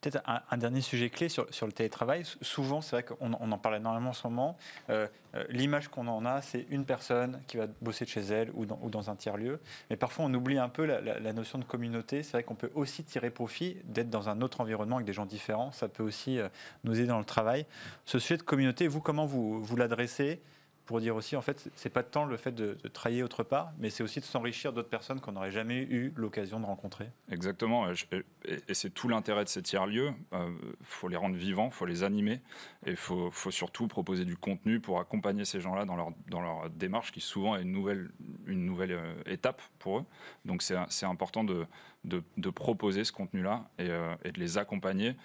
Peut-être 0.01 0.23
un, 0.27 0.57
dernier 0.57 0.81
sujet 0.81 1.11
clé 1.11 1.29
sur, 1.29 1.47
sur 1.53 1.67
le 1.67 1.73
télétravail. 1.73 2.23
Souvent, 2.41 2.81
c'est 2.81 2.97
vrai 2.97 3.03
qu'on 3.03 3.33
on 3.39 3.53
en 3.53 3.59
parle 3.59 3.77
énormément 3.77 4.11
en 4.11 4.15
ce 4.15 4.27
moment. 4.27 4.57
Euh, 4.89 5.07
euh, 5.35 5.45
L'image 5.51 5.89
qu'on 5.89 6.07
en 6.07 6.25
a, 6.25 6.41
c'est 6.41 6.67
une 6.71 6.87
personne 6.87 7.43
qui 7.47 7.59
va 7.59 7.67
bosser 7.83 8.07
de 8.07 8.11
chez 8.11 8.23
elle 8.23 8.51
ou 8.55 8.65
dans, 8.65 8.79
ou 8.83 8.89
dans 8.89 9.11
un 9.11 9.17
tiers-lieu. 9.17 9.61
Mais 9.91 9.97
parfois, 9.97 10.25
on 10.25 10.33
oublie 10.33 10.57
un 10.57 10.71
peu 10.71 10.87
la, 10.87 11.01
la- 11.03 11.19
la 11.19 11.33
notion 11.35 11.59
de 11.59 11.65
communauté. 11.65 12.23
C'est 12.23 12.33
vrai 12.33 12.43
qu'on 12.43 12.55
peut 12.55 12.71
aussi 12.75 13.05
tirer 13.05 13.29
profit 13.31 13.77
d'être 13.85 14.09
dans 14.09 14.31
un 14.31 14.41
autre 14.41 14.63
environnement 14.63 14.97
avec 14.97 15.07
des 15.07 15.13
gens 15.13 15.27
différents. 15.27 15.73
Ça 15.73 15.89
peut 15.89 16.03
aussi 16.03 16.39
euh, 16.39 16.49
nous 16.85 16.99
aider 16.99 17.09
dans 17.09 17.19
le 17.19 17.25
travail. 17.27 17.67
Ce 18.07 18.19
sujet 18.19 18.39
de 18.39 18.43
communauté, 18.43 18.89
vous, 18.89 19.01
comment 19.03 19.27
vous, 19.27 19.63
vous 19.63 19.77
l'adressez? 19.77 20.41
Pour 20.87 21.01
dire 21.01 21.17
aussi, 21.17 21.37
en 21.37 21.43
fait, 21.43 21.69
c'est 21.75 21.91
pas 21.91 22.05
tant 22.05 22.25
le 22.25 22.37
fait 22.37 22.53
de, 22.53 22.79
de 22.83 23.23
autre 23.23 23.43
part, 23.43 23.73
mais 23.79 23.91
c'est 23.91 24.03
aussi 24.03 24.21
de 24.21 24.25
s'enrichir 24.25 24.73
d'autres 24.73 24.89
personnes 24.89 25.21
qu'on 25.21 25.33
n'aurait 25.33 25.51
jamais 25.51 25.83
eu 25.83 26.13
l'occasion 26.17 26.61
de 26.61 26.65
rencontrer. 26.65 27.11
Exactement, 27.31 27.89
et 27.91 28.75
c'est 28.75 28.91
tout 28.91 29.09
l'intérêt 29.09 29.45
de 29.45 29.49
ces 29.49 29.63
tiers-lieux. 29.63 30.13
Il 30.33 30.87
faut 30.87 31.09
les 31.09 31.17
rendre 31.17 31.37
vivants, 31.37 31.67
il 31.67 31.73
faut 31.73 31.87
les 31.87 32.05
animer, 32.05 32.41
et 32.87 32.91
il 32.91 32.97
faut, 32.97 33.31
surtout 33.51 33.89
proposer 33.89 34.25
du 34.25 34.37
contenu 34.37 34.81
pour 34.81 35.01
accompagner 35.01 35.45
ces 35.45 35.61
gens-là 35.61 35.85
dans 35.85 35.97
leur, 35.97 36.11
dans 36.29 36.41
leur 36.41 36.71
démarche, 36.71 37.13
qui 37.13 37.21
souvent 37.21 37.57
est 37.57 37.63
une 37.63 37.73
nouvelle, 37.73 38.11
une 38.47 38.65
nouvelle 38.65 38.93
euh, 38.93 39.15
étape 39.27 39.63
pour 39.79 39.99
eux. 39.99 40.05
Donc 40.45 40.63
c'est 40.63 41.07
important 41.07 41.45
de, 41.45 41.67
de, 42.05 42.51
proposer 42.51 43.05
ce 43.05 43.13
contenu-là 43.13 43.69
et, 43.79 43.91
euh, 43.91 44.15
de 44.25 44.39
les 44.39 44.59
accompagner, 44.59 45.17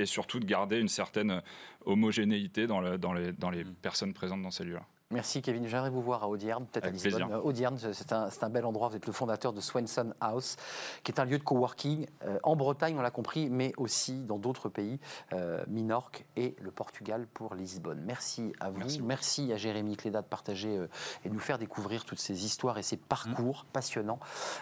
et 0.00 0.06
surtout 0.06 0.40
de 0.40 0.46
garder 0.46 0.78
une 0.78 0.88
certaine 0.88 1.42
homogénéité 1.84 2.66
dans, 2.66 2.80
le- 2.80 2.98
dans 2.98 3.12
les, 3.12 3.32
dans 3.32 3.50
les 3.50 3.64
personnes 3.64 4.14
présentes 4.14 4.42
dans 4.42 4.50
ces 4.50 4.64
lieux-là. 4.64 4.86
Merci 5.12 5.42
Kevin, 5.42 5.66
viendrai 5.66 5.90
vous 5.90 6.02
voir 6.02 6.22
à 6.22 6.28
Audierne, 6.28 6.66
peut-être 6.66 6.86
à 6.86 6.90
Lisbonne. 6.90 7.14
plaisir. 7.14 7.36
Euh, 7.36 7.40
Audierne, 7.40 7.76
c'est 7.92 8.12
un, 8.12 8.28
un 8.40 8.48
bel 8.48 8.64
endroit, 8.64 8.88
vous 8.90 8.94
êtes 8.96 9.06
le 9.08 9.12
fondateur 9.12 9.52
de 9.52 9.60
Swenson 9.60 10.14
House, 10.20 10.54
qui 11.02 11.10
est 11.10 11.18
un 11.18 11.24
lieu 11.24 11.36
de 11.36 11.42
coworking 11.42 12.06
euh, 12.24 12.38
en 12.44 12.54
Bretagne, 12.54 12.94
on 12.96 13.02
l'a 13.02 13.10
compris, 13.10 13.50
mais 13.50 13.72
aussi 13.76 14.20
dans 14.20 14.38
d'autres 14.38 14.68
pays, 14.68 15.00
euh, 15.32 15.64
Minorque 15.66 16.24
et 16.36 16.54
le 16.60 16.70
Portugal 16.70 17.26
pour 17.34 17.56
Lisbonne. 17.56 18.00
Merci 18.06 18.52
à 18.60 18.70
vous, 18.70 18.78
Merci 19.02 19.52
à 19.52 19.56
Jérémy 19.56 19.96
Cléda 19.96 20.22
de 20.22 20.28
partager 20.28 20.76
euh, 20.76 20.86
et 21.24 21.28
de 21.28 21.34
nous 21.34 21.40
faire 21.40 21.58
découvrir 21.58 22.04
toutes 22.04 22.20
ces 22.20 22.44
histoires 22.44 22.78
et 22.78 22.84
ces 22.84 22.96
parcours 22.96 23.64
Mmh. 23.64 23.72
passionnants. 23.72 24.20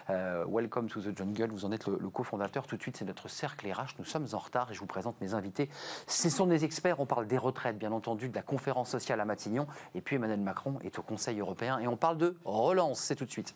Welcome 0.09 0.89
to 0.89 1.01
the 1.03 1.15
jungle, 1.17 1.51
vous 1.51 1.65
en 1.67 1.73
êtes 1.73 1.87
le, 1.87 1.99
le 2.01 2.09
cofondateur. 2.11 2.67
Tout 2.67 2.77
de 2.77 2.83
suite, 2.83 2.97
c'est 2.97 3.05
notre 3.05 3.29
cercle 3.29 3.71
RH, 3.71 3.97
nous 3.99 4.05
sommes 4.05 4.27
en 4.33 4.39
retard 4.39 4.71
et 4.71 4.75
je 4.75 4.81
vous 4.81 4.87
présente 4.87 5.21
mes 5.21 5.35
invités. 5.35 5.69
Ce 6.07 6.31
sont 6.31 6.47
des 6.47 6.65
experts, 6.65 7.01
on 7.01 7.07
parle 7.07 7.27
des 7.27 7.37
retraites, 7.39 7.77
bien 7.79 7.93
entendu, 7.93 8.29
de 8.31 8.35
la 8.35 8.43
conférence 8.43 8.89
sociale 8.89 9.21
à 9.21 9.25
Matignon, 9.27 9.67
et 9.95 10.01
puis 10.01 10.17
Emmanuel 10.17 10.38
Macron 10.43 10.79
est 10.83 10.99
au 10.99 11.03
Conseil 11.03 11.41
européen, 11.41 11.79
et 11.79 11.89
on 11.89 11.97
parle 11.97 12.19
de 12.19 12.37
relance, 12.45 13.01
c'est 13.01 13.17
tout 13.17 13.25
de 13.25 13.31
suite. 13.31 13.55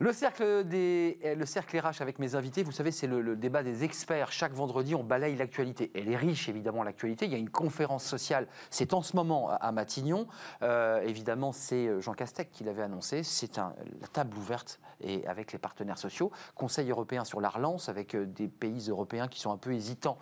Le 0.00 0.12
cercle, 0.12 0.64
des, 0.64 1.18
euh, 1.24 1.36
le 1.36 1.46
cercle 1.46 1.78
RH 1.78 2.00
avec 2.00 2.18
mes 2.18 2.34
invités, 2.34 2.64
vous 2.64 2.72
savez, 2.72 2.90
c'est 2.90 3.06
le, 3.06 3.36
débat 3.36 3.62
des 3.62 3.84
experts. 3.84 4.32
Chaque 4.32 4.52
vendredi, 4.52 4.94
on 4.94 5.04
balaye 5.04 5.36
l'actualité. 5.36 5.92
Elle 5.94 6.10
est 6.10 6.16
riche, 6.16 6.48
évidemment, 6.48 6.82
l'actualité. 6.82 7.26
Il 7.26 7.32
y 7.32 7.36
a 7.36 7.38
une 7.38 7.50
conférence 7.50 8.04
sociale, 8.04 8.48
c'est 8.70 8.92
en 8.92 9.02
ce 9.02 9.14
moment 9.14 9.50
à, 9.50 9.70
Matignon. 9.70 10.26
Euh, 10.62 11.00
évidemment, 11.02 11.52
c'est 11.52 11.86
euh, 11.86 12.00
Jean 12.00 12.14
Castex 12.14 12.50
qui 12.52 12.64
l'avait 12.64 12.82
annoncé. 12.82 13.22
C'est 13.22 13.56
la 13.56 14.08
table 14.12 14.36
ouverte 14.36 14.80
et 15.00 15.26
avec 15.28 15.52
les 15.52 15.58
partenaires 15.58 15.98
sociaux. 15.98 16.32
Conseil 16.56 16.90
européen 16.90 17.24
sur 17.24 17.40
la 17.40 17.48
relance 17.48 17.88
avec 17.88 18.14
euh, 18.14 18.26
des 18.26 18.48
pays 18.48 18.88
européens 18.88 19.28
qui 19.28 19.40
sont 19.40 19.52
un 19.52 19.58
peu 19.58 19.72
hésitants 19.72 20.18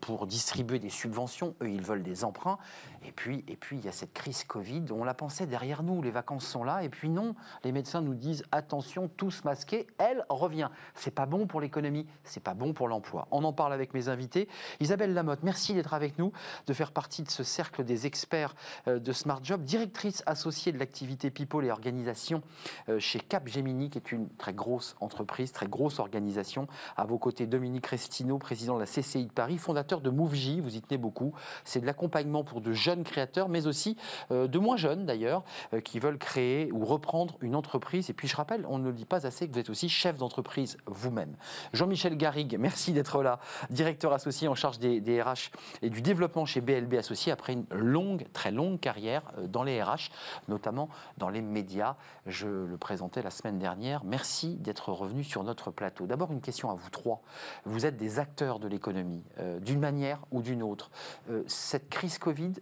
pour 0.00 0.26
distribuer 0.26 0.78
des 0.78 0.88
subventions. 0.88 1.54
Eux, 1.62 1.70
ils 1.70 1.82
veulent 1.82 2.02
des 2.02 2.24
emprunts. 2.24 2.58
Et 3.04 3.12
puis, 3.12 3.44
et 3.48 3.56
puis, 3.56 3.78
il 3.78 3.84
y 3.84 3.88
a 3.88 3.92
cette 3.92 4.12
crise 4.12 4.44
Covid. 4.44 4.84
On 4.90 5.04
la 5.04 5.14
pensait 5.14 5.46
derrière 5.46 5.82
nous. 5.82 6.02
Les 6.02 6.10
vacances 6.10 6.46
sont 6.46 6.64
là. 6.64 6.82
Et 6.82 6.88
puis 6.88 7.08
non, 7.08 7.34
les 7.64 7.72
médecins 7.72 8.00
nous 8.00 8.14
disent 8.14 8.44
attention, 8.52 8.79
tous 9.16 9.44
masqués. 9.44 9.86
Elle 9.98 10.24
revient. 10.28 10.68
C'est 10.94 11.14
pas 11.14 11.26
bon 11.26 11.46
pour 11.46 11.60
l'économie. 11.60 12.06
C'est 12.24 12.42
pas 12.42 12.54
bon 12.54 12.72
pour 12.72 12.88
l'emploi. 12.88 13.28
On 13.30 13.44
en 13.44 13.52
parle 13.52 13.72
avec 13.72 13.94
mes 13.94 14.08
invités. 14.08 14.48
Isabelle 14.80 15.14
Lamotte, 15.14 15.42
merci 15.42 15.74
d'être 15.74 15.94
avec 15.94 16.18
nous, 16.18 16.32
de 16.66 16.72
faire 16.72 16.92
partie 16.92 17.22
de 17.22 17.30
ce 17.30 17.42
cercle 17.42 17.84
des 17.84 18.06
experts 18.06 18.54
euh, 18.88 18.98
de 18.98 19.12
Smart 19.12 19.40
Job, 19.42 19.62
directrice 19.62 20.22
associée 20.26 20.72
de 20.72 20.78
l'activité 20.78 21.30
People 21.30 21.64
et 21.64 21.70
Organisation 21.70 22.42
euh, 22.88 22.98
chez 22.98 23.20
Capgemini, 23.20 23.90
qui 23.90 23.98
est 23.98 24.12
une 24.12 24.28
très 24.28 24.52
grosse 24.52 24.96
entreprise, 25.00 25.52
très 25.52 25.66
grosse 25.66 25.98
organisation. 25.98 26.66
À 26.96 27.04
vos 27.04 27.18
côtés, 27.18 27.46
Dominique 27.46 27.86
Restino, 27.86 28.38
président 28.38 28.74
de 28.74 28.80
la 28.80 28.86
CCI 28.86 29.26
de 29.26 29.32
Paris, 29.32 29.58
fondateur 29.58 30.00
de 30.00 30.10
MoveJ, 30.10 30.60
vous 30.60 30.76
y 30.76 30.80
tenez 30.80 30.98
beaucoup. 30.98 31.32
C'est 31.64 31.80
de 31.80 31.86
l'accompagnement 31.86 32.44
pour 32.44 32.60
de 32.60 32.72
jeunes 32.72 33.04
créateurs, 33.04 33.48
mais 33.48 33.66
aussi 33.66 33.96
euh, 34.30 34.46
de 34.46 34.58
moins 34.58 34.76
jeunes 34.76 35.06
d'ailleurs, 35.06 35.44
qui 35.84 35.98
veulent 35.98 36.18
créer 36.18 36.70
ou 36.72 36.84
reprendre 36.84 37.36
une 37.40 37.54
entreprise. 37.54 38.10
Et 38.10 38.12
puis 38.12 38.28
je 38.28 38.36
rappelle, 38.36 38.66
on 38.70 38.78
ne 38.78 38.84
le 38.84 38.92
dit 38.92 39.04
pas 39.04 39.26
assez 39.26 39.46
que 39.46 39.52
vous 39.52 39.58
êtes 39.58 39.70
aussi 39.70 39.88
chef 39.88 40.16
d'entreprise 40.16 40.78
vous-même. 40.86 41.34
Jean-Michel 41.72 42.16
Garrigue, 42.16 42.56
merci 42.58 42.92
d'être 42.92 43.22
là, 43.22 43.40
directeur 43.68 44.12
associé 44.12 44.48
en 44.48 44.54
charge 44.54 44.78
des, 44.78 45.00
des 45.00 45.20
RH 45.20 45.50
et 45.82 45.90
du 45.90 46.00
développement 46.00 46.46
chez 46.46 46.60
BLB 46.60 46.94
Associés 46.94 47.32
après 47.32 47.52
une 47.52 47.66
longue, 47.70 48.26
très 48.32 48.50
longue 48.50 48.78
carrière 48.80 49.22
euh, 49.38 49.46
dans 49.46 49.62
les 49.62 49.82
RH, 49.82 50.10
notamment 50.48 50.88
dans 51.18 51.28
les 51.28 51.42
médias. 51.42 51.96
Je 52.26 52.48
le 52.48 52.76
présentais 52.76 53.22
la 53.22 53.30
semaine 53.30 53.58
dernière. 53.58 54.04
Merci 54.04 54.56
d'être 54.56 54.92
revenu 54.92 55.24
sur 55.24 55.42
notre 55.42 55.70
plateau. 55.70 56.06
D'abord, 56.06 56.32
une 56.32 56.40
question 56.40 56.70
à 56.70 56.74
vous 56.74 56.90
trois. 56.90 57.22
Vous 57.64 57.86
êtes 57.86 57.96
des 57.96 58.18
acteurs 58.18 58.60
de 58.60 58.68
l'économie, 58.68 59.24
euh, 59.38 59.58
d'une 59.58 59.80
manière 59.80 60.20
ou 60.30 60.42
d'une 60.42 60.62
autre. 60.62 60.90
Euh, 61.30 61.42
cette 61.46 61.88
crise 61.88 62.18
Covid, 62.18 62.54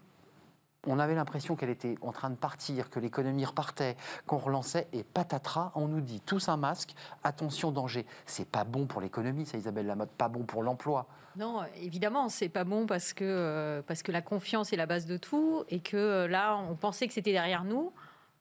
on 0.87 0.99
avait 0.99 1.15
l'impression 1.15 1.57
qu'elle 1.57 1.71
était 1.71 1.97
en 2.01 2.13
train 2.13 2.31
de 2.31 2.37
partir, 2.37 2.89
que 2.91 3.01
l'économie 3.01 3.45
repartait, 3.45 3.97
qu'on 4.27 4.39
relançait, 4.39 4.89
et 4.93 5.03
patatras, 5.03 5.73
on 5.75 5.89
nous 5.89 6.01
dit 6.01 6.21
tous 6.21 6.49
un 6.49 6.57
masque, 6.57 6.95
attention 7.25 7.73
danger. 7.73 8.07
C'est 8.27 8.49
pas 8.49 8.65
bon 8.65 8.87
pour 8.87 9.01
l'économie, 9.01 9.45
ça 9.45 9.59
Isabelle 9.59 9.87
Lamotte, 9.87 10.11
pas 10.11 10.29
bon 10.29 10.45
pour 10.45 10.63
l'emploi. 10.63 11.07
Non, 11.37 11.63
évidemment, 11.81 12.29
c'est 12.29 12.49
pas 12.49 12.65
bon 12.65 12.87
parce 12.87 13.13
que, 13.13 13.25
euh, 13.25 13.83
parce 13.87 14.03
que 14.03 14.13
la 14.13 14.23
confiance 14.23 14.73
est 14.73 14.77
la 14.77 14.87
base 14.87 15.07
de 15.07 15.17
tout 15.17 15.65
et 15.69 15.81
que 15.81 15.97
euh, 15.97 16.29
là, 16.29 16.57
on 16.57 16.75
pensait 16.75 17.07
que 17.07 17.15
c'était 17.15 17.33
derrière 17.33 17.65
nous. 17.65 17.93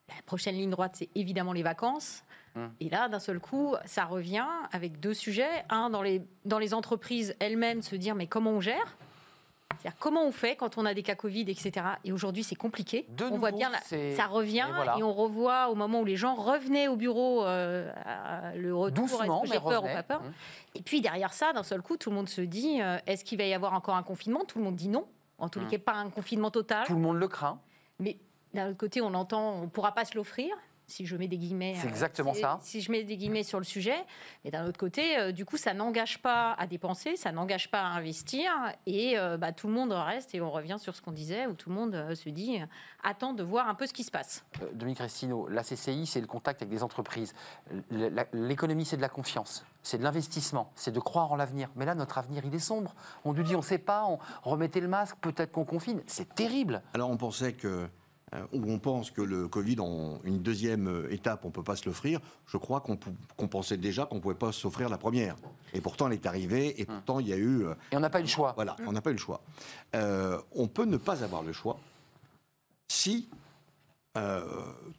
La 0.10 0.22
prochaine 0.26 0.56
ligne 0.56 0.70
droite, 0.70 0.96
c'est 0.96 1.10
évidemment 1.16 1.54
les 1.54 1.64
vacances. 1.64 2.24
Hum. 2.56 2.72
Et 2.80 2.90
là, 2.90 3.10
d'un 3.10 3.20
seul 3.20 3.40
coup, 3.40 3.76
ça 3.86 4.06
revient 4.06 4.48
avec 4.72 5.00
deux 5.00 5.14
sujets. 5.14 5.66
Un, 5.70 5.90
dans 5.90 6.02
les, 6.02 6.24
dans 6.46 6.60
les 6.60 6.74
entreprises 6.74 7.36
elles-mêmes, 7.40 7.82
se 7.82 7.96
dire 7.96 8.16
mais 8.16 8.28
comment 8.28 8.52
on 8.52 8.62
gère? 8.62 8.98
C'est-à-dire 9.80 9.98
comment 10.00 10.24
on 10.26 10.32
fait 10.32 10.56
quand 10.56 10.78
on 10.78 10.86
a 10.86 10.94
des 10.94 11.04
cas 11.04 11.16
Covid, 11.16 11.42
etc. 11.42 11.72
Et 12.04 12.12
aujourd'hui, 12.12 12.44
c'est 12.44 12.56
compliqué. 12.56 13.06
De 13.10 13.24
on 13.26 13.28
nouveau, 13.30 13.40
voit 13.40 13.52
bien, 13.52 13.72
ça 14.16 14.26
revient 14.28 14.66
et 14.70 14.74
voilà. 14.76 14.96
et 14.98 15.04
on 15.04 15.14
revoit 15.14 15.70
au 15.70 15.76
moment 15.76 16.02
où 16.02 16.06
les 16.06 16.16
gens 16.16 16.36
revenaient 16.36 16.88
au 16.88 16.96
bureau, 16.96 17.46
euh, 17.46 17.92
le 18.56 18.76
retour, 18.76 19.06
Doucement, 19.08 19.44
j'ai 19.46 19.60
peur 19.60 19.84
ou 19.84 19.88
revenait. 19.88 19.94
pas 19.96 20.04
peur 20.04 20.22
Hum. 20.22 20.34
Et 20.76 20.82
puis 20.82 21.02
derrière 21.02 21.34
ça, 21.34 21.54
d'un 21.54 21.64
seul 21.64 21.82
coup, 21.82 21.98
tout 21.98 22.10
le 22.10 22.16
monde 22.16 22.30
se 22.30 22.42
dit 22.42 22.82
euh, 22.82 22.98
est-ce 23.08 23.24
qu'il 23.24 23.38
va 23.38 23.46
y 23.46 23.54
avoir 23.54 23.74
encore 23.74 23.96
un 23.96 24.04
confinement? 24.04 24.46
Tout 24.46 24.60
le 24.60 24.64
monde 24.66 24.76
dit 24.76 24.90
non. 24.90 25.06
En 25.40 25.50
tous 25.50 25.60
les 25.60 25.66
Hum. 25.66 25.72
cas, 25.72 25.78
pas 25.80 25.94
un 25.94 26.10
confinement 26.10 26.50
total. 26.52 26.86
Tout 26.88 26.94
le 26.96 27.00
monde 27.02 27.18
le 27.18 27.28
craint. 27.28 27.60
Mais 28.00 28.18
d'un 28.54 28.70
autre 28.70 28.78
côté, 28.78 29.02
on 29.02 29.14
entend 29.14 29.54
on 29.56 29.62
ne 29.62 29.68
pourra 29.68 29.94
pas 29.94 30.06
se 30.06 30.16
l'offrir. 30.16 30.56
Si 30.90 31.06
je 31.06 31.18
mets 31.18 31.28
des 31.28 31.38
guillemets, 31.38 31.76
C'est 31.76 31.88
euh, 31.88 31.90
exactement 31.90 32.34
si- 32.34 32.40
ça. 32.40 32.60
Si 32.62 32.80
je 32.82 32.90
mets 32.94 33.04
des 33.04 33.18
guillemets 33.18 33.44
sur 33.44 33.60
le 33.60 33.66
sujet, 33.66 33.98
mais 34.46 34.52
d'un 34.52 34.66
autre 34.66 34.80
côté, 34.80 35.18
euh, 35.20 35.32
du 35.34 35.44
coup, 35.44 35.58
ça 35.58 35.74
n'engage 35.74 36.20
pas 36.22 36.54
à 36.54 36.66
dépenser, 36.66 37.18
ça 37.18 37.34
n'engage 37.34 37.70
pas 37.70 37.82
à 37.82 37.88
investir, 37.88 38.50
et 38.86 39.20
euh, 39.20 39.36
bah, 39.36 39.52
tout 39.52 39.68
le 39.68 39.74
monde 39.74 39.92
reste 39.92 40.34
et 40.34 40.40
on 40.40 40.50
revient 40.50 40.78
sur 40.80 40.96
ce 40.96 41.02
qu'on 41.02 41.12
disait, 41.12 41.46
où 41.46 41.54
tout 41.56 41.70
le 41.70 41.76
monde 41.76 41.94
euh, 41.94 42.16
se 42.16 42.30
dit 42.30 42.62
euh, 42.62 42.66
attend 43.04 43.34
de 43.34 43.44
voir 43.44 43.68
un 43.68 43.76
peu 43.76 43.86
ce 43.86 43.92
qui 43.92 44.04
se 44.06 44.12
passe. 44.12 44.46
Euh, 44.62 44.70
Dominique 44.74 45.00
Restino, 45.00 45.50
la 45.50 45.62
CCI, 45.64 46.06
c'est 46.06 46.22
le 46.22 46.28
contact 46.28 46.62
avec 46.62 46.70
des 46.74 46.84
entreprises. 46.84 47.34
L'économie, 48.32 48.86
c'est 48.86 48.96
de 48.98 49.02
la 49.02 49.10
confiance, 49.10 49.66
c'est 49.84 49.98
de 49.98 50.04
l'investissement, 50.04 50.72
c'est 50.76 50.92
de 50.92 51.00
croire 51.02 51.32
en 51.34 51.36
l'avenir. 51.36 51.70
Mais 51.76 51.86
là, 51.86 51.96
notre 51.96 52.18
avenir, 52.18 52.44
il 52.46 52.56
est 52.56 52.60
sombre. 52.60 52.96
On 53.26 53.34
nous 53.34 53.44
dit, 53.44 53.56
on 53.56 53.60
ne 53.60 53.64
sait 53.64 53.78
pas, 53.78 54.06
on 54.06 54.20
remettez 54.50 54.80
le 54.80 54.88
masque, 54.88 55.18
peut-être 55.20 55.52
qu'on 55.52 55.66
confine. 55.66 56.02
C'est 56.08 56.34
terrible. 56.34 56.82
Alors 56.94 57.10
on 57.10 57.18
pensait 57.18 57.52
que, 57.52 57.90
euh, 58.34 58.46
ou 58.52 58.72
on 58.72 58.80
pense 58.80 59.10
que 59.10 59.22
le 59.22 59.48
Covid, 59.48 59.80
en 59.80 60.20
une 60.24 60.40
deuxième 60.40 60.88
euh, 60.88 61.14
étape, 61.14 61.46
on 61.46 61.48
ne 61.48 61.54
peut 61.54 61.64
pas 61.64 61.76
se 61.76 61.86
l'offrir. 61.86 62.20
Je 62.46 62.58
crois 62.58 62.82
qu'on 62.82 63.48
pensait 63.48 63.78
déjà 63.78 64.06
qu'on 64.06 64.16
ne 64.16 64.22
pouvait 64.22 64.36
pas 64.36 64.52
s'offrir 64.52 64.90
la 64.90 64.98
première. 64.98 65.36
Et 65.74 65.80
pourtant, 65.80 66.08
elle 66.08 66.14
est 66.14 66.26
arrivée, 66.26 66.80
et 66.82 66.86
pourtant, 66.86 67.20
il 67.20 67.28
y 67.28 67.34
a 67.34 67.38
eu... 67.38 67.66
euh, 67.66 67.74
Et 67.92 67.96
on 67.96 68.02
n'a 68.02 68.10
pas 68.10 68.20
eu 68.20 68.24
le 68.24 68.28
choix. 68.28 68.54
Voilà, 68.56 68.76
on 68.86 68.92
n'a 68.92 69.02
pas 69.02 69.12
eu 69.12 69.14
le 69.14 69.20
choix. 69.20 69.42
Euh, 69.96 70.42
on 70.54 70.68
peut 70.68 70.86
ne 70.86 70.98
pas 70.98 71.24
avoir 71.24 71.42
le 71.42 71.54
choix 71.54 71.80
si 72.90 73.30
euh, 74.18 74.44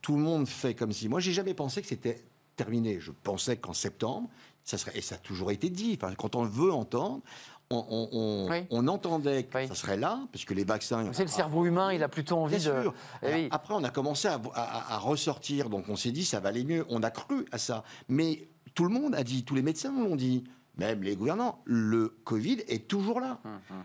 tout 0.01 0.17
le 0.17 0.23
monde 0.23 0.47
fait 0.49 0.75
comme 0.75 0.93
si. 0.93 1.09
Moi, 1.09 1.21
j'ai 1.21 1.33
jamais 1.33 1.55
pensé 1.55 1.83
que 1.83 1.89
c'était 1.89 2.23
terminé. 2.57 2.99
Je 3.01 3.11
pensais 3.11 3.57
qu'en 3.57 3.75
septembre, 3.75 4.29
ça 4.65 4.79
serait, 4.79 4.97
et 4.97 5.01
ça 5.03 5.17
a 5.17 5.19
toujours 5.19 5.51
été 5.51 5.71
dit. 5.71 5.99
Enfin, 6.01 6.15
quand 6.15 6.35
on 6.35 6.45
veut 6.45 6.73
entendre, 6.73 7.23
on, 7.71 7.85
on- 7.91 8.09
on- 8.13 8.51
Oui. 8.51 8.67
on 8.71 8.89
entendait 8.89 9.45
que 9.45 9.59
Oui. 9.59 9.69
ça 9.69 9.75
serait 9.75 9.97
là, 9.99 10.21
puisque 10.31 10.53
les 10.53 10.65
vaccins. 10.65 11.13
C'est 11.13 11.23
le 11.25 11.29
cerveau 11.29 11.67
humain, 11.67 11.93
il 11.93 12.03
a 12.03 12.09
plutôt 12.09 12.39
envie 12.39 12.57
Bien 12.57 12.75
de. 12.75 12.83
sûr. 12.83 12.95
Eh 13.23 13.35
oui. 13.35 13.49
Après, 13.51 13.75
on 13.75 13.85
a 13.85 13.91
commencé 13.91 14.27
à, 14.29 14.41
à- 14.55 14.95
à 14.95 14.99
ressortir, 14.99 15.69
donc 15.69 15.85
on 15.89 15.97
s'est 15.97 16.11
dit 16.13 16.25
ça 16.25 16.41
va 16.41 16.49
aller 16.49 16.65
mieux. 16.65 16.87
On 16.89 17.03
a 17.03 17.11
cru 17.11 17.45
à 17.53 17.59
ça, 17.59 17.85
mais 18.09 18.49
tout 18.75 18.85
le 18.85 18.91
monde 18.91 19.15
a 19.15 19.23
dit, 19.23 19.45
tous 19.45 19.55
les 19.55 19.63
médecins 19.63 19.93
l'ont 19.93 20.17
dit, 20.17 20.45
même 20.79 21.03
les 21.03 21.15
gouvernants, 21.17 21.61
le 21.65 22.09
Covid 22.25 22.59
est 22.69 22.89
toujours 22.89 23.21
là. 23.21 23.39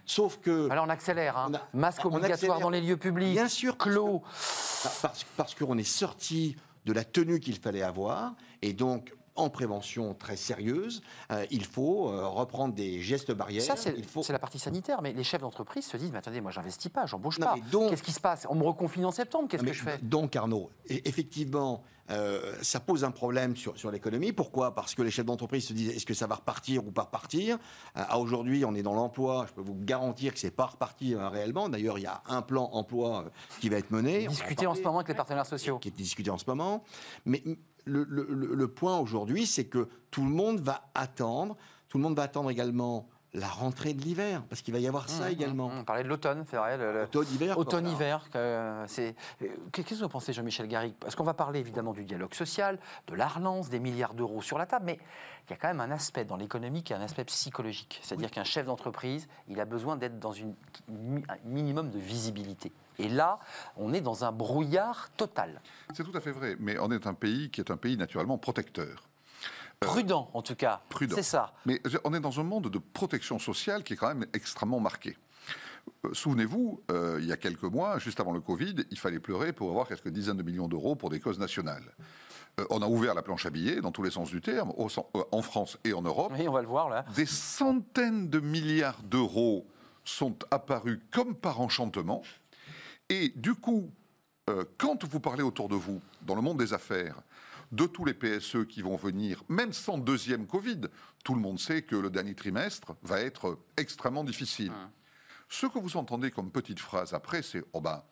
Sauf 0.06 0.39
que 0.39 0.69
Alors 0.69 0.86
on 0.86 0.89
accélère. 0.89 1.38
hein. 1.38 1.48
On 1.50 1.56
a- 1.56 1.62
Masque 1.74 2.06
obligatoire 2.06 2.34
accélère. 2.34 2.60
dans 2.60 2.69
les 2.69 2.82
lieux 2.82 2.98
publics. 2.98 3.34
Bien 3.34 3.48
sûr, 3.50 3.78
Clos. 3.78 4.22
parce, 5.02 5.26
parce 5.36 5.56
qu'on 5.56 5.78
est 5.78 5.84
sorti 5.84 6.56
de 6.86 6.93
la 6.93 7.04
tenue 7.04 7.39
qu'il 7.39 7.56
fallait 7.58 7.82
avoir, 7.82 8.34
et 8.62 8.72
donc 8.74 9.13
en 9.36 9.50
prévention 9.50 10.13
très 10.13 10.36
sérieuse, 10.36 11.02
euh, 11.32 11.46
il 11.50 11.65
faut 11.65 12.10
euh, 12.10 12.28
reprendre 12.28 12.74
des 12.74 13.02
gestes 13.02 13.32
barrières. 13.32 13.63
Ça, 13.63 13.76
c'est 13.76 14.06
faut... 14.06 14.24
la 14.30 14.39
partie 14.39 14.60
sanitaire. 14.60 15.02
Mais 15.02 15.13
les 15.13 15.24
chefs 15.24 15.41
d'entreprise 15.41 15.86
se 15.86 15.98
disent 15.98 16.12
Mais 16.12 16.19
attendez, 16.19 16.41
moi, 16.41 16.52
j'investis 16.52 16.91
pas, 16.91 17.06
j'embauche 17.06 17.39
pas. 17.39 17.56
donc- 17.72 17.89
Qu'est-ce 17.89 18.04
qui 18.04 18.12
se 18.12 18.19
passe? 18.19 18.46
On 18.50 18.56
me 18.56 18.63
reconfine 18.63 19.06
en 19.06 19.12
septembre, 19.12 19.48
qu'est-ce 19.50 19.63
Mais 19.63 19.72
que 19.72 19.78
je 19.78 19.84
fais? 19.84 19.98
Donc, 20.02 20.36
Arnaud, 20.36 20.69
effectivement, 20.88 21.84
euh, 22.12 22.54
ça 22.62 22.80
pose 22.80 23.04
un 23.04 23.12
problème 23.12 23.56
sur, 23.56 23.78
sur 23.78 23.89
l'économie. 23.89 24.34
Pourquoi? 24.34 24.76
Parce 24.76 24.93
que 24.93 25.02
les 25.02 25.10
chefs 25.12 25.26
d'entreprise 25.26 25.67
se 25.67 25.74
disent 25.74 25.96
est-ce 25.96 26.06
que 26.06 26.13
ça 26.13 26.28
va 26.28 26.36
repartir 26.36 26.86
ou 26.86 26.91
pas 26.91 27.04
repartir? 27.04 27.58
À 27.96 28.19
aujourd'hui, 28.19 28.65
on 28.65 28.76
est 28.76 28.84
dans 28.84 28.93
l'emploi. 28.93 29.46
Je 29.48 29.54
peux 29.54 29.62
vous 29.62 29.78
garantir 29.80 30.34
que 30.34 30.39
c'est 30.39 30.52
pas 30.52 30.65
reparti 30.65 31.15
réellement. 31.15 31.69
D'ailleurs, 31.69 31.98
il 31.98 32.04
y 32.04 32.08
a 32.08 32.22
un 32.28 32.41
plan 32.41 32.69
emploi 32.74 33.32
qui 33.62 33.69
va 33.69 33.78
être 33.78 33.91
mené. 33.91 34.28
Discuter 34.28 34.67
en 34.67 34.76
ce 34.76 34.82
moment 34.82 34.98
avec 34.98 35.08
les 35.08 35.13
partenaires 35.15 35.46
sociaux. 35.46 35.80
qui 35.80 35.88
est 35.88 35.91
discuté 35.91 36.30
en 36.30 36.38
ce 36.38 36.46
moment. 36.48 36.84
Mais 37.26 37.41
le, 37.86 38.06
le- 38.10 38.28
le- 38.30 38.56
le 38.56 38.67
point 38.67 38.98
aujourd'hui, 38.98 39.46
c'est 39.46 39.65
que 39.65 39.88
tout 40.12 40.24
le 40.24 40.30
monde 40.30 40.60
va 40.60 40.89
attendre. 40.96 41.56
Tout 41.89 41.98
le 41.98 42.04
monde 42.04 42.15
va 42.15 42.24
attendre 42.24 42.50
également 42.50 43.08
la 43.36 43.48
rentrée 43.48 43.96
de 43.96 44.02
l'hiver, 44.04 44.43
parce 44.48 44.62
qu'il 44.62 44.76
va 44.76 44.80
y 44.80 44.88
avoir 44.88 45.10
ça 45.10 45.32
également. 45.32 45.72
On 45.76 45.84
parlait 45.84 46.04
de 46.04 46.08
l'automne, 46.08 46.46
c'est 46.48 46.56
vrai. 46.56 46.76
Automne-hiver. 47.04 47.58
Automne-hiver, 47.58 48.28
c'est- 48.88 49.15
euh, 49.41 49.48
qu'est-ce 49.72 49.89
que 49.89 49.96
vous 49.96 50.04
en 50.04 50.10
pensez, 50.10 50.34
Jean-Michel 50.34 50.67
Garrigue? 50.67 50.93
Parce 51.00 51.15
qu'on 51.15 51.24
va 51.24 51.34
parler 51.34 51.60
évidemment 51.60 51.93
du 51.93 52.04
dialogue 52.06 52.36
social, 52.36 52.78
de 53.08 53.15
la 53.15 53.28
relance, 53.28 53.69
des 53.69 53.80
milliards 53.80 54.13
d'euros 54.13 54.43
sur 54.43 54.60
la 54.60 54.67
table, 54.67 54.86
mais 54.86 55.00
il 55.48 55.52
y 55.52 55.54
a 55.54 55.58
quand 55.58 55.67
même 55.67 55.82
un 55.82 55.89
aspect 55.89 56.26
dans 56.26 56.36
l'économie 56.38 56.84
qui 56.84 56.93
est 56.93 56.96
un 56.96 57.02
aspect 57.02 57.26
psychologique. 57.26 58.00
C'est-à-dire 58.04 58.30
qu'un 58.30 58.43
chef 58.43 58.67
d'entreprise, 58.67 59.28
il 59.48 59.60
a 59.60 59.65
besoin 59.65 59.96
d'être 59.96 60.19
dans 60.19 60.32
une, 60.32 60.54
un 61.28 61.38
minimum 61.43 61.89
de 61.89 61.98
visibilité. 61.98 62.72
Et 62.99 63.10
là, 63.10 63.39
on 63.77 63.93
est 63.93 64.01
dans 64.01 64.23
un 64.25 64.32
brouillard 64.32 65.10
total. 65.17 65.62
C'est 65.93 66.03
tout 66.03 66.15
à 66.15 66.21
fait 66.21 66.32
vrai, 66.32 66.56
mais 66.60 66.77
on 66.79 66.91
est 66.91 67.08
un 67.08 67.13
pays 67.13 67.49
qui 67.49 67.62
est 67.62 67.71
un 67.71 67.77
pays 67.77 67.97
naturellement 67.97 68.38
protecteur. 68.38 69.08
Prudent, 69.79 70.29
en 70.34 70.41
tout 70.41 70.56
cas. 70.56 70.82
Prudent. 70.89 71.15
C'est 71.15 71.23
ça. 71.23 71.53
Mais 71.65 71.82
on 72.03 72.13
est 72.13 72.19
dans 72.19 72.39
un 72.39 72.43
monde 72.43 72.69
de 72.69 72.77
protection 72.79 73.39
sociale 73.39 73.84
qui 73.84 73.93
est 73.93 73.97
quand 73.97 74.08
même 74.08 74.25
extrêmement 74.34 74.79
marqué. 74.79 75.17
Euh, 76.06 76.13
Souvenez-vous, 76.13 76.82
euh, 76.91 77.19
il 77.21 77.27
y 77.27 77.34
a 77.34 77.38
quelques 77.38 77.63
mois, 77.63 77.99
juste 77.99 78.19
avant 78.21 78.32
le 78.32 78.39
Covid, 78.39 78.75
il 78.89 78.97
fallait 78.97 79.19
pleurer 79.19 79.51
pour 79.51 79.69
avoir 79.69 79.88
quelques 79.88 80.08
dizaines 80.08 80.38
de 80.38 80.43
millions 80.43 80.69
d'euros 80.69 80.95
pour 80.95 81.10
des 81.10 81.19
causes 81.19 81.39
nationales. 81.39 81.93
Euh, 82.60 82.65
on 82.69 82.82
a 82.82 82.88
ouvert 82.88 83.13
la 83.13 83.21
planche 83.21 83.45
à 83.45 83.49
billets, 83.49 83.82
dans 83.82 83.91
tous 83.91 84.03
les 84.03 84.12
sens 84.12 84.29
du 84.29 84.41
terme, 84.41 84.71
au 84.77 84.88
euh, 84.88 85.23
en 85.32 85.41
France 85.41 85.77
et 85.84 85.93
en 85.93 86.01
Europe. 86.01 86.32
Oui, 86.38 86.47
on 86.47 86.51
va 86.51 86.62
le 86.62 86.67
voir 86.67 86.89
là. 86.89 87.06
Des 87.15 87.25
centaines 87.25 88.29
de 88.29 88.39
milliards 88.39 89.01
d'euros 89.03 89.65
sont 90.03 90.36
apparus 90.51 90.99
comme 91.12 91.36
par 91.36 91.62
enchantement. 91.62 92.21
Et 93.10 93.30
du 93.36 93.54
coup, 93.56 93.92
euh, 94.50 94.63
quand 94.78 95.04
vous 95.06 95.20
parlez 95.20 95.44
autour 95.44 95.70
de 95.70 95.76
vous, 95.76 96.02
dans 96.22 96.36
le 96.36 96.42
monde 96.42 96.58
des 96.60 96.74
affaires, 96.74 97.16
de 97.72 97.86
tous 97.88 98.06
les 98.06 98.13
PSE 98.13 98.66
qui 98.70 98.82
vont 98.82 98.96
venir, 98.96 99.44
même 99.50 99.74
sans 99.74 99.98
deuxième 99.98 100.46
Covid, 100.46 100.82
tout 101.24 101.34
le 101.34 101.42
monde 101.42 101.60
sait 101.60 101.82
que 101.82 101.96
le 101.96 102.10
dernier 102.10 102.36
trimestre 102.36 102.94
va 103.02 103.20
être 103.22 103.58
extrêmement 103.78 104.24
difficile. 104.24 104.72
Ce 105.50 105.66
que 105.66 105.80
vous 105.80 105.98
entendez 105.98 106.30
comme 106.32 106.52
petite 106.52 106.80
phrase 106.80 107.13
après, 107.13 107.42
c'est 107.42 107.63
oh 107.74 107.82
ben, 107.82 108.04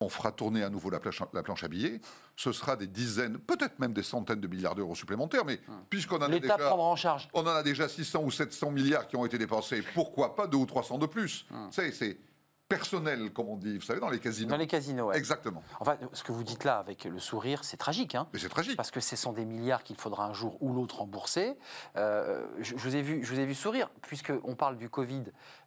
on 0.00 0.08
fera 0.08 0.32
tourner 0.32 0.62
à 0.62 0.70
nouveau 0.70 0.90
la 0.90 1.00
planche, 1.00 1.22
la 1.32 1.42
planche 1.42 1.64
à 1.64 1.68
billets, 1.68 2.00
ce 2.36 2.52
sera 2.52 2.76
des 2.76 2.86
dizaines, 2.86 3.38
peut-être 3.38 3.78
même 3.78 3.92
des 3.92 4.02
centaines 4.02 4.40
de 4.40 4.48
milliards 4.48 4.74
d'euros 4.74 4.94
supplémentaires, 4.94 5.44
mais 5.44 5.60
puisqu'on 5.88 6.16
en 6.16 6.22
a 6.22 6.28
déjà... 6.40 6.56
en 6.74 6.96
charge. 6.96 7.28
On 7.32 7.42
en 7.42 7.46
a 7.46 7.62
déjà 7.62 7.88
600 7.88 8.22
ou 8.24 8.30
700 8.30 8.70
milliards 8.70 9.06
qui 9.08 9.16
ont 9.16 9.24
été 9.24 9.38
dépensés. 9.38 9.82
Pourquoi 9.94 10.34
pas 10.36 10.46
2 10.46 10.56
ou 10.56 10.66
300 10.66 10.98
de 10.98 11.06
plus? 11.06 11.46
C'est- 11.70 11.92
C'est 11.92 12.18
personnel, 12.68 13.32
comme 13.32 13.48
on 13.48 13.56
dit, 13.56 13.76
vous 13.78 13.84
savez, 13.84 14.00
dans 14.00 14.08
les 14.08 14.18
casinos. 14.18 14.48
Dans 14.50 14.56
les 14.56 14.66
casinos, 14.66 15.06
ouais. 15.08 15.16
Exactement. 15.18 15.62
Enfin, 15.80 15.96
ce 16.12 16.22
que 16.22 16.32
vous 16.32 16.42
dites 16.44 16.64
là 16.64 16.78
avec 16.78 17.04
le 17.04 17.18
sourire, 17.18 17.62
c'est 17.64 17.76
tragique. 17.76 18.14
Hein 18.14 18.26
Mais 18.32 18.38
c'est 18.38 18.48
tragique. 18.48 18.76
parce 18.76 18.90
que 18.90 19.00
ce 19.00 19.16
sont 19.16 19.32
des 19.32 19.44
milliards 19.44 19.82
qu'il 19.84 19.96
faudra 19.96 20.24
un 20.26 20.32
jour 20.32 20.56
ou 20.62 20.72
l'autre 20.72 20.98
rembourser. 20.98 21.56
Euh, 21.96 22.44
je, 22.60 22.76
je 22.76 22.82
vous 22.82 22.96
ai 22.96 23.02
vu, 23.02 23.24
je 23.24 23.32
vous 23.32 23.38
ai 23.38 23.44
vu 23.44 23.54
sourire, 23.54 23.90
puisqu'on 24.02 24.54
parle 24.54 24.76
du 24.76 24.88
Covid. 24.88 25.24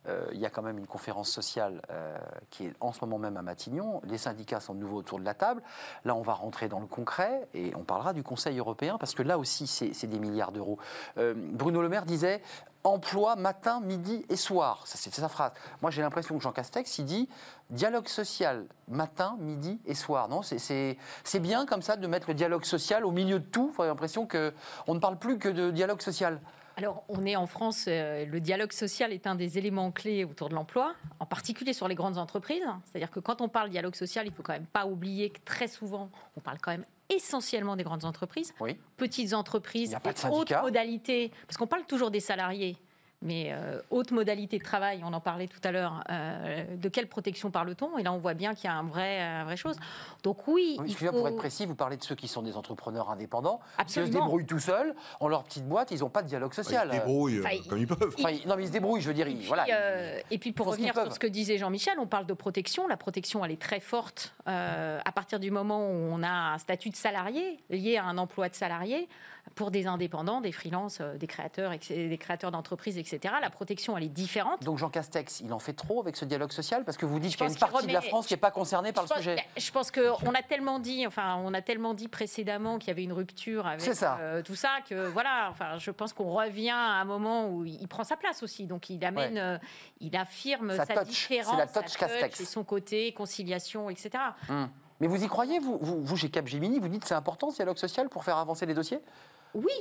euh, 0.08 0.28
il 0.34 0.40
y 0.40 0.46
a 0.46 0.50
quand 0.50 0.62
même 0.64 0.78
une 0.78 0.88
conférence 0.88 1.30
sociale 1.30 1.82
euh, 1.92 2.18
qui 2.50 2.66
est 2.66 2.74
en 2.80 2.92
ce 2.94 3.00
moment 3.06 3.20
même 3.20 3.38
à 3.38 3.42
Matignon. 3.42 4.02
Les 4.06 4.18
syndicats 4.18 4.60
sont 4.60 4.74
de 4.74 4.80
nouveau 4.80 4.98
autour 4.98 5.20
de 5.20 5.26
la 5.26 5.34
table. 5.34 5.62
Là, 6.06 6.16
on 6.16 6.22
va 6.24 6.34
rentrer 6.34 6.68
dans 6.68 6.80
le 6.80 6.88
concret 6.88 7.48
et 7.54 7.74
on 7.76 7.84
parlera 7.84 8.14
du 8.14 8.24
Conseil 8.24 8.58
européen, 8.58 8.98
parce 8.98 9.14
que 9.14 9.22
là 9.24 9.38
aussi, 9.38 9.68
c'est 9.68 10.08
des 10.08 10.20
milliards 10.20 10.52
d'euros. 10.52 10.80
Bruno 11.16 11.82
Le 11.82 11.90
Maire 11.90 12.06
disait. 12.06 12.42
Emploi 12.88 13.36
matin, 13.36 13.80
midi 13.82 14.26
et 14.30 14.36
soir. 14.36 14.84
C'est 14.86 15.14
sa 15.14 15.30
phrase. 15.30 15.52
Moi, 15.82 15.92
j'ai 15.92 16.02
l'impression 16.02 16.38
que 16.38 16.44
Jean 16.44 16.52
Castex, 16.52 16.98
il 17.00 17.06
dit 17.06 17.30
dialogue 17.70 18.08
social 18.08 18.66
matin, 18.88 19.36
midi 19.40 19.80
et 19.86 19.94
soir. 19.94 20.30
Non, 20.30 20.42
c'est- 20.42 20.98
bien 21.40 21.66
comme 21.66 21.82
ça 21.82 21.98
de 21.98 22.08
mettre 22.08 22.28
le 22.30 22.34
dialogue 22.34 22.66
social 22.66 23.06
au 23.06 23.12
milieu 23.12 23.40
de 23.40 23.46
tout. 23.46 23.74
J'ai 23.78 23.86
l'impression 23.86 24.28
qu'on 24.28 24.94
ne 24.96 25.00
parle 25.00 25.18
plus 25.20 25.38
que 25.38 25.50
de 25.50 25.70
dialogue 25.72 26.02
social. 26.02 26.40
Alors, 26.78 27.04
on 27.10 27.26
est 27.26 27.36
en 27.36 27.48
France, 27.48 27.86
euh, 27.88 28.26
le 28.26 28.40
dialogue 28.40 28.72
social 28.72 29.12
est 29.12 29.26
un 29.26 29.34
des 29.34 29.58
éléments 29.58 29.92
clés 29.92 30.24
autour 30.24 30.48
de 30.50 30.54
l'emploi, 30.54 30.94
en 31.20 31.26
particulier 31.26 31.74
sur 31.74 31.88
les 31.88 31.96
grandes 31.96 32.20
entreprises. 32.20 32.62
C'est-à-dire 32.86 33.10
que 33.10 33.20
quand 33.20 33.42
on 33.42 33.50
parle 33.50 33.70
dialogue 33.72 33.96
social, 33.96 34.28
il 34.28 34.32
faut 34.32 34.44
quand 34.44 34.54
même 34.54 34.68
pas 34.68 34.86
oublier 34.86 35.32
que 35.32 35.40
très 35.44 35.68
souvent, 35.68 36.10
on 36.36 36.40
parle 36.40 36.60
quand 36.62 36.70
même 36.72 36.86
essentiellement 37.10 37.76
des 37.76 37.84
grandes 37.84 38.06
entreprises, 38.06 38.54
Oui. 38.60 38.78
petites 38.98 39.34
entreprises, 39.34 39.90
n'y 39.90 39.96
a 39.96 40.00
pas 40.00 40.14
de 40.14 40.20
et 40.20 40.26
hautes 40.26 40.50
syndicat. 40.50 40.62
modalités, 40.62 41.32
parce 41.48 41.58
qu'on 41.58 41.68
parle 41.68 41.86
toujours 41.86 42.12
des 42.12 42.20
salariés. 42.20 42.78
Mais 43.24 43.48
euh, 43.52 43.82
haute 43.90 44.12
modalité 44.12 44.60
de 44.60 44.64
travail, 44.64 45.02
on 45.04 45.12
en 45.12 45.20
parlait 45.20 45.48
tout 45.48 45.60
à 45.64 45.72
l'heure, 45.72 46.04
euh, 46.12 46.64
de 46.76 46.88
quelle 46.88 47.08
protection 47.08 47.50
parle-t-on? 47.50 47.98
Et 47.98 48.04
là, 48.04 48.14
on 48.14 48.20
voit 48.20 48.36
bien 48.36 48.54
qu'il 48.54 48.66
y 48.66 48.68
a 48.68 48.76
un 48.76 48.84
vrai, 48.84 49.20
un 49.20 49.44
vrai 49.44 49.58
chose. 49.58 49.76
Donc 50.22 50.48
oui, 50.48 50.78
Oui, 50.80 50.86
il 50.90 50.96
faut... 50.96 51.12
pour 51.12 51.28
être 51.28 51.36
précis, 51.36 51.66
vous 51.66 51.74
parlez 51.74 51.98
de 51.98 52.04
ceux 52.04 52.14
qui 52.14 52.28
sont 52.28 52.44
des 52.44 52.56
entrepreneurs 52.56 53.10
indépendants. 53.10 53.60
Qui 53.88 53.94
se 53.94 54.00
débrouillent 54.02 54.46
tout 54.46 54.60
seuls, 54.60 54.94
ont 55.20 55.28
leur 55.30 55.44
petite 55.46 55.68
boîte, 55.68 55.90
ils 55.90 56.02
n'ont 56.02 56.10
pas 56.10 56.22
de 56.22 56.28
dialogue 56.28 56.54
social. 56.54 56.90
Ils 56.92 56.96
se 56.96 57.00
débrouillent 57.02 57.40
Enfin, 57.40 57.56
euh, 57.56 57.70
comme 57.70 57.80
ils 57.80 57.88
peuvent. 57.88 58.16
Enfin, 58.20 58.30
ils- 58.30 58.48
non, 58.48 58.56
mais 58.56 58.64
ils 58.64 58.68
se 58.68 58.72
débrouillent, 58.74 59.02
je 59.02 59.08
veux 59.08 59.16
dire. 59.16 59.28
Et 59.28 59.34
puis, 59.34 59.48
voilà. 59.48 59.66
euh, 59.72 60.20
et 60.30 60.38
puis 60.38 60.52
pour 60.52 60.68
revenir 60.68 60.94
sur 60.94 61.12
ce 61.12 61.18
que 61.18 61.26
disait 61.28 61.58
Jean-Michel, 61.58 61.98
on 62.00 62.06
parle 62.08 62.28
de 62.28 62.34
protection. 62.34 62.88
La 62.88 62.98
protection, 62.98 63.44
elle 63.44 63.52
est 63.52 63.62
très 63.62 63.80
forte 63.80 64.36
euh, 64.48 65.00
à 65.04 65.12
partir 65.12 65.40
du 65.40 65.50
moment 65.50 65.80
où 65.90 65.94
on 66.12 66.22
a 66.22 66.30
un 66.54 66.58
statut 66.60 66.92
de 66.92 66.96
salarié 66.96 67.60
lié 67.72 67.98
à 67.98 68.06
un 68.06 68.20
emploi 68.20 68.48
de 68.48 68.54
salarié 68.56 69.10
pour 69.56 69.72
des 69.72 69.88
indépendants, 69.88 70.42
des 70.42 70.52
freelances, 70.52 71.00
euh, 71.00 71.18
des 71.18 71.26
créateurs, 71.26 71.72
des 71.90 72.18
créateurs 72.18 72.52
d'entreprises, 72.52 72.98
etc. 72.98 73.07
La 73.42 73.50
protection, 73.50 73.98
elle 73.98 74.04
est 74.04 74.10
différente. 74.10 74.64
Donc 74.64 74.78
Jean 74.78 74.90
Castex, 74.90 75.42
il 75.42 75.52
en 75.54 75.60
fait 75.60 75.74
trop 75.74 76.00
avec 76.02 76.16
ce 76.16 76.26
dialogue 76.26 76.52
social 76.52 76.84
parce 76.84 76.98
que 76.98 77.06
vous 77.06 77.20
dites 77.20 77.32
qu'il 77.36 77.42
y 77.46 77.50
a 77.50 77.52
une 77.52 77.58
partie 77.58 77.88
de 77.88 77.94
la 77.94 78.02
France 78.02 78.28
qui 78.28 78.34
n'est 78.34 78.40
pas 78.40 78.52
concernée 78.52 78.92
par 78.92 79.04
le 79.04 79.10
pense, 79.10 79.18
sujet. 79.18 79.38
je 79.56 79.72
pense 79.72 79.92
qu'on 79.92 80.34
a 80.34 80.42
tellement 80.42 80.80
dit, 80.80 81.06
enfin, 81.08 81.36
on 81.44 81.54
a 81.54 81.62
tellement 81.62 81.94
dit 81.94 82.08
précédemment 82.08 82.78
qu'il 82.80 82.90
y 82.90 82.92
avait 82.92 83.04
une 83.04 83.14
rupture 83.14 83.68
avec 83.68 83.82
ça. 83.82 84.18
euh, 84.20 84.42
tout 84.42 84.56
ça 84.56 84.70
que 84.88 85.08
voilà. 85.08 85.48
Enfin, 85.50 85.78
je 85.78 85.92
pense 85.92 86.14
qu'on 86.14 86.30
revient 86.32 86.70
à 86.72 87.00
un 87.02 87.06
moment 87.06 87.50
où 87.50 87.66
il 87.66 87.88
prend 87.88 88.04
sa 88.04 88.18
place 88.18 88.44
aussi. 88.44 88.66
Donc, 88.68 88.90
il 88.90 89.04
amène, 89.06 89.34
Ouais. 89.34 89.40
euh, 89.40 89.58
il 90.00 90.16
affirme 90.16 90.76
Sa 90.76 90.86
sa 90.86 90.96
touch, 90.96 91.08
différence, 91.08 91.58
la 91.58 91.68
sa 91.68 91.82
touch 91.82 91.98
Castex. 91.98 92.40
et 92.42 92.46
son 92.46 92.64
côté 92.64 93.14
conciliation, 93.14 93.90
etc. 93.90 94.10
Hum. 94.50 94.70
Mais 95.00 95.08
vous 95.08 95.24
y 95.24 95.28
croyez, 95.28 95.60
vous, 95.60 95.78
vous, 95.80 96.04
vous, 96.04 96.18
chez 96.18 96.30
Capgemini, 96.30 96.80
vous 96.80 96.88
dites 96.88 97.04
que 97.04 97.08
c'est 97.08 97.14
important 97.14 97.52
ce 97.52 97.58
dialogue 97.58 97.78
social 97.78 98.10
pour 98.10 98.24
faire 98.24 98.38
avancer 98.38 98.66
les 98.66 98.74
dossiers? 98.74 99.00
Oui, 99.54 99.72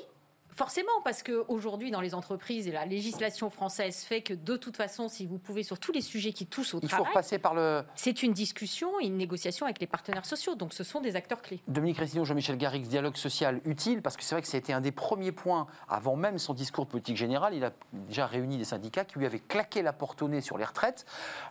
forcément, 0.56 1.00
parce 1.04 1.22
qu'aujourd'hui, 1.22 1.90
dans 1.90 2.00
les 2.00 2.14
entreprises, 2.14 2.66
et 2.66 2.72
la 2.72 2.86
législation 2.86 3.50
française 3.50 3.98
fait 3.98 4.22
que 4.22 4.34
de 4.34 4.56
toute 4.56 4.76
façon, 4.76 5.08
si 5.08 5.26
vous 5.26 5.38
pouvez, 5.38 5.62
sur 5.62 5.78
tous 5.78 5.92
les 5.92 6.00
sujets 6.00 6.32
qui 6.32 6.46
touchent 6.46 6.74
au 6.74 6.78
Il 6.78 6.88
faut 6.88 6.96
travail, 6.96 7.08
repasser 7.08 7.38
par 7.38 7.54
le. 7.54 7.84
c'est 7.94 8.22
une 8.22 8.32
discussion 8.32 8.98
et 9.00 9.06
une 9.06 9.16
négociation 9.16 9.66
avec 9.66 9.80
les 9.80 9.86
partenaires 9.86 10.24
sociaux. 10.24 10.54
Donc, 10.54 10.72
ce 10.72 10.82
sont 10.82 11.00
des 11.00 11.14
acteurs 11.14 11.42
clés. 11.42 11.60
Dominique 11.68 11.98
Restillon, 11.98 12.24
Jean-Michel 12.24 12.56
Garrix, 12.56 12.80
dialogue 12.80 13.16
social 13.16 13.60
utile, 13.64 14.02
parce 14.02 14.16
que 14.16 14.22
c'est 14.22 14.34
vrai 14.34 14.42
que 14.42 14.48
c'était 14.48 14.72
un 14.72 14.80
des 14.80 14.92
premiers 14.92 15.32
points, 15.32 15.66
avant 15.88 16.16
même 16.16 16.38
son 16.38 16.54
discours 16.54 16.86
de 16.86 16.90
politique 16.90 17.16
générale, 17.16 17.54
il 17.54 17.64
a 17.64 17.72
déjà 17.92 18.26
réuni 18.26 18.56
des 18.56 18.64
syndicats 18.64 19.04
qui 19.04 19.18
lui 19.18 19.26
avaient 19.26 19.40
claqué 19.40 19.82
la 19.82 19.92
porte 19.92 20.22
au 20.22 20.28
nez 20.28 20.40
sur 20.40 20.56
les 20.56 20.64
retraites. 20.64 21.04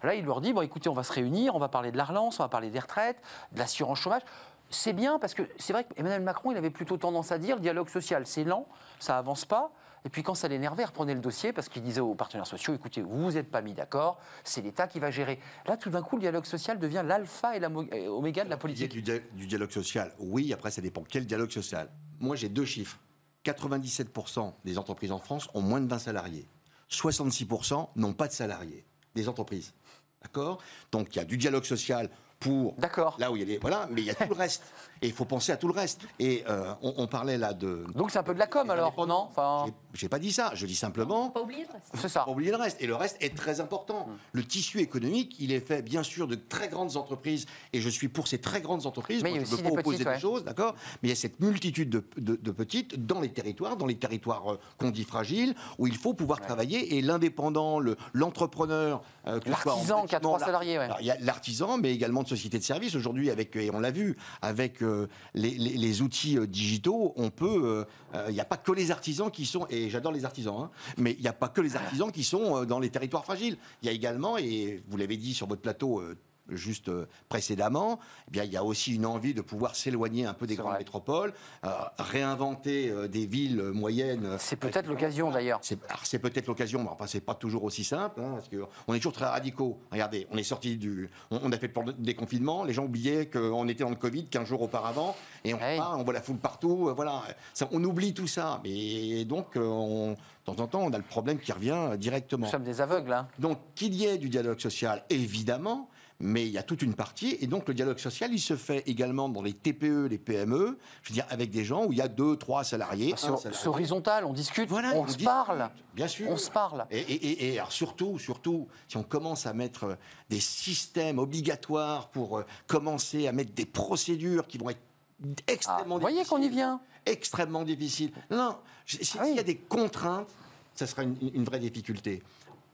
Là, 0.03 0.15
il 0.15 0.25
leur 0.25 0.41
dit, 0.41 0.53
bon 0.53 0.61
écoutez, 0.61 0.89
on 0.89 0.93
va 0.93 1.03
se 1.03 1.13
réunir, 1.13 1.55
on 1.55 1.59
va 1.59 1.69
parler 1.69 1.91
de 1.91 1.97
la 1.97 2.05
relance, 2.05 2.39
on 2.39 2.43
va 2.43 2.49
parler 2.49 2.69
des 2.69 2.79
retraites, 2.79 3.17
de 3.51 3.59
l'assurance 3.59 3.99
chômage. 3.99 4.23
C'est 4.69 4.93
bien, 4.93 5.19
parce 5.19 5.33
que 5.33 5.43
c'est 5.57 5.73
vrai 5.73 5.85
qu'Emmanuel 5.85 6.21
Macron, 6.21 6.51
il 6.51 6.57
avait 6.57 6.69
plutôt 6.71 6.97
tendance 6.97 7.31
à 7.31 7.37
dire, 7.37 7.55
le 7.55 7.61
dialogue 7.61 7.87
social, 7.89 8.25
c'est 8.25 8.43
lent, 8.43 8.67
ça 8.99 9.17
avance 9.17 9.45
pas. 9.45 9.71
Et 10.03 10.09
puis 10.09 10.21
quand 10.21 10.35
ça 10.35 10.47
l'énervait, 10.47 10.83
il 10.83 10.87
reprenait 10.87 11.15
le 11.15 11.19
dossier 11.19 11.51
parce 11.51 11.67
qu'il 11.67 11.81
disait 11.81 12.01
aux 12.01 12.13
partenaires 12.13 12.45
sociaux, 12.45 12.73
écoutez, 12.75 13.01
vous 13.01 13.23
vous 13.23 13.37
êtes 13.37 13.49
pas 13.49 13.61
mis 13.61 13.73
d'accord, 13.73 14.19
c'est 14.43 14.61
l'État 14.61 14.87
qui 14.87 14.99
va 14.99 15.09
gérer. 15.09 15.39
Là, 15.65 15.77
tout 15.77 15.89
d'un 15.89 16.03
coup, 16.03 16.15
le 16.17 16.21
dialogue 16.21 16.45
social 16.45 16.77
devient 16.77 17.01
l'alpha 17.05 17.55
et 17.55 17.59
l'oméga 17.59 18.43
de 18.43 18.49
la 18.49 18.57
politique. 18.57 18.91
Du, 18.91 19.01
dia- 19.01 19.19
du 19.33 19.47
dialogue 19.47 19.71
social, 19.71 20.13
oui, 20.19 20.53
après 20.53 20.69
ça 20.69 20.81
dépend 20.81 21.03
quel 21.07 21.25
dialogue 21.25 21.49
social? 21.51 21.89
Moi 22.19 22.35
j'ai 22.35 22.49
deux 22.49 22.65
chiffres. 22.65 22.99
97% 23.45 24.53
des 24.63 24.77
entreprises 24.77 25.11
en 25.11 25.19
France 25.19 25.47
ont 25.53 25.61
moins 25.61 25.81
de 25.81 25.87
20 25.87 25.99
salariés. 25.99 26.47
66% 26.91 27.89
n'ont 27.95 28.13
pas 28.13 28.27
de 28.27 28.33
salariés, 28.33 28.85
des 29.15 29.27
entreprises. 29.29 29.73
D'accord? 30.21 30.59
Donc 30.91 31.15
il 31.15 31.17
y 31.17 31.21
a 31.21 31.25
du 31.25 31.37
dialogue 31.37 31.63
social 31.65 32.09
pour 32.45 32.73
D'accord. 32.77 33.15
là 33.17 33.31
où 33.31 33.35
il 33.35 33.39
y 33.39 33.43
a 33.43 33.45
des... 33.45 33.57
Voilà, 33.57 33.87
mais 33.91 34.01
il 34.01 34.05
y 34.07 34.11
a 34.11 34.15
tout 34.15 34.29
le 34.29 34.35
reste. 34.35 34.63
Et 35.01 35.07
il 35.07 35.13
faut 35.13 35.25
penser 35.25 35.51
à 35.51 35.57
tout 35.57 35.67
le 35.67 35.73
reste. 35.73 36.01
Et 36.19 36.43
euh, 36.49 36.73
on, 36.81 36.93
on 36.97 37.07
parlait 37.07 37.37
là 37.37 37.53
de... 37.53 37.85
Donc 37.95 38.11
c'est 38.11 38.19
un 38.19 38.23
peu 38.23 38.33
de 38.33 38.39
la 38.39 38.47
com 38.47 38.69
alors, 38.69 38.93
non? 39.07 39.27
Enfin, 39.29 39.65
J'ai- 39.93 40.09
pas 40.09 40.19
dit 40.19 40.31
ça, 40.31 40.51
je 40.53 40.65
dis 40.65 40.75
simplement... 40.75 41.25
Faut 41.25 41.31
Pas 41.31 41.41
oublier 41.41 41.63
le 41.63 41.73
reste. 41.73 41.85
C'est 41.99 42.09
ça. 42.09 42.23
Pas 42.23 42.31
oublier 42.31 42.51
le 42.51 42.57
reste. 42.57 42.81
Et 42.81 42.87
le 42.87 42.95
reste 42.95 43.17
est 43.21 43.35
très 43.35 43.59
important. 43.59 44.07
Le 44.31 44.43
tissu 44.43 44.79
économique, 44.79 45.35
il 45.39 45.51
est 45.51 45.59
fait 45.59 45.81
bien 45.81 46.03
sûr 46.03 46.27
de 46.27 46.35
très 46.35 46.69
grandes 46.69 46.95
entreprises, 46.97 47.45
et 47.73 47.81
je 47.81 47.89
suis 47.89 48.07
pour 48.07 48.27
ces 48.27 48.37
très 48.39 48.61
grandes 48.61 48.85
entreprises. 48.85 49.21
Mais 49.23 49.31
il 49.31 49.33
y 49.33 49.37
a 49.37 49.41
Moi, 49.41 49.47
je 49.49 49.53
aussi 49.53 49.63
ne 49.63 49.67
veux 49.67 49.71
des 49.71 49.75
pas 49.75 49.81
opposer 49.81 49.97
petites, 49.97 50.07
des 50.07 50.13
ouais. 50.13 50.19
choses, 50.19 50.43
d'accord? 50.43 50.75
Mais 51.03 51.09
il 51.09 51.09
y 51.09 51.13
a 51.13 51.15
cette 51.15 51.39
multitude 51.39 51.89
de, 51.89 52.03
de- 52.17 52.35
de 52.41 52.51
petites 52.51 53.05
dans 53.05 53.19
les 53.21 53.29
territoires, 53.29 53.77
dans 53.77 53.85
les 53.87 53.97
territoires 53.97 54.53
euh, 54.53 54.59
qu'on 54.77 54.91
dit 54.91 55.03
fragiles, 55.03 55.55
où 55.77 55.87
il 55.87 55.95
faut 55.97 56.13
pouvoir 56.13 56.39
travailler. 56.41 56.95
Et 56.97 57.01
l'indépendant, 57.01 57.79
le- 57.79 57.97
l'entrepreneur, 58.13 59.01
euh, 59.27 59.39
L'artisan 59.45 60.05
qui 60.05 60.15
a 60.15 60.19
trois 60.19 60.37
l'ar- 60.39 60.45
salariés, 60.47 60.77
ouais. 60.77 60.87
Il 60.99 61.05
y 61.05 61.11
a 61.11 61.17
l'artisan, 61.19 61.77
mais 61.77 61.91
également 61.93 62.23
de 62.23 62.27
sociétés 62.27 62.59
de 62.59 62.63
services. 62.63 62.95
Aujourd'hui, 62.95 63.29
avec 63.29 63.55
et 63.55 63.69
on 63.73 63.79
l'a 63.79 63.91
vu, 63.91 64.17
avec 64.41 64.81
euh, 64.85 65.07
les, 65.33 66.01
outils 66.01 66.37
euh, 66.37 66.47
digitaux, 66.47 67.13
on 67.15 67.29
peut. 67.29 67.61
euh, 67.63 67.85
euh, 68.15 68.25
Il 68.29 68.33
n'y 68.33 68.39
a 68.39 68.45
pas 68.45 68.57
que 68.57 68.71
les 68.71 68.91
artisans 68.91 69.29
qui 69.31 69.45
sont, 69.45 69.67
et 69.69 69.89
j'adore 69.89 70.11
les 70.11 70.25
artisans, 70.25 70.55
hein, 70.59 70.69
mais 70.97 71.13
il 71.13 71.21
n'y 71.21 71.27
a 71.27 71.33
pas 71.33 71.49
que 71.49 71.61
les 71.61 71.75
artisans 71.75 72.11
qui 72.11 72.23
sont 72.23 72.57
euh, 72.61 72.65
dans 72.65 72.79
les 72.79 72.89
territoires 72.89 73.25
fragiles. 73.25 73.57
Il 73.81 73.87
y 73.87 73.89
a 73.89 73.91
également, 73.91 74.37
et 74.37 74.81
vous 74.87 74.97
l'avez 74.97 75.17
dit 75.17 75.33
sur 75.33 75.47
votre 75.47 75.61
plateau. 75.61 76.01
Juste 76.49 76.89
euh, 76.89 77.07
précédemment, 77.29 77.99
eh 78.27 78.31
bien, 78.31 78.43
il 78.43 78.51
y 78.51 78.57
a 78.57 78.63
aussi 78.63 78.95
une 78.95 79.05
envie 79.05 79.33
de 79.33 79.41
pouvoir 79.41 79.75
s'éloigner 79.75 80.25
un 80.25 80.33
peu 80.33 80.47
des 80.47 80.55
grandes 80.55 80.71
vrai. 80.71 80.79
métropoles, 80.79 81.33
euh, 81.63 81.69
réinventer 81.97 82.89
euh, 82.89 83.07
des 83.07 83.25
villes 83.25 83.61
moyennes. 83.61 84.35
C'est 84.39 84.55
peut-être 84.55 84.87
l'occasion 84.87 85.31
d'ailleurs. 85.31 85.59
c'est 85.61 86.19
peut-être 86.19 86.47
l'occasion, 86.47 86.83
mais 86.83 86.89
enfin, 86.89 87.07
c'est 87.07 87.21
pas 87.21 87.35
toujours 87.35 87.63
aussi 87.63 87.83
simple, 87.83 88.21
hein, 88.21 88.35
parce 88.35 88.49
qu'on 88.49 88.93
est 88.93 88.97
toujours 88.99 89.13
très 89.13 89.25
radicaux. 89.25 89.77
Regardez, 89.91 90.27
on 90.31 90.37
est 90.37 90.43
sorti 90.43 90.77
du. 90.77 91.09
On, 91.31 91.39
on 91.43 91.51
a 91.51 91.57
fait 91.57 91.67
le 91.67 91.73
plan 91.73 91.83
de 91.83 91.91
déconfinement, 91.93 92.63
les 92.63 92.73
gens 92.73 92.85
oubliaient 92.85 93.27
qu'on 93.27 93.67
était 93.67 93.83
dans 93.83 93.89
le 93.89 93.95
Covid 93.95 94.27
15 94.27 94.47
jours 94.47 94.61
auparavant, 94.61 95.15
et 95.43 95.53
on, 95.53 96.03
voit 96.03 96.13
la 96.13 96.21
foule 96.21 96.37
partout, 96.37 96.89
euh, 96.89 96.93
voilà. 96.93 97.23
Ça, 97.53 97.67
on 97.71 97.83
oublie 97.83 98.13
tout 98.13 98.27
ça. 98.27 98.61
Et 98.65 99.25
donc, 99.25 99.55
on- 99.55 100.15
de 100.45 100.53
temps 100.53 100.63
en 100.63 100.67
temps, 100.67 100.81
on 100.81 100.93
a 100.93 100.97
le 100.97 101.03
problème 101.03 101.39
qui 101.39 101.51
revient 101.51 101.97
directement. 101.97 102.45
Nous 102.45 102.51
sommes 102.51 102.63
des 102.63 102.79
aveugles. 102.79 103.11
Hein. 103.11 103.27
Donc, 103.39 103.57
qu'il 103.73 103.95
y 103.95 104.05
ait 104.05 104.19
du 104.19 104.29
dialogue 104.29 104.59
social, 104.59 105.03
évidemment, 105.09 105.89
mais 106.19 106.45
il 106.45 106.51
y 106.53 106.57
a 106.57 106.63
toute 106.63 106.81
une 106.81 106.93
partie, 106.93 107.37
et 107.41 107.47
donc 107.47 107.67
le 107.67 107.73
dialogue 107.73 107.97
social, 107.97 108.33
il 108.33 108.39
se 108.39 108.55
fait 108.55 108.83
également 108.87 109.27
dans 109.27 109.41
les 109.41 109.51
TPE, 109.53 110.07
les 110.09 110.17
PME, 110.17 110.77
je 111.03 111.09
veux 111.09 111.13
dire, 111.13 111.25
avec 111.29 111.49
des 111.51 111.65
gens 111.65 111.85
où 111.85 111.91
il 111.91 111.97
y 111.97 112.01
a 112.01 112.07
deux, 112.07 112.37
trois 112.37 112.63
salariés. 112.63 113.13
un 113.13 113.37
C'est 113.51 113.67
horizontal, 113.67 114.23
on 114.23 114.31
discute, 114.31 114.69
Voilà, 114.69 114.93
on 114.95 114.99
on 114.99 115.03
se 115.03 115.07
discute, 115.09 115.25
parle. 115.25 115.69
Bien 115.93 116.07
sûr. 116.07 116.29
On 116.29 116.37
se 116.37 116.49
parle. 116.49 116.85
Et, 116.89 116.99
et- 116.99 117.25
et- 117.27 117.53
et 117.53 117.59
alors 117.59 117.71
surtout, 117.71 118.17
surtout, 118.17 118.67
si 118.87 118.95
on 118.97 119.03
commence 119.03 119.45
à 119.45 119.53
mettre 119.53 119.83
euh, 119.83 119.95
des 120.29 120.39
systèmes 120.39 121.19
obligatoires 121.19 122.07
pour 122.09 122.37
euh, 122.39 122.45
commencer 122.67 123.27
à 123.27 123.31
mettre 123.33 123.53
des 123.53 123.65
procédures 123.65 124.47
qui 124.47 124.57
vont 124.57 124.69
être 124.69 124.79
Ah, 125.21 125.27
extrêmement 125.47 125.95
vous 125.95 126.01
voyez 126.01 126.23
qu'on 126.25 126.41
y 126.41 126.49
vient. 126.49 126.79
extrêmement 127.05 127.63
difficiles. 127.63 128.11
Non, 128.31 128.55
s'il 128.85 129.19
Ah 129.19 129.23
oui. 129.25 129.33
y 129.35 129.39
a 129.39 129.43
des 129.43 129.57
contraintes, 129.57 130.27
ça 130.75 130.87
sera 130.87 131.03
une, 131.03 131.15
une 131.33 131.43
vraie 131.43 131.59
difficulté. 131.59 132.21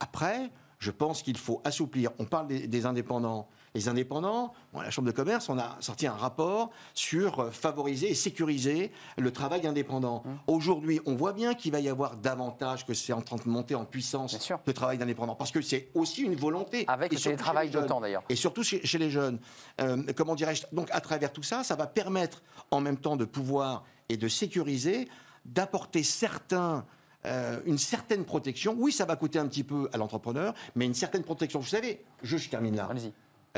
Après, 0.00 0.50
je 0.82 0.90
pense 0.90 1.22
qu'il 1.22 1.36
faut 1.38 1.60
assouplir. 1.64 2.10
On 2.18 2.24
parle 2.24 2.48
des, 2.48 2.66
des 2.66 2.86
indépendants. 2.86 3.48
Les 3.74 3.88
indépendants, 3.88 4.52
la 4.74 4.90
Chambre 4.90 5.06
de 5.06 5.12
commerce, 5.12 5.48
on 5.48 5.58
a 5.58 5.76
sorti 5.80 6.06
un 6.08 6.12
rapport 6.12 6.70
sur 6.92 7.38
euh, 7.38 7.50
favoriser 7.52 8.10
et 8.10 8.14
sécuriser 8.14 8.90
le 9.16 9.30
travail 9.30 9.64
indépendant. 9.66 10.22
Mmh. 10.24 10.30
Aujourd'hui, 10.48 11.00
on 11.06 11.14
voit 11.14 11.32
bien 11.32 11.54
qu'il 11.54 11.70
va 11.70 11.78
y 11.78 11.88
avoir 11.88 12.16
davantage, 12.16 12.84
que 12.84 12.94
c'est 12.94 13.12
en 13.12 13.22
train 13.22 13.36
de 13.36 13.48
monter 13.48 13.76
en 13.76 13.84
puissance 13.84 14.36
le 14.66 14.72
travail 14.74 14.98
d'indépendant. 14.98 15.36
Parce 15.36 15.52
que 15.52 15.62
c'est 15.62 15.88
aussi 15.94 16.22
une 16.22 16.34
volonté. 16.34 16.84
Avec 16.88 17.12
Et 17.12 17.14
le 17.14 17.20
surtout 17.20 17.36
télétravail 17.36 17.68
chez 17.68 17.74
les 17.74 17.80
d'autant, 17.80 17.94
jeunes. 17.94 18.02
d'ailleurs. 18.02 18.24
Et 18.28 18.34
surtout 18.36 18.64
chez, 18.64 18.84
chez 18.84 18.98
les 18.98 19.08
jeunes. 19.08 19.38
Euh, 19.80 20.02
comment 20.16 20.34
dirais-je? 20.34 20.64
Donc, 20.72 20.88
à 20.90 21.00
travers 21.00 21.32
tout 21.32 21.44
ça, 21.44 21.62
ça 21.62 21.76
va 21.76 21.86
permettre 21.86 22.42
en 22.72 22.80
même 22.80 22.96
temps 22.96 23.16
de 23.16 23.24
pouvoir 23.24 23.84
et 24.08 24.16
de 24.16 24.26
sécuriser, 24.26 25.08
d'apporter 25.44 26.02
certains. 26.02 26.84
Euh, 27.26 27.60
une 27.66 27.78
certaine 27.78 28.24
protection. 28.24 28.74
Oui, 28.78 28.92
ça 28.92 29.04
va 29.04 29.16
coûter 29.16 29.38
un 29.38 29.46
petit 29.46 29.64
peu 29.64 29.88
à 29.92 29.96
l'entrepreneur, 29.98 30.54
mais 30.74 30.86
une 30.86 30.94
certaine 30.94 31.22
protection. 31.22 31.60
Vous 31.60 31.66
savez, 31.66 32.02
je, 32.22 32.36
je 32.36 32.48
termine 32.48 32.76
là. 32.76 32.88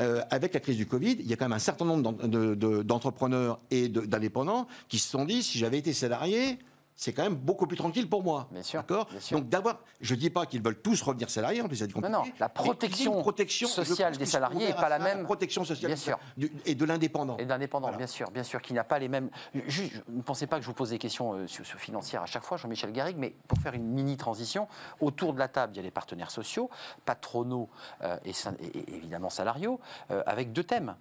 Euh, 0.01 0.21
avec 0.29 0.53
la 0.53 0.59
crise 0.59 0.75
du 0.75 0.85
Covid, 0.85 1.15
il 1.19 1.25
y 1.25 1.31
a 1.31 1.37
quand 1.37 1.45
même 1.45 1.53
un 1.53 1.59
certain 1.59 1.85
nombre 1.85 2.03
d'en- 2.03 2.27
de- 2.27 2.53
de- 2.53 2.83
d'entrepreneurs 2.83 3.59
et 3.71 3.87
d'indépendants 3.87 4.67
qui 4.89 4.99
se 4.99 5.07
sont 5.09 5.23
dit 5.23 5.41
si 5.41 5.57
j'avais 5.57 5.77
été 5.77 5.93
salarié, 5.93 6.59
c'est 6.97 7.11
quand 7.13 7.23
même 7.23 7.35
beaucoup 7.35 7.67
plus 7.67 7.75
tranquille 7.77 8.09
pour 8.09 8.23
moi. 8.23 8.47
Bien 8.51 8.63
sûr, 8.63 8.79
D'accord 8.81 9.05
bien 9.11 9.19
sûr. 9.19 9.37
Donc 9.37 9.49
d'avoir, 9.49 9.79
je 9.99 10.15
dis 10.15 10.29
pas 10.29 10.45
qu'ils 10.45 10.61
veulent 10.63 10.79
tous 10.81 11.01
revenir 11.01 11.29
salariés, 11.29 11.61
en 11.61 11.67
plus 11.67 11.75
c'est 11.75 11.93
Non, 11.95 12.09
non, 12.09 12.23
la 12.39 12.47
protection 12.49 13.21
sociale 13.67 14.17
des 14.17 14.25
salariés 14.25 14.67
sont 14.67 14.73
est 14.73 14.75
pas 14.81 14.89
la 14.89 14.97
ça, 14.99 15.03
même. 15.03 15.23
protection 15.25 15.65
sociale 15.65 15.89
Bien 15.89 15.95
sûr. 15.97 16.17
du- 16.37 16.51
et 16.65 16.73
de 16.73 16.85
l'indépendant. 16.85 17.37
Et 17.37 17.45
d'indépendant, 17.45 17.87
Voilà. 17.87 17.97
bien 17.97 18.07
sûr, 18.07 18.31
bien 18.31 18.43
sûr, 18.43 18.61
qui 18.61 18.73
n'a 18.73 18.83
pas 18.85 18.97
les 18.99 19.09
mêmes. 19.09 19.29
Je 19.67 19.83
ne 20.09 20.21
pensez 20.21 20.47
pas 20.47 20.55
que 20.57 20.61
je 20.61 20.67
vous 20.67 20.73
pose 20.73 20.91
des 20.91 20.97
questions 20.97 21.33
euh, 21.33 21.47
sur, 21.47 21.65
sur 21.65 21.79
financières 21.79 22.21
à 22.21 22.27
chaque 22.27 22.43
fois, 22.43 22.55
Jean-Michel 22.57 22.91
Garrigue, 22.93 23.17
mais 23.17 23.35
pour 23.47 23.57
faire 23.59 23.73
une 23.73 23.85
mini 23.87 24.15
transition, 24.15 24.67
autour 25.01 25.33
de 25.33 25.39
la 25.39 25.47
table, 25.49 25.73
il 25.73 25.77
y 25.77 25.79
a 25.79 25.83
les 25.83 25.91
partenaires 25.91 26.31
sociaux, 26.31 26.69
patronaux 27.05 27.69
euh, 28.03 28.17
et, 28.23 28.31
syn- 28.33 28.55
et- 28.61 28.67
et 28.77 28.95
évidemment 28.95 29.29
salariaux, 29.29 29.79
euh, 30.11 30.23
avec 30.25 30.53
deux 30.53 30.63
thèmes 30.63 30.95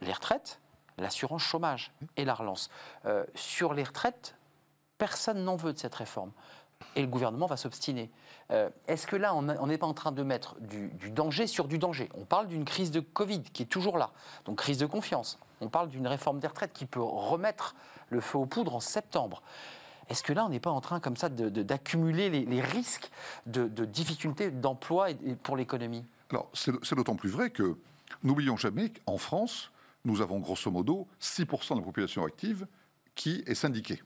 les 0.00 0.12
retraites, 0.12 0.60
l'assurance 0.98 1.42
chômage 1.42 1.90
et 2.16 2.24
la 2.24 2.34
relance. 2.34 2.70
Sur 3.34 3.72
les 3.74 3.82
retraites, 3.84 4.34
personne 5.02 5.42
n'en 5.42 5.56
veut 5.56 5.72
de 5.72 5.78
cette 5.78 5.96
réforme. 5.96 6.30
Et 6.94 7.00
le 7.00 7.08
gouvernement 7.08 7.46
va 7.46 7.56
s'obstiner. 7.56 8.08
Euh, 8.52 8.70
Est-ce 8.86 9.08
que 9.08 9.16
là, 9.16 9.34
on 9.34 9.66
n'est 9.66 9.78
pas 9.78 9.86
en 9.88 9.94
train 9.94 10.12
de 10.12 10.22
mettre 10.22 10.54
du, 10.60 11.10
danger 11.10 11.48
sur 11.48 11.66
du 11.66 11.76
danger? 11.76 12.08
On 12.14 12.24
parle 12.24 12.46
d'une 12.46 12.64
crise 12.64 12.92
de 12.92 13.00
Covid 13.00 13.42
qui 13.42 13.64
est 13.64 13.66
toujours 13.66 13.98
là, 13.98 14.12
donc 14.44 14.58
crise 14.58 14.78
de 14.78 14.86
confiance. 14.86 15.40
On 15.60 15.68
parle 15.68 15.88
d'une 15.88 16.06
réforme 16.06 16.38
des 16.38 16.46
retraites 16.46 16.72
qui 16.72 16.86
peut 16.86 17.02
remettre 17.02 17.74
le 18.10 18.20
feu 18.20 18.38
aux 18.38 18.46
poudres 18.46 18.76
en 18.76 18.80
septembre. 18.80 19.42
Est-ce 20.08 20.22
que 20.22 20.32
là, 20.32 20.46
on 20.46 20.50
n'est 20.50 20.60
pas 20.60 20.70
en 20.70 20.80
train 20.80 21.00
comme 21.00 21.16
ça 21.16 21.28
d'accumuler 21.28 22.30
les, 22.30 22.60
risques 22.60 23.10
de, 23.46 23.66
difficultés 23.84 24.52
d'emploi 24.52 25.08
pour 25.42 25.56
l'économie? 25.56 26.04
Alors, 26.30 26.48
c'est 26.52 26.94
d'autant 26.94 27.16
plus 27.16 27.30
vrai 27.30 27.50
que 27.50 27.76
n'oublions 28.22 28.56
jamais 28.56 28.90
qu'en 28.90 29.18
France, 29.18 29.72
nous 30.04 30.20
avons 30.20 30.38
grosso 30.38 30.70
modo 30.70 31.08
6% 31.20 31.74
de 31.74 31.80
la 31.80 31.84
population 31.84 32.24
active 32.24 32.68
qui 33.16 33.42
est 33.48 33.56
syndiquée. 33.56 34.00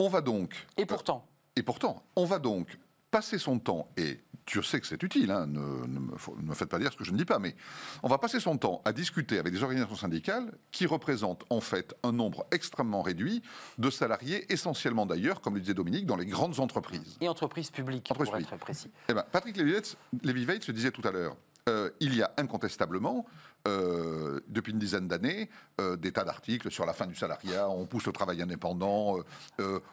On 0.00 0.08
va 0.08 0.22
donc. 0.22 0.66
Et 0.78 0.86
pourtant, 0.86 1.26
Et 1.56 1.62
pourtant, 1.62 2.02
on 2.16 2.24
va 2.24 2.38
donc 2.38 2.78
passer 3.10 3.38
son 3.38 3.58
temps, 3.58 3.88
et 3.98 4.20
Dieu 4.46 4.62
sait 4.62 4.80
que 4.80 4.86
c'est 4.86 5.02
utile, 5.02 5.30
hein, 5.30 5.46
ne, 5.46 5.84
ne 5.86 5.98
me, 5.98 6.54
faites 6.54 6.70
pas 6.70 6.78
dire 6.78 6.90
ce 6.90 6.96
que 6.96 7.04
je 7.04 7.12
ne 7.12 7.18
dis 7.18 7.24
pas, 7.26 7.38
mais 7.38 7.54
on 8.02 8.08
va 8.08 8.16
passer 8.16 8.40
son 8.40 8.56
temps 8.56 8.80
à 8.84 8.92
discuter 8.92 9.38
avec 9.38 9.52
des 9.52 9.62
organisations 9.62 9.96
syndicales 9.96 10.56
qui 10.72 10.86
représentent 10.86 11.44
en 11.50 11.60
fait 11.60 11.94
un 12.02 12.12
nombre 12.12 12.46
extrêmement 12.50 13.02
réduit 13.02 13.42
de 13.78 13.90
salariés, 13.90 14.50
essentiellement 14.50 15.04
d'ailleurs, 15.04 15.42
comme 15.42 15.54
le 15.54 15.60
disait 15.60 15.74
Dominique, 15.74 16.06
dans 16.06 16.16
les 16.16 16.26
grandes 16.26 16.60
entreprises. 16.60 17.18
et 17.20 17.28
entreprise 17.28 17.70
publique, 17.70 18.10
Entreprise 18.10 18.30
pour 18.30 18.38
être 18.38 18.44
publique. 18.44 18.60
précis. 18.60 18.90
Eh 19.08 19.12
ben, 19.12 19.24
Patrick 19.30 19.56
Lévy-Veitz 19.56 20.64
se 20.64 20.72
disait 20.72 20.92
tout 20.92 21.06
à 21.06 21.10
l'heure, 21.10 21.36
euh, 21.70 21.90
il 22.00 22.14
y 22.14 22.22
a 22.22 22.30
incontestablement, 22.36 23.24
euh, 23.68 24.40
depuis 24.48 24.72
une 24.72 24.78
dizaine 24.78 25.06
d'années, 25.08 25.48
euh, 25.80 25.96
des 25.96 26.12
tas 26.12 26.24
d'articles 26.24 26.70
sur 26.70 26.84
la 26.84 26.92
fin 26.92 27.06
du 27.06 27.14
salariat, 27.14 27.68
on 27.68 27.86
pousse 27.86 28.06
le 28.06 28.12
travail 28.12 28.42
indépendant, 28.42 29.18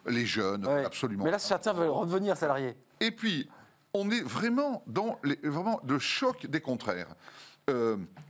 les 0.07 0.25
jeunes, 0.25 0.65
Ouais. 0.65 0.83
absolument. 0.85 1.23
Mais 1.23 1.31
là, 1.31 1.39
certains 1.39 1.73
veulent 1.73 1.89
redevenir 1.89 2.35
salariés. 2.35 2.75
Et 2.99 3.11
puis, 3.11 3.49
on 3.93 4.09
est 4.09 4.21
vraiment 4.21 4.83
dans 4.87 5.19
les, 5.23 5.37
vraiment 5.43 5.79
le 5.87 5.99
choc 5.99 6.45
des 6.47 6.61
contraires. 6.61 7.15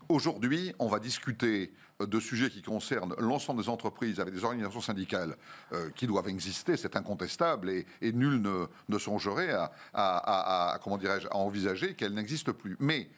Aujourd'hui, 0.10 0.74
on 0.80 0.88
va 0.88 1.00
discuter 1.00 1.72
de 2.00 2.20
sujets 2.20 2.50
qui 2.50 2.62
concernent 2.62 3.14
l'ensemble 3.20 3.62
des 3.62 3.70
entreprises 3.70 4.20
avec 4.20 4.34
des 4.34 4.44
organisations 4.44 4.82
syndicales 4.82 5.36
euh, 5.74 5.90
qui 5.96 6.06
doivent 6.08 6.28
exister, 6.28 6.78
c'est 6.78 6.96
incontestable, 6.96 7.70
et, 7.70 7.86
et 8.02 8.12
nul 8.14 8.40
ne, 8.42 8.66
ne 8.88 8.98
songerait 9.00 9.52
à, 9.52 9.72
à- 9.94 10.18
à- 10.18 10.74
à- 10.74 10.80
comment 10.80 10.98
dirais-je, 10.98 11.28
à 11.28 11.36
envisager 11.36 11.96
qu'elles 11.96 12.14
n'existent 12.14 12.54
plus. 12.54 12.78
Mais 12.80 13.10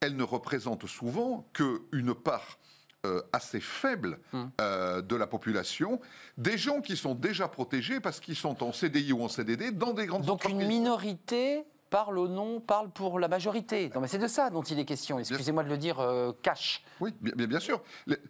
elles 0.00 0.16
ne 0.16 0.22
représentent 0.22 0.86
souvent 0.86 1.48
qu'une 1.52 2.14
part 2.14 2.58
euh, 3.06 3.22
assez 3.32 3.60
faible 3.60 4.18
euh, 4.60 5.02
de 5.02 5.16
la 5.16 5.26
population, 5.26 6.00
des 6.36 6.58
gens 6.58 6.80
qui 6.80 6.96
sont 6.96 7.14
déjà 7.14 7.46
protégés 7.48 8.00
parce 8.00 8.20
qu'ils 8.20 8.36
sont 8.36 8.62
en 8.62 8.72
CDI 8.72 9.12
ou 9.12 9.22
en 9.22 9.28
CDD 9.28 9.70
dans 9.70 9.92
des 9.92 10.06
grandes 10.06 10.24
Donc 10.24 10.44
une 10.44 10.50
entreprises. 10.56 10.68
minorité 10.68 11.64
parle 11.90 12.18
au 12.18 12.28
nom, 12.28 12.60
parle 12.60 12.90
pour 12.90 13.18
la 13.18 13.28
majorité. 13.28 13.90
Non 13.94 14.00
mais 14.00 14.08
c'est 14.08 14.18
de 14.18 14.28
ça 14.28 14.50
dont 14.50 14.62
il 14.62 14.78
est 14.78 14.84
question. 14.84 15.18
Excusez-moi 15.18 15.64
de 15.64 15.68
le 15.68 15.78
dire 15.78 16.00
euh, 16.00 16.32
cash. 16.42 16.84
Oui, 17.00 17.14
bien, 17.20 17.60
sûr. 17.60 17.82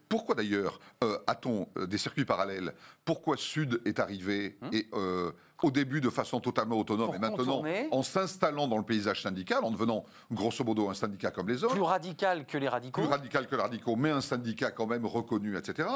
Pourquoi 0.09 0.34
d'ailleurs 0.34 0.78
euh, 1.02 1.18
a-t-on 1.26 1.68
euh, 1.76 1.86
des 1.86 1.98
circuits 1.98 2.24
parallèles? 2.24 2.74
Pourquoi 3.04 3.36
Sud 3.36 3.80
est 3.84 3.98
arrivé 3.98 4.59
et 4.72 4.86
euh, 4.92 5.32
au 5.62 5.70
début 5.70 6.00
de 6.00 6.11
façon 6.11 6.40
totalement 6.40 6.76
autonome 6.78 7.06
Pour 7.06 7.14
et 7.14 7.18
maintenant 7.18 7.36
contourner. 7.38 7.88
en 7.90 8.02
s'installant 8.02 8.68
dans 8.68 8.78
le 8.78 8.84
paysage 8.84 9.22
syndical, 9.22 9.64
en 9.64 9.70
devenant 9.70 10.04
grosso 10.30 10.62
modo 10.64 10.88
un 10.88 10.94
syndicat 10.94 11.30
comme 11.30 11.48
les 11.48 11.64
autres? 11.64 11.74
Plus 11.74 11.82
radical 11.82 12.46
que 12.46 12.59
les 12.59 12.68
radicaux. 12.68 13.00
plus 13.00 13.11
radical 13.11 13.46
que 13.46 13.56
les 13.56 13.62
radicaux, 13.62 13.96
mais 13.96 14.11
un 14.11 14.20
syndicat 14.20 14.70
quand 14.70 14.86
même 14.86 15.06
reconnu, 15.06 15.56
etc. 15.56 15.88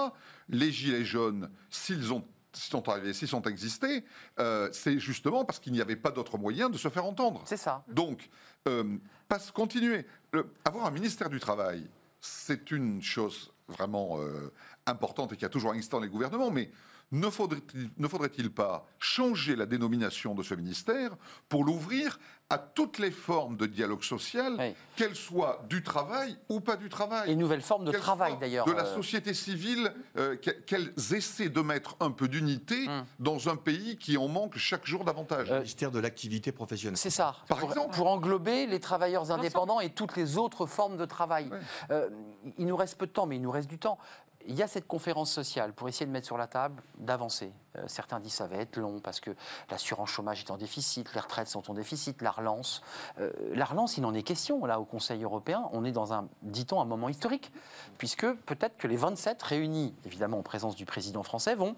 Les 0.48 0.72
gilets 0.72 1.04
jaunes, 1.04 1.50
s'ils 1.70 2.12
ont 2.12 2.24
sont 2.55 2.88
arrivés, 2.88 3.12
s'ils 3.12 3.28
sont 3.28 3.42
existés, 3.42 4.05
euh, 4.38 4.68
c'est 4.72 4.98
justement 4.98 5.44
parce 5.44 5.59
qu'il 5.59 5.72
n'y 5.72 5.80
avait 5.80 5.96
pas 5.96 6.11
d'autre 6.11 6.38
moyen 6.38 6.68
de 6.70 6.76
se 6.78 6.88
faire 6.88 7.05
entendre. 7.05 7.42
C'est 7.46 7.57
ça. 7.57 7.84
Donc, 7.88 8.28
euh, 8.68 8.96
passe, 9.28 9.50
continuer. 9.50 10.07
Le- 10.32 10.46
avoir 10.64 10.86
un 10.86 10.90
ministère 10.90 11.28
du 11.30 11.40
Travail, 11.40 11.88
c'est 12.20 12.70
une 12.70 13.03
chose 13.03 13.53
vraiment 13.68 14.20
euh, 14.20 14.53
importante 14.86 15.32
et 15.32 15.36
qui 15.36 15.44
a 15.44 15.48
toujours 15.48 15.72
existé 15.72 15.92
dans 15.96 16.00
les 16.03 16.09
gouvernements, 16.09 16.50
mais 16.50 16.70
ne 17.12 17.28
faudrait-il 17.30 17.90
ne 17.98 18.08
faudrait-il 18.08 18.50
pas 18.50 18.86
changer 18.98 19.54
la 19.56 19.66
dénomination 19.66 20.34
de 20.34 20.42
ce 20.42 20.54
ministère 20.54 21.12
pour 21.48 21.64
l'ouvrir 21.64 22.18
à 22.50 22.58
toutes 22.58 22.98
les 22.98 23.10
formes 23.10 23.56
de 23.56 23.64
dialogue 23.64 24.02
social, 24.02 24.56
Oui. 24.58 24.74
qu'elles 24.96 25.16
soient 25.16 25.64
du 25.70 25.82
travail 25.82 26.36
ou 26.50 26.60
pas 26.60 26.76
du 26.76 26.90
travail 26.90 27.30
Et 27.30 27.32
une 27.32 27.38
nouvelle 27.38 27.62
forme 27.62 27.84
de 27.86 27.92
travail 27.92 28.36
d'ailleurs. 28.38 28.66
De 28.66 28.72
la 28.72 28.84
euh, 28.84 28.94
société 28.94 29.32
civile, 29.32 29.90
euh, 30.18 30.36
que- 30.36 30.50
qu'elles 30.50 30.92
essaient 31.14 31.48
de 31.48 31.60
mettre 31.62 31.96
un 32.00 32.10
peu 32.10 32.28
d'unité 32.28 32.86
Hum. 32.88 33.04
dans 33.20 33.48
un 33.48 33.56
pays 33.56 33.96
qui 33.96 34.18
en 34.18 34.28
manque 34.28 34.58
chaque 34.58 34.86
jour 34.86 35.04
davantage. 35.04 35.50
Euh, 35.50 35.58
ministère 35.60 35.90
de 35.90 35.98
l'activité 35.98 36.52
professionnelle. 36.52 36.98
C'est 36.98 37.08
ça. 37.08 37.36
Par 37.48 37.58
pour, 37.58 37.70
exemple. 37.70 37.94
pour 37.96 38.06
englober 38.08 38.66
les 38.66 38.80
travailleurs 38.80 39.30
indépendants 39.30 39.80
et 39.80 39.88
toutes 39.90 40.16
les 40.16 40.36
autres 40.36 40.66
formes 40.66 40.98
de 40.98 41.06
travail. 41.06 41.48
Ouais. 41.48 41.58
Euh, 41.90 42.10
il 42.58 42.66
nous 42.66 42.76
reste 42.76 42.98
peu 42.98 43.06
de 43.06 43.12
temps, 43.12 43.24
mais 43.26 43.36
il 43.36 43.42
nous 43.42 43.50
reste 43.50 43.68
du 43.70 43.78
temps. 43.78 43.98
Il 44.47 44.55
y 44.55 44.62
a 44.62 44.66
cette 44.66 44.86
conférence 44.86 45.30
sociale 45.30 45.72
pour 45.72 45.88
essayer 45.88 46.07
de 46.07 46.11
mettre 46.11 46.26
sur 46.26 46.38
la 46.38 46.47
table, 46.47 46.82
d'avancer. 46.99 47.53
Euh, 47.79 47.83
certains 47.87 48.20
disent 48.20 48.35
ça 48.35 48.47
va 48.47 48.57
être 48.57 48.77
long 48.77 49.01
parce 49.01 49.20
que 49.20 49.31
l'assurance 49.70 50.11
chômage 50.11 50.41
est 50.41 50.51
en 50.51 50.57
déficit, 50.57 51.12
les 51.14 51.20
retraites 51.20 51.49
sont 51.49 51.70
en 51.70 51.75
déficit, 51.75 52.20
la 52.20 52.31
relance. 52.31 52.83
Euh, 53.18 53.31
la 53.55 53.64
relance, 53.64 53.97
il 53.97 54.05
en 54.05 54.14
est 54.14 54.23
question 54.23 54.64
là 54.66 54.79
au 54.81 54.85
Conseil 54.85 55.23
européen. 55.23 55.68
On 55.73 55.85
est 55.85 55.93
dans 55.93 56.12
un, 56.12 56.29
dit-on, 56.43 56.81
un 56.81 56.85
moment 56.85 57.09
historique, 57.09 57.53
puisque 57.99 58.31
peut-être 58.31 58.77
que 58.77 58.87
les 58.87 58.97
27 58.97 59.43
réunis, 59.43 59.95
évidemment 60.05 60.39
en 60.39 60.43
présence 60.43 60.77
du 60.77 60.85
président 60.85 61.23
français, 61.23 61.55
vont 61.55 61.75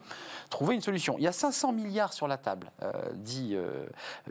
trouver 0.51 0.75
une 0.75 0.81
solution. 0.81 1.17
Il 1.19 1.25
y 1.25 1.29
a 1.29 1.33
500 1.33 1.73
milliards 1.73 2.13
sur 2.13 2.27
la 2.27 2.39
table, 2.39 2.73
euh, 2.83 2.93
dit 3.15 3.57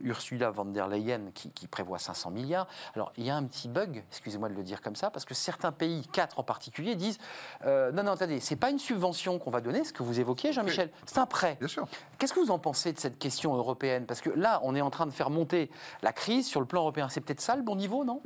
Ursula 0.01 0.51
von 0.51 0.65
der 0.65 0.87
Leyen, 0.87 1.31
qui, 1.33 1.49
qui 1.51 1.67
prévoit 1.67 1.99
500 1.99 2.31
milliards. 2.31 2.67
Alors 2.95 3.13
il 3.17 3.23
y 3.23 3.29
a 3.29 3.35
un 3.35 3.43
petit 3.43 3.69
bug, 3.69 4.03
excusez-moi 4.09 4.49
de 4.49 4.53
le 4.53 4.63
dire 4.63 4.81
comme 4.81 4.95
ça, 4.95 5.09
parce 5.09 5.25
que 5.25 5.33
certains 5.33 5.71
pays, 5.71 6.07
quatre 6.11 6.39
en 6.39 6.43
particulier, 6.43 6.95
disent 6.95 7.17
non, 7.65 8.03
non, 8.03 8.11
attendez, 8.11 8.39
c'est 8.39 8.55
pas 8.55 8.69
une 8.69 8.79
subvention 8.79 9.39
qu'on 9.39 9.51
va 9.51 9.61
donner, 9.61 9.83
ce 9.83 9.93
que 9.93 10.03
vous 10.03 10.19
évoquiez, 10.19 10.51
Jean-Michel, 10.51 10.89
c'est 11.05 11.19
un 11.19 11.25
prêt. 11.25 11.52
Bien 11.59 11.67
sûr. 11.67 11.87
Qu'est-ce 12.17 12.33
que 12.33 12.39
vous 12.39 12.51
en 12.51 12.59
pensez 12.59 12.93
de 12.93 12.99
cette 12.99 13.19
question 13.19 13.55
européenne? 13.55 14.05
Parce 14.05 14.21
que 14.21 14.29
là, 14.29 14.59
on 14.63 14.75
est 14.75 14.81
en 14.81 14.89
train 14.89 15.05
de 15.05 15.11
faire 15.11 15.29
monter 15.29 15.69
la 16.01 16.13
crise 16.13 16.47
sur 16.47 16.59
le 16.59 16.65
plan 16.65 16.81
européen. 16.81 17.09
C'est 17.09 17.21
peut-être 17.21 17.41
ça 17.41 17.55
le 17.55 17.61
bon 17.61 17.75
niveau, 17.75 18.03
non? 18.03 18.21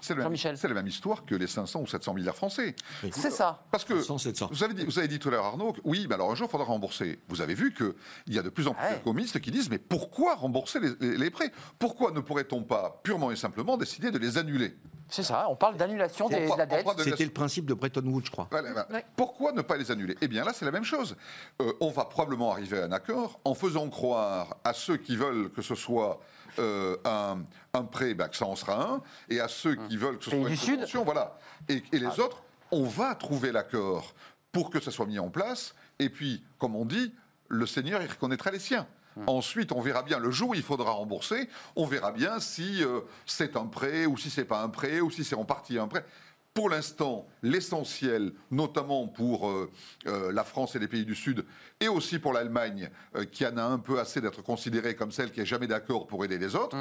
C'est 0.00 0.14
la, 0.14 0.16
même- 0.18 0.24
Jean-Michel. 0.24 0.58
c'est 0.58 0.68
la 0.68 0.74
même 0.74 0.86
histoire 0.86 1.24
que 1.24 1.34
les 1.34 1.46
500 1.46 1.80
ou 1.80 1.86
700 1.86 2.14
milliards 2.14 2.36
français. 2.36 2.74
C'est 3.12 3.30
ça. 3.30 3.62
Parce 3.70 3.84
que 3.84 3.94
500, 4.00 4.18
700. 4.18 4.48
vous 4.52 4.64
avez, 4.64 4.74
dit, 4.74 4.84
vous 4.84 4.98
avez 4.98 5.08
dit 5.08 5.18
tout 5.18 5.28
à 5.28 5.32
l'heure, 5.32 5.44
Arnaud, 5.44 5.72
que 5.72 5.80
oui, 5.84 6.06
mais 6.08 6.14
alors 6.14 6.30
un 6.30 6.34
jour, 6.34 6.48
il 6.48 6.50
faudra 6.50 6.66
rembourser. 6.66 7.18
Vous 7.28 7.40
avez 7.40 7.54
vu 7.54 7.72
qu'il 7.74 7.94
y 8.34 8.38
a 8.38 8.42
de 8.42 8.48
plus 8.48 8.66
en 8.68 8.74
plus 8.74 8.84
Ouais. 8.84 8.94
d'économistes 8.94 9.40
qui 9.40 9.50
disent 9.50 9.70
mais 9.70 9.78
pourquoi 9.78 10.34
rembourser 10.34 10.80
les, 10.80 10.90
les- 11.00 11.16
les 11.16 11.30
prêts? 11.30 11.50
Pourquoi 11.78 12.10
ne 12.12 12.20
pourrait-on 12.20 12.62
pas 12.62 13.00
purement 13.02 13.30
et 13.30 13.36
simplement 13.36 13.76
décider 13.76 14.10
de 14.10 14.18
les 14.18 14.38
annuler? 14.38 14.76
C'est 15.12 15.24
ça. 15.24 15.46
On 15.50 15.56
parle 15.56 15.76
d'annulation 15.76 16.28
de 16.28 16.36
la 16.56 16.66
dette. 16.66 16.86
de 16.96 17.02
C'était 17.02 17.24
le 17.24 17.32
principe 17.32 17.66
de 17.66 17.74
Bretton 17.74 18.06
Woods, 18.06 18.26
je 18.26 18.30
crois. 18.30 18.46
Voilà, 18.50 18.72
voilà. 18.72 18.88
Ouais. 18.92 19.04
Pourquoi 19.16 19.50
ne 19.50 19.60
pas 19.60 19.76
les 19.76 19.90
annuler? 19.90 20.16
Eh 20.20 20.28
bien 20.28 20.44
là, 20.44 20.52
c'est 20.54 20.64
la 20.64 20.70
même 20.70 20.84
chose. 20.84 21.16
Euh, 21.60 21.72
on 21.80 21.90
va 21.90 22.04
probablement 22.04 22.52
arriver 22.52 22.78
à 22.80 22.84
un 22.84 22.92
accord 22.92 23.40
en 23.44 23.54
faisant 23.54 23.88
croire 23.88 24.56
à 24.62 24.72
ceux 24.72 24.96
qui 24.98 25.16
veulent 25.16 25.50
que 25.50 25.62
ce 25.62 25.74
soit 25.74 26.20
euh, 26.58 26.96
un, 27.04 27.42
un 27.74 27.84
prêt, 27.84 28.14
ben, 28.14 28.28
que 28.28 28.36
ça 28.36 28.46
en 28.46 28.56
sera 28.56 28.82
un, 28.82 29.02
et 29.28 29.40
à 29.40 29.48
ceux 29.48 29.76
qui 29.88 29.96
veulent 29.96 30.18
que 30.18 30.24
ce 30.24 30.30
soit 30.30 30.48
une 30.48 30.56
subvention, 30.56 31.04
voilà. 31.04 31.38
Et, 31.68 31.82
et 31.92 31.98
les 31.98 32.20
autres, 32.20 32.42
on 32.70 32.84
va 32.84 33.14
trouver 33.14 33.52
l'accord 33.52 34.14
pour 34.52 34.70
que 34.70 34.80
ça 34.80 34.90
soit 34.90 35.06
mis 35.06 35.18
en 35.18 35.30
place. 35.30 35.74
Et 35.98 36.08
puis, 36.08 36.42
comme 36.58 36.74
on 36.76 36.84
dit, 36.84 37.12
le 37.48 37.66
Seigneur, 37.66 38.02
il 38.02 38.08
reconnaîtra 38.08 38.50
les 38.50 38.58
siens. 38.58 38.86
Ensuite, 39.26 39.72
on 39.72 39.80
verra 39.80 40.02
bien 40.02 40.18
le 40.18 40.30
jour 40.30 40.50
où 40.50 40.54
il 40.54 40.62
faudra 40.62 40.92
rembourser. 40.92 41.48
On 41.76 41.84
verra 41.84 42.12
bien 42.12 42.40
si 42.40 42.82
euh, 42.82 43.00
c'est 43.26 43.56
un 43.56 43.66
prêt 43.66 44.06
ou 44.06 44.16
si 44.16 44.30
c'est 44.30 44.44
pas 44.44 44.62
un 44.62 44.68
prêt 44.68 45.00
ou 45.00 45.10
si 45.10 45.24
c'est 45.24 45.34
en 45.34 45.44
partie 45.44 45.78
un 45.78 45.88
prêt. 45.88 46.06
Pour 46.52 46.68
l'instant, 46.68 47.28
l'essentiel, 47.42 48.32
notamment 48.50 49.06
pour 49.06 49.48
euh, 49.48 49.70
euh, 50.08 50.32
la 50.32 50.42
France 50.42 50.74
et 50.74 50.80
les 50.80 50.88
pays 50.88 51.04
du 51.04 51.14
Sud, 51.14 51.44
et 51.78 51.86
aussi 51.86 52.18
pour 52.18 52.32
l'Allemagne, 52.32 52.90
euh, 53.14 53.24
qui 53.24 53.46
en 53.46 53.56
a 53.56 53.62
un 53.62 53.78
peu 53.78 54.00
assez 54.00 54.20
d'être 54.20 54.42
considérée 54.42 54.96
comme 54.96 55.12
celle 55.12 55.30
qui 55.30 55.40
est 55.40 55.46
jamais 55.46 55.68
d'accord 55.68 56.08
pour 56.08 56.24
aider 56.24 56.38
les 56.38 56.56
autres. 56.56 56.76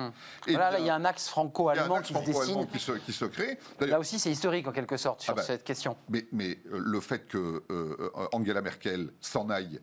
eh 0.47 0.53
Voilà, 0.53 0.71
là, 0.71 0.79
il 0.79 0.87
y 0.87 0.89
a 0.89 0.95
un 0.95 1.05
axe 1.05 1.29
franco-allemand 1.29 2.01
qui 2.01 2.07
se 2.07 2.19
franco-allemand 2.19 2.63
dessine. 2.63 2.67
qui 2.67 2.79
se, 2.79 2.91
qui 2.93 3.13
se 3.13 3.25
crée. 3.25 3.59
Là 3.81 3.99
aussi, 3.99 4.17
c'est 4.17 4.31
historique 4.31 4.67
en 4.67 4.71
quelque 4.71 4.97
sorte 4.97 5.21
sur 5.21 5.33
Ah 5.33 5.35
bah, 5.35 5.43
cette 5.43 5.63
question. 5.63 5.95
mais, 6.09 6.25
mais, 6.31 6.57
le 6.65 6.99
fait 6.99 7.27
que 7.27 7.63
Angela 8.33 8.63
Merkel 8.63 9.13
s'en 9.21 9.51
aille 9.51 9.79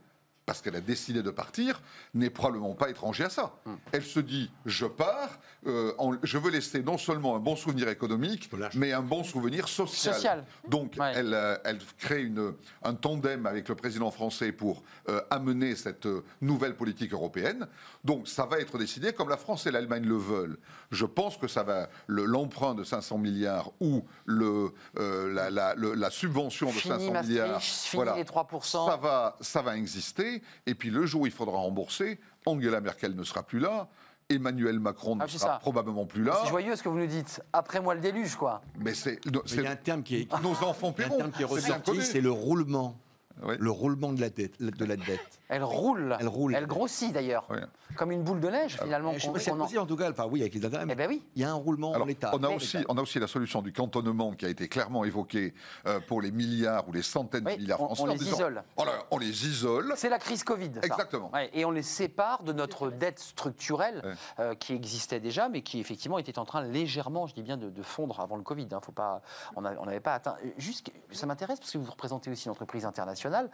parce 0.46 0.62
qu'elle 0.62 0.76
a 0.76 0.80
décidé 0.80 1.24
de 1.24 1.30
partir, 1.30 1.82
n'est 2.14 2.30
probablement 2.30 2.74
pas 2.74 2.88
étranger 2.88 3.24
à 3.24 3.30
ça. 3.30 3.52
Hmm. 3.66 3.74
Elle 3.90 4.04
se 4.04 4.20
dit, 4.20 4.48
je 4.64 4.86
pars, 4.86 5.40
euh, 5.66 5.92
en- 5.98 6.12
je 6.22 6.38
veux 6.38 6.50
laisser 6.52 6.84
non 6.84 6.98
seulement 6.98 7.34
un 7.34 7.40
bon 7.40 7.56
souvenir 7.56 7.88
économique, 7.88 8.48
mais 8.74 8.92
un 8.92 9.02
bon 9.02 9.24
souvenir 9.24 9.66
social. 9.68 10.14
Social. 10.14 10.44
Donc, 10.68 10.94
Ouais. 11.00 11.12
elle, 11.16 11.34
euh, 11.34 11.56
elle 11.64 11.78
crée 11.98 12.22
une, 12.22 12.54
un 12.84 12.94
tandem 12.94 13.44
avec 13.46 13.68
le 13.68 13.74
président 13.74 14.12
français 14.12 14.52
pour 14.52 14.84
euh, 15.08 15.20
amener 15.30 15.74
cette 15.74 16.06
nouvelle 16.40 16.76
politique 16.76 17.12
européenne. 17.12 17.66
Donc, 18.04 18.28
ça 18.28 18.46
va 18.46 18.60
être 18.60 18.78
décidé, 18.78 19.12
comme 19.12 19.28
la 19.28 19.36
France 19.36 19.66
et 19.66 19.72
l'Allemagne 19.72 20.04
le 20.04 20.16
veulent. 20.16 20.58
Je 20.92 21.06
pense 21.06 21.36
que 21.36 21.48
ça 21.48 21.64
va, 21.64 21.88
le- 22.06 22.24
l'emprunt 22.24 22.76
de 22.76 22.84
500 22.84 23.18
milliards 23.18 23.72
ou 23.80 24.04
le, 24.26 24.72
euh, 24.98 25.32
la, 25.34 25.50
la- 25.50 25.74
le- 25.74 25.94
la 25.94 26.10
subvention 26.10 26.68
de 26.68 26.72
Fini 26.72 26.94
500 26.94 27.12
Maastricht, 27.12 27.28
milliards, 27.42 27.62
fini 27.62 28.04
les 28.16 28.24
3%. 28.24 28.86
ça 28.88 28.96
va, 28.96 29.36
ça 29.40 29.60
va 29.62 29.76
exister. 29.76 30.35
Et 30.66 30.74
puis 30.74 30.90
le 30.90 31.06
jour 31.06 31.22
où 31.22 31.26
il 31.26 31.32
faudra 31.32 31.58
rembourser, 31.58 32.18
Angela 32.44 32.80
Merkel 32.80 33.14
ne 33.14 33.22
sera 33.22 33.42
plus 33.42 33.58
là. 33.58 33.88
Emmanuel 34.28 34.80
Macron 34.80 35.14
ne 35.16 35.22
Ah, 35.22 35.28
sera 35.28 35.46
ça. 35.46 35.58
probablement 35.60 36.04
plus 36.04 36.24
là. 36.24 36.36
C'est 36.42 36.48
joyeux 36.50 36.74
ce 36.74 36.82
que 36.82 36.88
vous 36.88 36.98
nous 36.98 37.06
dites. 37.06 37.40
Après 37.52 37.80
moi 37.80 37.94
le 37.94 38.00
déluge, 38.00 38.34
quoi. 38.34 38.60
Mais 38.78 38.92
c'est 38.92 39.20
Mais 39.26 39.40
Il 39.52 39.62
y 39.62 39.66
a 39.66 39.70
un 39.70 39.76
terme 39.76 40.02
qui 40.02 40.16
est, 40.22 40.42
nos 40.42 40.50
enfants 40.64 40.92
il 40.98 41.02
y 41.02 41.04
a 41.04 41.06
un 41.06 41.08
paieront. 41.30 41.56
terme 41.56 41.82
qui 41.82 41.90
est 41.98 42.00
C'est 42.00 42.20
le 42.20 42.30
roulement. 42.32 42.98
Oui. 43.42 43.54
Le 43.58 43.70
roulement 43.70 44.12
de 44.12 44.20
la 44.20 44.30
dette. 44.30 44.60
De 44.60 44.84
la 44.84 44.96
dette. 44.96 45.38
Elle 45.48 45.62
roule. 45.64 46.16
Elle 46.18 46.28
roule. 46.28 46.54
Elle 46.54 46.66
grossit 46.66 47.12
d'ailleurs. 47.12 47.46
Oui. 47.50 47.58
Comme 47.96 48.10
une 48.10 48.22
boule 48.24 48.40
de 48.40 48.48
neige, 48.48 48.76
finalement. 48.82 49.12
Je 49.14 49.20
sais 49.20 49.32
pas 49.32 49.38
si 49.68 49.78
en- 49.78 49.86
tout 49.86 49.96
cas, 49.96 50.10
enfin 50.10 50.26
oui, 50.30 50.40
avec 50.40 50.54
les 50.54 50.64
intérêts, 50.64 50.82
Eh 50.82 50.86
mais 50.86 50.94
ben 50.96 51.08
oui. 51.08 51.22
il 51.36 51.42
y 51.42 51.44
a 51.44 51.50
un 51.50 51.54
roulement 51.54 51.90
Alors, 51.92 52.02
en 52.02 52.06
l'état. 52.06 52.30
on, 52.34 52.42
a 52.42 52.48
aussi, 52.50 52.78
on 52.88 52.98
a 52.98 53.00
aussi 53.02 53.18
la 53.20 53.26
solution 53.28 53.62
du 53.62 53.72
cantonnement 53.72 54.32
qui 54.32 54.44
a 54.44 54.48
été 54.48 54.68
clairement 54.68 55.04
évoquée 55.04 55.54
euh, 55.86 56.00
pour 56.00 56.20
les 56.20 56.30
milliards 56.32 56.88
ou 56.88 56.92
les 56.92 57.02
centaines 57.02 57.44
Oui, 57.46 57.56
de 57.56 57.60
milliards 57.62 57.80
on- 57.80 57.86
français. 57.86 58.02
on 58.02 58.06
en 58.08 58.12
les 58.12 58.18
disant, 58.18 58.36
isole. 58.36 58.64
voilà, 58.76 58.92
on 59.10 59.18
les 59.18 59.46
isole. 59.46 59.92
C'est 59.96 60.08
la 60.08 60.18
crise 60.18 60.42
Covid. 60.44 60.72
ça. 60.74 60.80
Exactement. 60.82 61.30
Ouais, 61.32 61.48
et 61.54 61.64
on 61.64 61.70
les 61.70 61.82
sépare 61.82 62.42
de 62.42 62.52
notre 62.52 62.90
dette 62.90 63.20
structurelle 63.20 64.02
Ouais. 64.04 64.12
euh, 64.40 64.54
qui 64.56 64.74
existait 64.74 65.20
déjà, 65.20 65.48
mais 65.48 65.62
qui 65.62 65.78
effectivement 65.80 66.18
était 66.18 66.38
en 66.38 66.44
train 66.44 66.62
légèrement, 66.62 67.26
je 67.28 67.34
dis 67.34 67.42
bien, 67.42 67.56
de, 67.56 67.70
de 67.70 67.82
fondre 67.82 68.20
avant 68.20 68.36
le 68.36 68.42
Covid. 68.42 68.66
hein. 68.72 68.80
Faut 68.82 68.92
pas, 68.92 69.22
on 69.54 69.62
n'avait 69.62 70.00
pas 70.00 70.14
atteint. 70.14 70.36
Juste, 70.58 70.90
ça 71.12 71.26
m'intéresse 71.26 71.60
parce 71.60 71.70
que 71.70 71.78
vous 71.78 71.90
représentez 71.90 72.30
aussi 72.30 72.46
une 72.46 72.52
entreprise 72.52 72.84
internationale. 72.84 73.48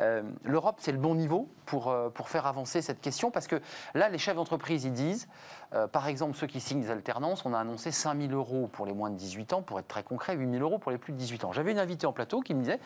Euh, 0.00 0.22
L'Europe, 0.42 0.76
c'est 0.80 0.92
le 0.92 0.98
bon 0.98 1.14
niveau 1.14 1.35
pour, 1.64 1.88
euh, 1.88 2.08
pour 2.08 2.28
faire 2.28 2.46
avancer 2.46 2.82
cette 2.82 3.00
question 3.00 3.30
parce 3.30 3.46
que 3.46 3.60
là, 3.94 4.08
les 4.08 4.18
chefs 4.18 4.36
d'entreprise, 4.36 4.84
ils 4.84 4.92
disent, 4.92 5.28
euh, 5.74 5.86
par 5.86 6.08
exemple, 6.08 6.36
ceux 6.36 6.46
qui 6.46 6.60
signent 6.60 6.80
des 6.80 6.90
alternances, 6.90 7.44
on 7.44 7.52
a 7.52 7.58
annoncé 7.58 7.90
5 7.90 8.20
000 8.20 8.32
euros 8.32 8.68
pour 8.72 8.86
les 8.86 8.92
moins 8.92 9.10
de 9.10 9.16
18 9.16 9.52
ans, 9.52 9.62
pour 9.62 9.78
être 9.78 9.88
très 9.88 10.02
concret, 10.02 10.36
8 10.36 10.50
000 10.50 10.62
euros 10.62 10.78
pour 10.78 10.90
les 10.90 10.98
plus 10.98 11.12
de 11.12 11.18
18 11.18 11.44
ans. 11.44 11.52
J'avais 11.52 11.72
une 11.72 11.78
invitée 11.78 12.06
en 12.06 12.12
plateau 12.12 12.40
qui 12.40 12.54
me 12.54 12.60
disait, 12.60 12.80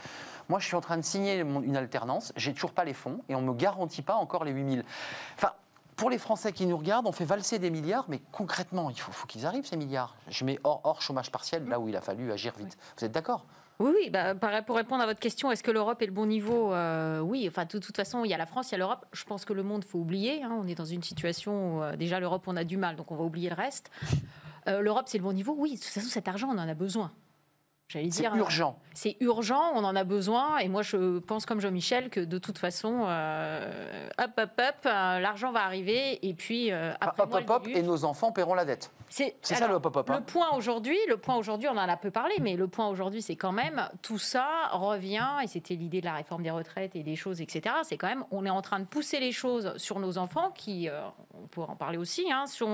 moi, 0.48 0.59
je 0.59 0.66
suis 0.66 0.76
en 0.76 0.80
train 0.80 0.96
de 0.96 1.03
signer 1.03 1.38
une 1.40 1.76
alternance, 1.76 2.32
j'ai 2.36 2.53
toujours 2.53 2.72
pas 2.72 2.84
les 2.84 2.94
fonds 2.94 3.20
et 3.28 3.34
on 3.34 3.42
me 3.42 3.55
garantit 3.55 4.03
pas 4.03 4.14
encore 4.14 4.44
les 4.44 4.53
8 4.53 4.70
000. 4.74 4.86
Enfin, 5.36 5.53
pour 5.96 6.09
les 6.09 6.18
Français 6.18 6.53
qui 6.53 6.64
nous 6.64 6.78
regardent, 6.78 7.07
on 7.07 7.12
fait 7.12 7.26
valser 7.26 7.59
des 7.59 7.70
milliards, 7.70 8.07
mais 8.09 8.22
concrètement, 8.32 8.88
il 8.88 8.98
faut, 8.98 9.12
faut 9.12 9.26
qu'ils 9.26 9.44
arrivent 9.44 9.66
ces 9.66 9.76
milliards. 9.76 10.16
Je 10.28 10.44
mets 10.46 10.59
hors, 10.64 10.80
hors 10.84 11.03
chômage 11.03 11.30
partiel, 11.30 11.68
là 11.68 11.78
où 11.78 11.88
il 11.88 11.96
a 11.96 12.01
fallu 12.01 12.32
agir 12.32 12.55
vite. 12.57 12.78
Vous 12.96 13.05
êtes 13.05 13.12
d'accord? 13.12 13.44
Oui, 13.80 13.92
oui, 13.94 14.10
bah, 14.10 14.34
pour 14.62 14.76
répondre 14.76 15.02
à 15.02 15.06
votre 15.06 15.20
question, 15.20 15.50
est-ce 15.50 15.62
que 15.62 15.70
l'Europe 15.70 16.02
est 16.02 16.06
le 16.06 16.12
bon 16.12 16.26
niveau 16.26 16.72
Euh, 16.74 17.20
Oui, 17.20 17.46
enfin, 17.48 17.64
de 17.64 17.78
toute 17.78 17.96
façon, 17.96 18.24
il 18.26 18.30
y 18.30 18.34
a 18.34 18.38
la 18.38 18.44
France, 18.44 18.68
il 18.68 18.72
y 18.72 18.74
a 18.74 18.78
l'Europe. 18.78 19.06
Je 19.12 19.24
pense 19.24 19.46
que 19.46 19.54
le 19.54 19.62
monde, 19.62 19.84
faut 19.84 19.98
oublier. 19.98 20.42
hein. 20.42 20.54
On 20.62 20.66
est 20.68 20.74
dans 20.74 20.84
une 20.84 21.02
situation 21.02 21.78
où, 21.78 21.82
euh, 21.82 21.96
déjà, 21.96 22.20
l'Europe, 22.20 22.44
on 22.46 22.56
a 22.56 22.64
du 22.64 22.76
mal, 22.76 22.96
donc 22.96 23.10
on 23.10 23.16
va 23.16 23.24
oublier 23.24 23.48
le 23.48 23.54
reste. 23.56 23.90
Euh, 24.68 24.80
L'Europe, 24.82 25.06
c'est 25.06 25.16
le 25.16 25.24
bon 25.24 25.32
niveau 25.32 25.54
Oui, 25.58 25.70
de 25.76 25.80
toute 25.80 25.86
façon, 25.86 26.08
cet 26.08 26.28
argent, 26.28 26.48
on 26.48 26.58
en 26.58 26.68
a 26.68 26.74
besoin. 26.74 27.10
J'allais 27.91 28.11
C'est 28.12 28.22
dire. 28.22 28.34
euh, 28.34 28.38
urgent. 28.38 28.78
C'est 28.95 29.16
urgent, 29.20 29.72
on 29.74 29.82
en 29.82 29.97
a 29.97 30.05
besoin. 30.05 30.59
Et 30.59 30.68
moi, 30.68 30.82
je 30.82 31.18
pense 31.18 31.45
comme 31.45 31.61
Jean-Michel 31.61 32.09
que 32.09 32.20
de 32.20 32.38
toute 32.38 32.57
façon, 32.59 33.05
euh, 33.09 34.09
hop, 34.18 34.30
hop, 34.38 34.51
hop, 34.61 34.74
euh, 34.86 35.18
l'argent 35.18 35.51
va 35.51 35.64
arriver. 35.64 36.24
Et 36.26 36.34
puis, 36.34 36.70
euh, 36.70 36.91
Enfin, 36.91 36.99
après 37.01 37.22
hop, 37.24 37.30
moi, 37.30 37.41
hop, 37.41 37.51
hop, 37.51 37.68
et 37.68 37.82
nos 37.82 38.05
enfants 38.05 38.30
paieront 38.30 38.55
la 38.55 38.64
dette. 38.64 38.93
C'est 39.09 39.36
C'est 39.43 39.57
ça, 39.57 39.66
le 39.66 39.74
hop-hop, 39.74 40.09
hein. 40.09 40.18
Le 40.18 40.24
point 40.24 40.51
aujourd'hui, 40.55 40.97
le 41.09 41.16
point 41.16 41.34
aujourd'hui, 41.34 41.66
on 41.68 41.72
en 41.76 41.88
a 41.88 41.97
peu 41.97 42.12
parlé, 42.12 42.34
mais 42.41 42.55
le 42.55 42.68
point 42.68 42.86
aujourd'hui, 42.88 43.22
c'est 43.22 43.34
quand 43.34 43.51
même 43.51 43.88
tout 44.03 44.18
ça 44.18 44.47
revient 44.70 45.26
et 45.43 45.49
c'était 45.49 45.74
l'idée 45.74 46.01
de 46.01 46.07
la 46.07 46.14
réforme 46.14 46.45
des 46.45 46.51
retraites 46.53 46.95
et 46.95 47.03
des 47.03 47.16
choses, 47.16 47.41
etc. 47.41 47.74
C'est 47.82 47.97
quand 47.97 48.07
même, 48.07 48.24
on 48.30 48.47
est 48.47 48.51
en 48.51 48.62
train 48.62 48.78
de 48.78 48.84
pousser 48.84 49.18
les 49.18 49.32
choses 49.32 49.76
sur 49.78 49.99
nos 49.99 50.16
enfants, 50.16 50.53
qui, 50.55 50.88
euh, 50.88 51.01
on 51.43 51.49
pourrait 51.49 51.70
en 51.70 51.76
parler 51.76 51.99
aussi, 51.99 52.30
hein, 52.30 52.47
sur 52.47 52.68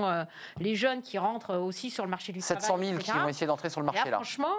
les 0.59 0.75
jeunes 0.75 1.01
qui 1.01 1.17
rentrent 1.17 1.55
aussi 1.57 1.89
sur 1.89 2.03
le 2.03 2.09
marché 2.11 2.31
du 2.33 2.41
700 2.41 2.67
travail. 2.67 2.87
000 2.89 2.99
qui 2.99 3.11
vont 3.11 3.27
essayer 3.27 3.47
d'entrer 3.47 3.69
sur 3.71 3.81
le 3.81 3.85
marché, 3.87 4.09
là. 4.09 4.17
Franchement, 4.17 4.53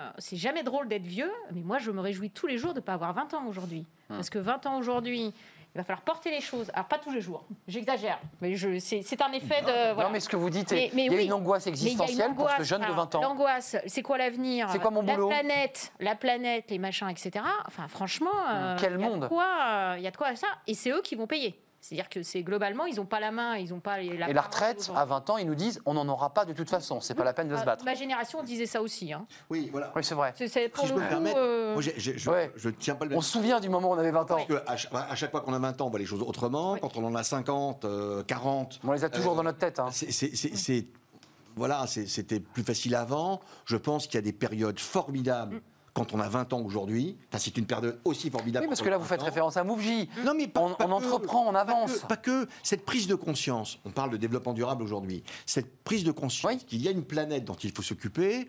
euh, 0.00 0.10
c'est 0.18 0.36
jamais 0.36 0.62
drôle 0.62 0.88
d'être 0.88 1.02
vieux, 1.06 1.30
mais 1.52 1.60
moi, 1.62 1.78
je 1.78 1.90
me 1.90 2.00
réjouis 2.00 2.30
tous 2.30 2.46
les 2.46 2.58
jours 2.58 2.72
de 2.74 2.80
ne 2.80 2.84
pas 2.84 2.94
avoir 2.94 3.12
20 3.12 3.34
ans 3.34 3.44
aujourd'hui. 3.48 3.86
Hum. 4.10 4.16
Parce 4.16 4.30
que 4.30 4.38
20 4.38 4.66
ans 4.66 4.78
aujourd'hui, 4.78 5.32
il 5.72 5.78
va 5.78 5.84
falloir 5.84 6.00
porter 6.02 6.30
les 6.32 6.40
choses. 6.40 6.68
Alors, 6.74 6.86
pas 6.88 6.98
tous 6.98 7.12
les 7.12 7.20
jours, 7.20 7.44
j'exagère, 7.68 8.18
mais 8.40 8.56
je, 8.56 8.78
c'est, 8.80 9.02
c'est 9.02 9.22
un 9.22 9.30
effet 9.32 9.60
de. 9.62 9.92
voilà. 9.94 10.08
Non, 10.08 10.12
mais 10.12 10.18
ce 10.20 10.28
que 10.28 10.34
vous 10.36 10.50
dites, 10.50 10.72
est- 10.72 10.90
mais 10.94 11.04
il 11.06 11.12
y 11.12 11.14
a 11.14 11.18
oui. 11.18 11.24
une 11.26 11.32
angoisse 11.32 11.66
une 11.66 11.72
existentielle 11.72 12.34
pour 12.34 12.50
ce 12.50 12.62
jeune 12.64 12.80
de 12.80 12.86
Alors, 12.86 12.96
20 12.96 13.14
ans. 13.14 13.20
L'angoisse, 13.22 13.76
c'est 13.86 14.02
quoi 14.02 14.18
l'avenir? 14.18 14.68
C'est 14.72 14.80
quoi 14.80 14.90
mon 14.90 15.02
La 15.02 15.14
boulot? 15.14 15.28
planète, 15.28 15.92
la 16.00 16.16
planète, 16.16 16.64
les 16.70 16.78
machins, 16.80 17.08
etc. 17.08 17.44
Enfin, 17.66 17.86
franchement, 17.86 18.30
euh, 18.50 18.76
Quel 18.80 18.98
monde? 18.98 19.28
quoi, 19.28 19.46
euh, 19.60 19.94
Il 19.98 20.02
y 20.02 20.08
a 20.08 20.10
de 20.10 20.16
quoi 20.16 20.28
à 20.28 20.34
ça, 20.36 20.48
et 20.66 20.74
c'est 20.74 20.90
eux 20.90 21.02
qui 21.02 21.14
vont 21.14 21.28
payer. 21.28 21.56
C'est-à-dire 21.80 22.10
que 22.10 22.22
c'est 22.22 22.42
globalement, 22.42 22.84
ils 22.84 22.96
n'ont 22.96 23.06
pas 23.06 23.20
la 23.20 23.30
main, 23.30 23.56
ils 23.56 23.70
n'ont 23.70 23.80
pas 23.80 23.98
les- 23.98 24.16
la 24.18 24.28
Et 24.28 24.34
la 24.34 24.42
retraite, 24.42 24.90
à 24.94 25.06
20 25.06 25.30
ans, 25.30 25.38
ils 25.38 25.46
nous 25.46 25.54
disent 25.54 25.80
on 25.86 25.94
n'en 25.94 26.06
aura 26.08 26.34
pas 26.34 26.44
de 26.44 26.52
toute 26.52 26.68
façon, 26.68 27.00
c'est 27.00 27.14
pas 27.14 27.24
la 27.24 27.32
peine 27.32 27.48
de 27.48 27.56
se 27.56 27.62
Ah, 27.62 27.64
battre. 27.64 27.84
Ma 27.86 27.94
génération 27.94 28.42
disait 28.42 28.66
ça 28.66 28.82
aussi. 28.82 29.14
Hein. 29.14 29.26
Oui, 29.48 29.70
voilà. 29.72 29.90
Oui, 29.96 30.04
c'est 30.04 30.14
vrai. 30.14 30.34
C'est, 30.36 30.48
c'est 30.48 30.68
pour 30.68 30.82
Si 30.84 30.90
je 30.90 30.94
le 30.94 31.00
me 31.00 31.04
coup, 31.04 31.10
permettre, 31.10 31.38
euh, 31.38 31.72
moi, 31.72 31.82
j'ai- 31.82 31.94
j'ai- 31.96 32.18
je, 32.18 32.30
Ouais. 32.30 32.52
je 32.54 32.68
tiens 32.68 32.94
pas 32.96 33.06
le 33.06 33.16
On 33.16 33.22
se 33.22 33.30
souvient 33.32 33.60
du 33.60 33.70
moment 33.70 33.88
où 33.90 33.94
on 33.94 33.98
avait 33.98 34.10
20 34.10 34.30
ans. 34.30 34.36
Parce 34.36 34.44
que 34.46 34.62
à, 34.66 34.76
chaque, 34.76 34.92
à 34.94 35.14
chaque 35.14 35.30
fois 35.30 35.40
qu'on 35.40 35.54
a 35.54 35.58
20 35.58 35.80
ans, 35.80 35.86
on 35.86 35.90
voit 35.90 35.98
les 35.98 36.04
choses 36.06 36.22
autrement. 36.22 36.76
Quand 36.76 36.96
on 36.98 37.04
en 37.04 37.14
a 37.14 37.22
50, 37.22 37.86
euh, 37.86 38.22
40, 38.24 38.78
On 38.84 38.92
les 38.92 39.04
a 39.04 39.08
toujours 39.08 39.32
Euh, 39.32 39.36
dans 39.36 39.42
notre 39.44 39.58
tête. 39.58 39.78
hein. 39.78 39.88
c'est- 39.90 40.10
c'est- 40.12 40.36
c'est- 40.36 40.54
c'est- 40.56 40.86
voilà, 41.56 41.86
c'est- 41.86 42.06
c'était 42.06 42.40
plus 42.40 42.62
facile 42.62 42.94
avant. 42.94 43.40
Je 43.64 43.76
pense 43.78 44.06
qu'il 44.06 44.16
y 44.16 44.18
a 44.18 44.22
des 44.22 44.32
périodes 44.34 44.78
formidables 44.78 45.62
quand 46.00 46.14
on 46.14 46.20
a 46.20 46.28
20 46.28 46.52
ans 46.54 46.60
aujourd'hui. 46.62 47.16
C'est 47.36 47.56
une 47.58 47.66
période 47.66 48.00
aussi 48.04 48.30
formidable. 48.30 48.64
Oui, 48.64 48.68
parce 48.68 48.80
que 48.80 48.88
là, 48.88 48.96
vous 48.96 49.04
faites 49.04 49.18
20 49.20 49.24
ans. 49.24 49.28
référence 49.28 49.56
à 49.58 49.64
Mouvji. 49.64 50.08
Non, 50.24 50.32
mais 50.34 50.48
pas- 50.48 50.60
on, 50.60 50.74
pas 50.74 50.86
on 50.86 50.88
que. 50.88 51.04
entreprend, 51.04 51.46
on 51.48 51.52
Pas 51.52 51.60
avance. 51.60 51.98
que, 51.98 52.06
pas 52.06 52.16
que. 52.16 52.48
cette 52.62 52.84
prise 52.86 53.06
de 53.06 53.14
conscience, 53.14 53.78
on 53.84 53.90
parle 53.90 54.10
de 54.10 54.16
développement 54.16 54.54
durable 54.54 54.82
aujourd'hui, 54.82 55.22
cette 55.44 55.82
prise 55.84 56.04
de 56.04 56.10
conscience 56.12 56.52
Oui. 56.52 56.58
qu'il 56.66 56.80
y 56.82 56.88
a 56.88 56.90
une 56.90 57.04
planète 57.04 57.44
dont 57.44 57.54
il 57.54 57.70
faut 57.72 57.82
s'occuper, 57.82 58.48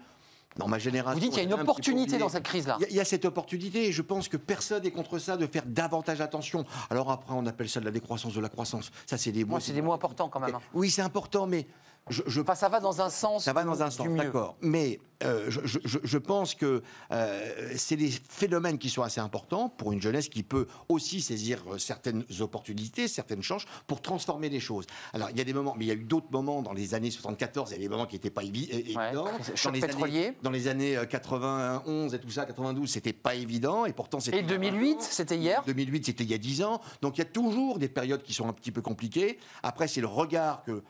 dans 0.57 0.67
ma 0.67 0.79
génération... 0.79 1.13
Vous 1.15 1.19
dites 1.19 1.31
qu'il 1.33 1.43
y 1.43 1.45
a 1.45 1.55
une 1.55 1.61
opportunité 1.61 2.17
dans 2.17 2.29
cette 2.29 2.43
crise-là. 2.43 2.77
Il 2.79 2.83
y 2.83 2.85
a- 2.85 2.89
il 2.89 2.95
y, 2.95 2.99
a 2.99 3.05
cette 3.05 3.25
opportunité 3.25 3.87
et 3.87 3.91
je 3.91 4.01
pense 4.01 4.27
que 4.29 4.37
personne 4.37 4.83
n'est 4.83 4.91
contre 4.91 5.17
ça 5.19 5.35
de 5.37 5.45
faire 5.47 5.63
davantage 5.65 6.19
attention. 6.21 6.65
Alors 6.89 7.09
après, 7.11 7.33
on 7.33 7.45
appelle 7.45 7.69
ça 7.69 7.79
de 7.81 7.85
la 7.85 7.91
décroissance 7.91 8.33
de 8.33 8.39
la 8.41 8.49
croissance. 8.49 8.91
Ça, 9.05 9.17
c'est 9.17 9.31
des 9.31 9.43
mots. 9.45 9.51
Moi, 9.51 9.59
c'est 9.61 9.73
des 9.73 9.81
mots 9.81 9.93
importants 9.93 10.29
quand 10.29 10.39
même. 10.41 10.55
hein. 10.55 10.61
Oui, 10.73 10.89
c'est 10.89 11.01
important, 11.01 11.47
mais 11.47 11.67
je, 12.09 12.23
je 12.25 12.41
Enfin, 12.41 12.55
ça 12.55 12.67
va 12.69 12.79
dans 12.79 13.01
un 13.01 13.09
sens. 13.09 13.43
ça 13.45 13.53
va 13.53 13.63
dans 13.63 13.83
un 13.83 13.89
sens, 13.91 14.07
d'accord. 14.17 14.55
Mais 14.61 14.99
euh, 15.23 15.45
je, 15.49 15.59
je- 15.65 15.77
je- 15.85 15.99
je 16.03 16.17
pense 16.17 16.55
que 16.55 16.81
euh, 17.11 17.71
c'est 17.77 17.95
des 17.95 18.09
phénomènes 18.09 18.79
qui 18.79 18.89
sont 18.89 19.03
assez 19.03 19.19
importants 19.21 19.69
pour 19.69 19.91
une 19.91 20.01
jeunesse 20.01 20.27
qui 20.27 20.41
peut 20.41 20.65
aussi 20.89 21.21
saisir 21.21 21.61
euh, 21.71 21.77
certaines 21.77 22.23
opportunités, 22.39 23.07
certaines 23.07 23.43
chances 23.43 23.65
pour 23.85 24.01
transformer 24.01 24.49
les 24.49 24.59
choses. 24.59 24.87
Alors, 25.13 25.29
il 25.29 25.37
y 25.37 25.41
a 25.41 25.43
des 25.43 25.53
moments, 25.53 25.75
mais 25.77 25.85
il 25.85 25.87
y 25.89 25.91
a 25.91 25.93
eu 25.93 26.03
d'autres 26.03 26.31
moments 26.31 26.63
dans 26.63 26.73
les 26.73 26.95
années 26.95 27.11
74, 27.11 27.69
il 27.69 27.73
y 27.73 27.75
a 27.75 27.79
des 27.79 27.87
moments 27.89 28.07
qui 28.07 28.15
n'étaient 28.15 28.31
pas 28.31 28.43
évidents. 28.43 29.27
choc 29.55 29.71
dans, 29.71 29.71
les 29.71 29.81
années, 29.83 30.37
dans 30.41 30.49
les 30.51 30.67
années 30.67 30.97
euh, 30.97 31.05
91 31.05 32.13
et 32.15 32.19
tout 32.19 32.31
ça, 32.31 32.45
92, 32.45 32.89
c'était 32.89 33.13
pas 33.13 33.35
évident. 33.35 33.85
Et 33.85 33.93
pourtant, 33.93 34.19
c'était. 34.19 34.39
Et 34.39 34.43
2008, 34.43 35.01
c'était 35.03 35.37
hier? 35.37 35.61
2008, 35.67 36.07
c'était 36.07 36.23
il 36.23 36.31
y 36.31 36.33
a 36.33 36.39
10 36.39 36.63
ans. 36.63 36.81
Donc 37.03 37.17
il 37.17 37.19
y 37.19 37.21
a 37.21 37.25
toujours 37.25 37.77
des 37.77 37.89
périodes 37.89 38.23
qui 38.23 38.33
sont 38.33 38.47
un 38.49 38.53
petit 38.53 38.71
peu 38.71 38.81
compliquées. 38.81 39.37
Après, 39.61 39.87
c'est 39.87 40.01
le 40.01 40.07
regard 40.07 40.63
que. 40.63 40.81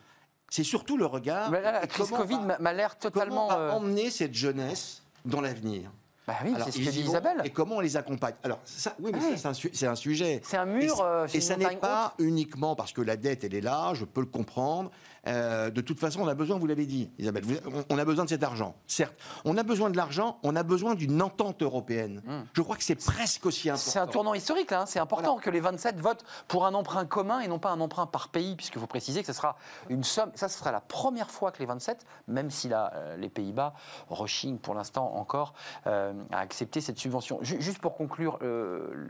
C'est 0.52 0.66
surtout 0.66 0.98
le 0.98 1.06
regard. 1.06 1.50
Mais 1.50 1.62
là, 1.62 1.72
la 1.72 1.88
crise 1.88 2.10
Covid 2.10 2.40
m'a- 2.60 2.74
l'air 2.74 2.98
totalement. 2.98 3.48
Comment 3.48 3.58
va 3.58 3.64
euh, 3.70 3.72
emmener 3.72 4.12
cette 4.12 4.34
jeunesse 4.34 5.02
dans 5.24 5.40
l'avenir 5.40 5.90
Bah 6.28 6.36
oui, 6.44 6.54
c'est 6.66 6.72
ce 6.72 6.78
que 6.80 6.90
dit 6.90 7.02
Isabelle. 7.04 7.42
Et 7.46 7.52
comment 7.52 7.78
on 7.78 7.80
les 7.80 7.96
accompagne? 7.96 8.34
Alors, 8.44 8.60
ça, 8.66 8.94
oui, 9.00 9.12
mais 9.14 9.20
Oui. 9.20 9.38
ça, 9.38 9.54
c'est 9.54 9.88
un, 9.88 9.96
sujet. 9.96 10.42
C'est 10.44 10.58
un 10.58 10.66
mur. 10.66 11.00
euh, 11.02 11.26
Et, 11.34 11.36
une 11.38 11.42
ça 11.42 11.56
n'est 11.56 11.78
pas 11.78 12.16
uniquement 12.20 12.76
parce 12.76 12.92
que 12.92 13.02
la 13.02 13.16
dette, 13.16 13.46
elle 13.46 13.56
est 13.56 13.62
là, 13.62 13.94
je 13.94 14.04
peux 14.04 14.20
le 14.20 14.28
comprendre. 14.28 14.92
Euh, 15.28 15.70
de 15.70 15.82
toute 15.82 16.00
façon, 16.00 16.22
on 16.22 16.28
a 16.28 16.34
besoin, 16.34 16.58
vous 16.58 16.66
l'avez 16.66 16.86
dit, 16.88 17.12
Isabelle, 17.20 17.44
vous- 17.46 17.56
on- 17.90 17.96
on 17.96 17.98
a 18.00 18.06
besoin 18.06 18.26
de 18.26 18.30
cet 18.30 18.42
argent. 18.44 18.76
Certes, 18.88 19.14
on 19.46 19.56
a 19.58 19.62
besoin 19.64 19.90
de 19.92 19.98
l'argent, 19.98 20.40
on 20.42 20.56
a 20.56 20.64
besoin 20.64 20.96
d'une 20.96 21.22
entente 21.22 21.62
européenne. 21.62 22.22
Je 22.54 22.62
crois 22.64 22.76
que 22.76 22.84
c'est 22.84 22.96
presque 22.96 23.46
aussi 23.46 23.70
important. 23.70 23.88
Hmm. 23.90 23.92
C'est 23.92 24.00
un 24.00 24.08
tournant 24.08 24.34
historique, 24.34 24.72
là. 24.72 24.82
hein. 24.82 24.86
C'est 24.88 25.00
important 25.00 25.34
Voilà. 25.34 25.42
que 25.44 25.50
les 25.52 25.60
27 25.60 26.00
votent 26.00 26.24
pour 26.48 26.66
un 26.66 26.74
emprunt 26.74 27.06
commun 27.06 27.40
et 27.42 27.48
non 27.48 27.60
pas 27.60 27.70
un 27.70 27.80
emprunt 27.82 28.08
par 28.08 28.30
pays, 28.30 28.56
puisque 28.56 28.78
vous 28.78 28.88
précisez 28.88 29.22
que 29.22 29.28
ce 29.28 29.34
sera 29.34 29.58
une 29.90 30.04
somme. 30.04 30.32
Ça, 30.36 30.50
ce 30.50 30.58
sera 30.58 30.72
la 30.72 30.82
première 30.82 31.30
fois 31.30 31.52
que 31.52 31.60
les 31.60 31.66
27, 31.68 32.04
même 32.28 32.50
si 32.50 32.68
là, 32.68 32.92
euh, 32.96 33.16
les 33.18 33.30
Pays-Bas 33.30 33.74
rechignent 34.10 34.58
pour 34.58 34.74
l'instant 34.74 35.14
encore 35.16 35.54
euh, 35.88 36.14
à 36.32 36.40
accepter 36.40 36.82
cette 36.82 36.98
subvention. 36.98 37.38
Ju- 37.44 37.62
juste 37.62 37.78
pour 37.80 37.96
conclure, 37.96 38.40
euh, 38.42 39.08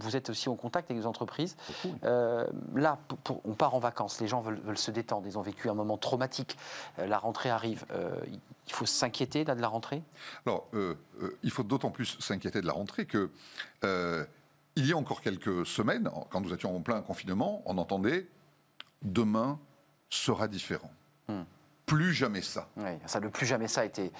vous 0.00 0.14
êtes 0.14 0.30
aussi 0.30 0.48
en 0.48 0.54
contact 0.54 0.90
avec 0.90 1.00
les 1.00 1.06
entreprises. 1.06 1.56
Là, 2.74 2.98
pour- 3.24 3.40
on 3.44 3.54
part 3.54 3.74
en 3.74 3.78
vacances, 3.78 4.20
les 4.20 4.28
gens 4.28 4.40
veulent, 4.40 4.60
veulent 4.64 4.78
se 4.78 4.90
détendre, 4.90 5.26
ils 5.26 5.36
ont 5.38 5.42
vécu 5.48 5.68
un 5.68 5.74
moment 5.74 5.96
traumatique. 5.96 6.56
Euh, 6.98 7.06
la 7.06 7.18
rentrée 7.18 7.50
arrive. 7.50 7.84
Euh, 7.90 8.20
il 8.66 8.72
faut 8.72 8.86
s'inquiéter 8.86 9.44
là 9.44 9.54
de 9.54 9.62
la 9.62 9.68
rentrée? 9.68 10.02
Alors, 10.46 10.68
euh, 10.74 10.94
il 11.42 11.50
faut 11.50 11.62
d'autant 11.62 11.90
plus 11.90 12.18
s'inquiéter 12.20 12.60
de 12.60 12.66
la 12.66 12.74
rentrée 12.74 13.06
que 13.06 13.30
il 14.76 14.86
y 14.86 14.92
a 14.92 14.96
encore 14.96 15.22
quelques 15.22 15.66
semaines, 15.66 16.08
quand 16.30 16.40
nous 16.40 16.54
étions 16.54 16.76
en 16.76 16.80
plein 16.80 17.00
confinement, 17.00 17.62
on 17.66 17.78
entendait 17.78 18.28
demain 19.02 19.58
sera 20.08 20.46
différent. 20.46 20.92
Hmm. 21.26 21.42
Plus 21.84 22.14
jamais 22.14 22.42
ça. 22.42 22.68
Oui, 22.76 22.90
ça, 23.06 23.18
le 23.18 23.28
plus 23.28 23.44
jamais 23.44 23.66
ça 23.66 23.80
a 23.80 23.84
été. 23.86 24.12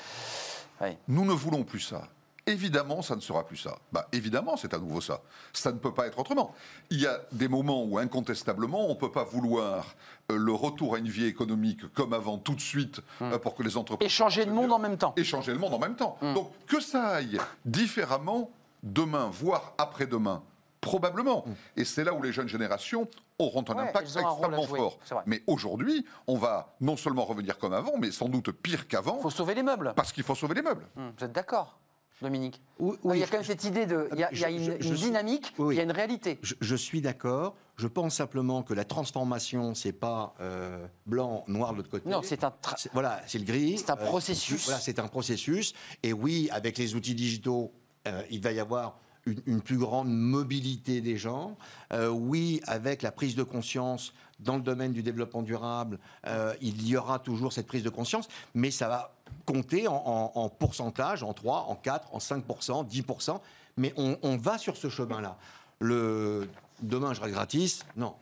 Oui. 0.80 0.96
Nous 1.06 1.24
ne 1.24 1.32
voulons 1.32 1.62
plus 1.62 1.80
ça. 1.80 2.08
Évidemment, 2.48 3.02
ça 3.02 3.14
ne 3.16 3.20
sera 3.20 3.44
plus 3.44 3.56
ça. 3.58 3.76
Bah, 3.92 4.08
évidemment, 4.12 4.56
c'est 4.56 4.72
à 4.74 4.78
nouveau 4.78 5.00
ça. 5.00 5.20
Ça 5.52 5.70
ne 5.72 5.78
peut 5.78 5.92
pas 5.92 6.06
être 6.06 6.18
autrement. 6.18 6.54
Il 6.90 7.00
y 7.00 7.06
a 7.06 7.20
des 7.32 7.48
moments 7.48 7.84
où, 7.84 7.98
incontestablement, 7.98 8.86
on 8.86 8.90
ne 8.94 8.98
peut 8.98 9.12
pas 9.12 9.24
vouloir 9.24 9.94
euh, 10.32 10.36
le 10.36 10.52
retour 10.52 10.94
à 10.94 10.98
une 10.98 11.08
vie 11.08 11.26
économique 11.26 11.92
comme 11.92 12.12
avant, 12.12 12.38
tout 12.38 12.54
de 12.54 12.60
suite, 12.60 13.00
euh, 13.22 13.38
pour 13.38 13.54
que 13.54 13.62
les 13.62 13.76
entreprises... 13.76 14.06
Et 14.06 14.08
changer 14.10 14.44
le 14.44 14.52
monde 14.52 14.72
en 14.72 14.78
même 14.78 14.96
temps. 14.96 15.12
Et 15.16 15.24
changer 15.24 15.52
le 15.52 15.58
monde 15.58 15.74
en 15.74 15.78
même 15.78 15.96
temps. 15.96 16.16
Donc, 16.22 16.50
que 16.66 16.80
ça 16.80 17.06
aille 17.08 17.38
différemment 17.64 18.50
demain, 18.82 19.28
voire 19.32 19.74
après-demain, 19.78 20.42
probablement. 20.80 21.44
Et 21.76 21.84
c'est 21.84 22.04
là 22.04 22.14
où 22.14 22.22
les 22.22 22.32
jeunes 22.32 22.48
générations 22.48 23.08
auront 23.38 23.64
un 23.68 23.74
Ouais, 23.74 23.88
impact 23.88 24.16
un 24.16 24.20
extrêmement 24.20 24.62
jouer, 24.66 24.78
fort. 24.78 24.98
Mais 25.26 25.42
aujourd'hui, 25.46 26.04
on 26.26 26.36
va 26.36 26.74
non 26.80 26.96
seulement 26.96 27.24
revenir 27.24 27.58
comme 27.58 27.72
avant, 27.72 27.96
mais 27.98 28.10
sans 28.10 28.28
doute 28.28 28.50
pire 28.52 28.88
qu'avant, 28.88 29.16
Il 29.18 29.22
faut 29.22 29.30
sauver 29.30 29.54
les 29.54 29.62
meubles. 29.62 29.92
parce 29.96 30.12
qu'il 30.12 30.24
faut 30.24 30.34
sauver 30.34 30.54
les 30.54 30.62
meubles. 30.62 30.86
Hmm, 30.96 31.10
Vous 31.16 31.24
êtes 31.24 31.32
d'accord, 31.32 31.78
Dominique 32.20 32.60
Oui, 32.80 32.96
Il 33.14 33.20
y 33.20 33.22
a 33.22 33.26
quand 33.26 33.36
même 33.36 33.44
cette 33.44 33.64
idée 33.64 33.86
de. 33.86 34.08
Il 34.12 34.18
y 34.18 34.24
a, 34.24 34.32
il 34.32 34.38
y 34.38 34.44
a 34.44 34.48
Je- 34.48 34.54
une, 34.54 34.64
je- 34.64 34.72
une 34.72 34.82
je 34.82 34.94
suis- 34.94 35.06
dynamique, 35.06 35.52
oui, 35.58 35.74
il 35.74 35.78
y 35.78 35.80
a 35.80 35.84
une 35.84 35.92
réalité. 35.92 36.38
Je, 36.42 36.74
suis 36.76 37.00
d'accord. 37.00 37.54
Je 37.76 37.86
pense 37.86 38.16
simplement 38.16 38.62
que 38.64 38.74
la 38.74 38.84
transformation, 38.84 39.74
c'est 39.74 39.92
pas 39.92 40.34
euh, 40.40 40.84
blanc, 41.06 41.44
noir 41.46 41.72
de 41.72 41.76
l'autre 41.78 41.90
côté. 41.90 42.08
Non, 42.08 42.22
c'est 42.22 42.42
un. 42.42 42.52
Voilà, 42.92 43.20
c'est 43.26 43.38
le 43.38 43.44
gris. 43.44 43.78
C'est 43.78 43.90
un 43.90 43.96
processus. 43.96 44.64
voilà, 44.64 44.80
c'est 44.80 44.98
un 44.98 45.06
processus. 45.06 45.74
Et 46.02 46.12
oui, 46.12 46.48
avec 46.50 46.76
les 46.78 46.94
outils 46.96 47.14
digitaux, 47.14 47.72
euh, 48.08 48.22
il 48.30 48.40
va 48.40 48.50
y 48.52 48.58
avoir 48.58 48.98
une, 49.26 49.40
une 49.46 49.60
plus 49.60 49.78
grande 49.78 50.08
mobilité 50.10 51.00
des 51.00 51.16
gens. 51.16 51.56
Euh, 51.92 52.08
oui, 52.08 52.60
avec 52.66 53.02
la 53.02 53.12
prise 53.12 53.36
de 53.36 53.42
conscience 53.44 54.12
dans 54.40 54.56
le 54.56 54.62
domaine 54.62 54.92
du 54.92 55.02
développement 55.02 55.42
durable, 55.42 55.98
euh, 56.26 56.54
il 56.60 56.86
y 56.86 56.96
aura 56.96 57.18
toujours 57.18 57.52
cette 57.52 57.66
prise 57.66 57.82
de 57.82 57.88
conscience, 57.90 58.28
mais 58.54 58.70
ça 58.70 58.88
va 58.88 59.12
compter 59.44 59.88
en, 59.88 59.94
en- 59.94 60.32
en 60.34 60.48
pourcentage, 60.48 61.22
en 61.22 61.32
3, 61.32 61.66
en 61.68 61.74
4, 61.74 62.14
en 62.14 62.18
5%, 62.18 62.86
10%. 62.88 63.40
Mais 63.76 63.92
on, 63.96 64.36
va 64.36 64.58
sur 64.58 64.76
ce 64.76 64.88
chemin-là. 64.88 65.36
Le 65.80 66.48
demain, 66.82 67.14
je 67.14 67.20
reste 67.20 67.32
gratis. 67.34 67.84
Non. 67.96 68.14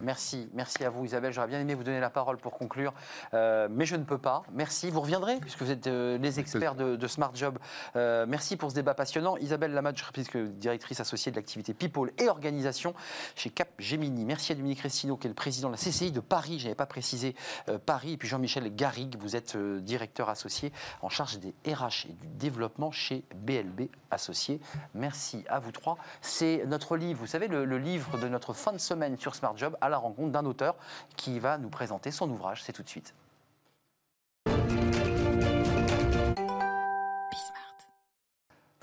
Merci, 0.00 0.48
merci 0.54 0.84
à 0.84 0.90
vous 0.90 1.04
Isabelle. 1.04 1.32
J'aurais 1.32 1.48
bien 1.48 1.60
aimé 1.60 1.74
vous 1.74 1.84
donner 1.84 2.00
la 2.00 2.10
parole 2.10 2.36
pour 2.36 2.52
conclure, 2.52 2.92
euh, 3.32 3.68
mais 3.70 3.86
je 3.86 3.96
ne 3.96 4.04
peux 4.04 4.18
pas. 4.18 4.42
Merci, 4.52 4.90
vous 4.90 5.00
reviendrez 5.00 5.38
puisque 5.40 5.62
vous 5.62 5.70
êtes 5.70 5.86
euh, 5.86 6.18
les 6.18 6.40
experts 6.40 6.74
de, 6.74 6.96
de 6.96 7.06
Smart 7.06 7.32
Job. 7.34 7.58
Euh, 7.96 8.26
merci 8.28 8.56
pour 8.56 8.70
ce 8.70 8.74
débat 8.74 8.94
passionnant. 8.94 9.36
Isabelle 9.36 9.72
Lamadge, 9.72 9.98
je 9.98 10.04
rappelle 10.04 10.28
que 10.28 10.46
directrice 10.46 11.00
associée 11.00 11.32
de 11.32 11.36
l'activité 11.36 11.74
People 11.74 12.12
et 12.18 12.28
Organisation 12.28 12.94
chez 13.34 13.50
Cap 13.50 13.68
Gemini. 13.78 14.24
Merci 14.24 14.52
à 14.52 14.54
Dominique 14.54 14.80
Restineau 14.80 15.16
qui 15.16 15.26
est 15.26 15.30
le 15.30 15.34
président 15.34 15.68
de 15.68 15.74
la 15.74 15.78
CCI 15.78 16.12
de 16.12 16.20
Paris. 16.20 16.58
Je 16.58 16.64
n'avais 16.64 16.74
pas 16.74 16.86
précisé 16.86 17.34
Paris. 17.86 18.12
Et 18.12 18.16
puis 18.16 18.28
Jean-Michel 18.28 18.74
Garrigue, 18.74 19.16
vous 19.18 19.36
êtes 19.36 19.56
directeur 19.56 20.28
associé 20.28 20.72
en 21.02 21.08
charge 21.08 21.38
des 21.38 21.54
RH 21.66 22.06
et 22.08 22.12
du 22.12 22.28
développement 22.28 22.90
chez 22.90 23.24
BLB 23.34 23.88
Associés. 24.10 24.60
Merci 24.94 25.44
à 25.48 25.58
vous 25.58 25.72
trois. 25.72 25.96
C'est 26.20 26.64
notre 26.66 26.96
livre, 26.96 27.20
vous 27.20 27.26
savez, 27.26 27.48
le, 27.48 27.64
le 27.64 27.78
livre 27.78 28.18
de 28.18 28.28
notre 28.28 28.52
fin 28.52 28.72
de 28.72 28.78
semaine 28.78 29.18
sur 29.18 29.34
Smart 29.34 29.56
Job 29.56 29.73
à 29.80 29.88
la 29.88 29.98
rencontre 29.98 30.30
d'un 30.30 30.44
auteur 30.44 30.76
qui 31.16 31.38
va 31.38 31.58
nous 31.58 31.70
présenter 31.70 32.10
son 32.10 32.30
ouvrage. 32.30 32.62
C'est 32.62 32.72
tout 32.72 32.82
de 32.82 32.88
suite. 32.88 33.14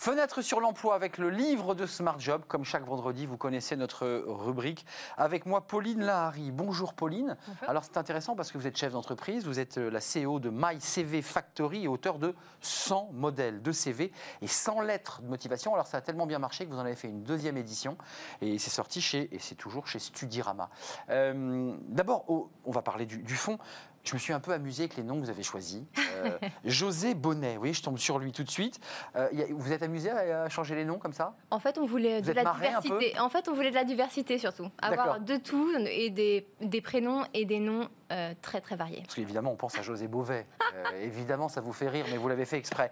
Fenêtre 0.02 0.42
sur 0.42 0.62
l'emploi 0.62 0.96
avec 0.96 1.20
le 1.20 1.30
livre 1.30 1.76
de 1.76 1.86
Smart 1.86 2.20
Job. 2.20 2.42
Comme 2.48 2.66
chaque 2.66 2.86
vendredi, 2.86 3.28
vous 3.28 3.38
connaissez 3.38 3.76
notre 3.76 4.24
rubrique. 4.26 4.84
Avec 5.16 5.46
moi, 5.46 5.68
Pauline 5.68 6.02
Lahari. 6.02 6.50
Bonjour 6.50 6.96
Pauline. 6.96 7.38
Bonjour. 7.46 7.70
Alors 7.70 7.84
c'est 7.84 7.98
intéressant 7.98 8.36
parce 8.36 8.52
que 8.52 8.58
vous 8.58 8.66
êtes 8.66 8.76
chef 8.76 8.94
d'entreprise, 8.94 9.46
vous 9.46 9.60
êtes 9.60 9.78
euh, 9.78 9.92
la 9.92 10.00
CEO 10.00 10.40
de 10.40 10.50
My 10.52 10.82
CV 10.82 11.22
Factory 11.22 11.84
et 11.84 11.88
auteur 11.88 12.18
de 12.18 12.34
100 12.62 13.12
modèles 13.14 13.62
de 13.62 13.72
CV 13.72 14.12
et 14.42 14.48
100 14.48 14.82
lettres 14.82 15.22
de 15.22 15.28
motivation. 15.28 15.72
Alors 15.76 15.86
ça 15.86 15.98
a 15.98 16.02
tellement 16.02 16.26
bien 16.26 16.40
marché 16.40 16.66
que 16.66 16.72
vous 16.72 16.80
en 16.80 16.86
avez 16.86 16.96
fait 16.96 17.08
une 17.08 17.22
deuxième 17.22 17.58
édition 17.58 17.96
et 18.42 18.58
c'est 18.58 18.72
sorti 18.72 19.02
chez, 19.02 19.30
et 19.32 19.38
c'est 19.38 19.54
toujours 19.54 19.86
chez 19.86 20.00
Studirama. 20.00 20.72
Euh, 21.12 21.76
D'abord, 21.90 22.26
on 22.28 22.72
va 22.72 22.82
parler 22.82 23.06
du, 23.06 23.20
du 23.20 23.36
fond. 23.36 23.60
Je 24.04 24.14
me 24.14 24.20
suis 24.20 24.34
un 24.34 24.40
peu 24.40 24.52
amusé 24.52 24.84
avec 24.84 24.98
les 24.98 25.04
noms 25.04 25.16
que 25.16 25.26
vous 25.26 25.30
avez 25.30 25.44
choisis. 25.44 25.84
Euh, 25.98 26.38
José 26.66 27.14
Bonnet, 27.14 27.58
oui, 27.58 27.74
je 27.74 27.84
tombe 27.84 27.98
sur 27.98 28.20
lui 28.20 28.32
tout 28.32 28.44
de 28.44 28.50
suite. 28.50 28.80
Euh, 29.16 29.28
vous 29.52 29.72
êtes 29.72 29.84
amusé 29.84 30.10
à, 30.10 30.50
changer 30.50 30.76
les 30.76 30.86
noms 30.86 30.98
comme 30.98 31.14
ça? 31.14 31.36
En 31.52 31.60
fait, 31.60 31.78
on 31.78 31.86
voulait 31.86 32.22
Vous 32.22 32.30
de 32.30 32.34
la 32.34 32.52
diversité. 32.54 33.20
En 33.20 33.30
fait, 33.30 33.48
on 33.48 33.54
voulait 33.54 33.70
de 33.70 33.76
la 33.76 33.84
diversité 33.84 34.38
surtout. 34.38 34.70
Avoir 34.82 35.20
de 35.20 35.38
tout 35.38 35.72
et 35.88 36.10
des, 36.10 36.48
des 36.62 36.82
prénoms 36.82 37.26
et 37.34 37.46
des 37.46 37.60
noms 37.60 37.90
euh, 38.12 38.34
très 38.42 38.60
très 38.60 38.76
variés. 38.76 39.02
Parce 39.04 39.16
qu'évidemment, 39.16 39.52
on 39.52 39.56
pense 39.56 39.78
à 39.78 39.82
José 39.82 40.08
Beauvais. 40.08 40.46
Évidemment, 41.02 41.48
ça 41.48 41.62
vous 41.62 41.74
fait 41.74 41.88
rire, 41.88 42.06
mais 42.10 42.18
vous 42.18 42.28
l'avez 42.28 42.46
fait 42.46 42.58
exprès. 42.58 42.92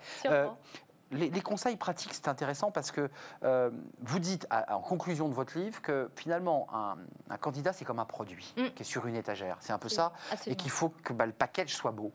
Les, 1.12 1.30
les 1.30 1.41
conseils 1.41 1.76
pratiques, 1.76 2.14
c'est 2.14 2.28
intéressant 2.28 2.70
parce 2.72 2.91
que 2.91 3.10
euh, 3.43 3.72
vous 4.01 4.20
dites 4.20 4.45
à- 4.49 4.76
en 4.76 4.82
conclusion 4.82 5.28
de 5.28 5.34
votre 5.34 5.57
livre 5.57 5.82
que 5.82 6.10
finalement, 6.16 6.68
un, 6.74 6.97
un 7.30 7.38
candidat, 7.38 7.74
c'est 7.74 7.86
comme 7.86 7.99
un 7.99 8.05
produit 8.05 8.53
Mm. 8.57 8.68
qui 8.76 8.84
est 8.84 8.86
sur 8.86 9.07
une 9.07 9.16
étagère. 9.16 9.57
C'est 9.60 9.74
un 9.74 9.80
peu 9.80 9.89
ça. 9.89 10.14
Et 10.45 10.55
qu'il 10.55 10.70
faut 10.72 10.89
que 10.89 11.14
bah, 11.14 11.26
le 11.26 11.32
package 11.32 11.76
soit 11.76 11.91
beau. 11.91 12.12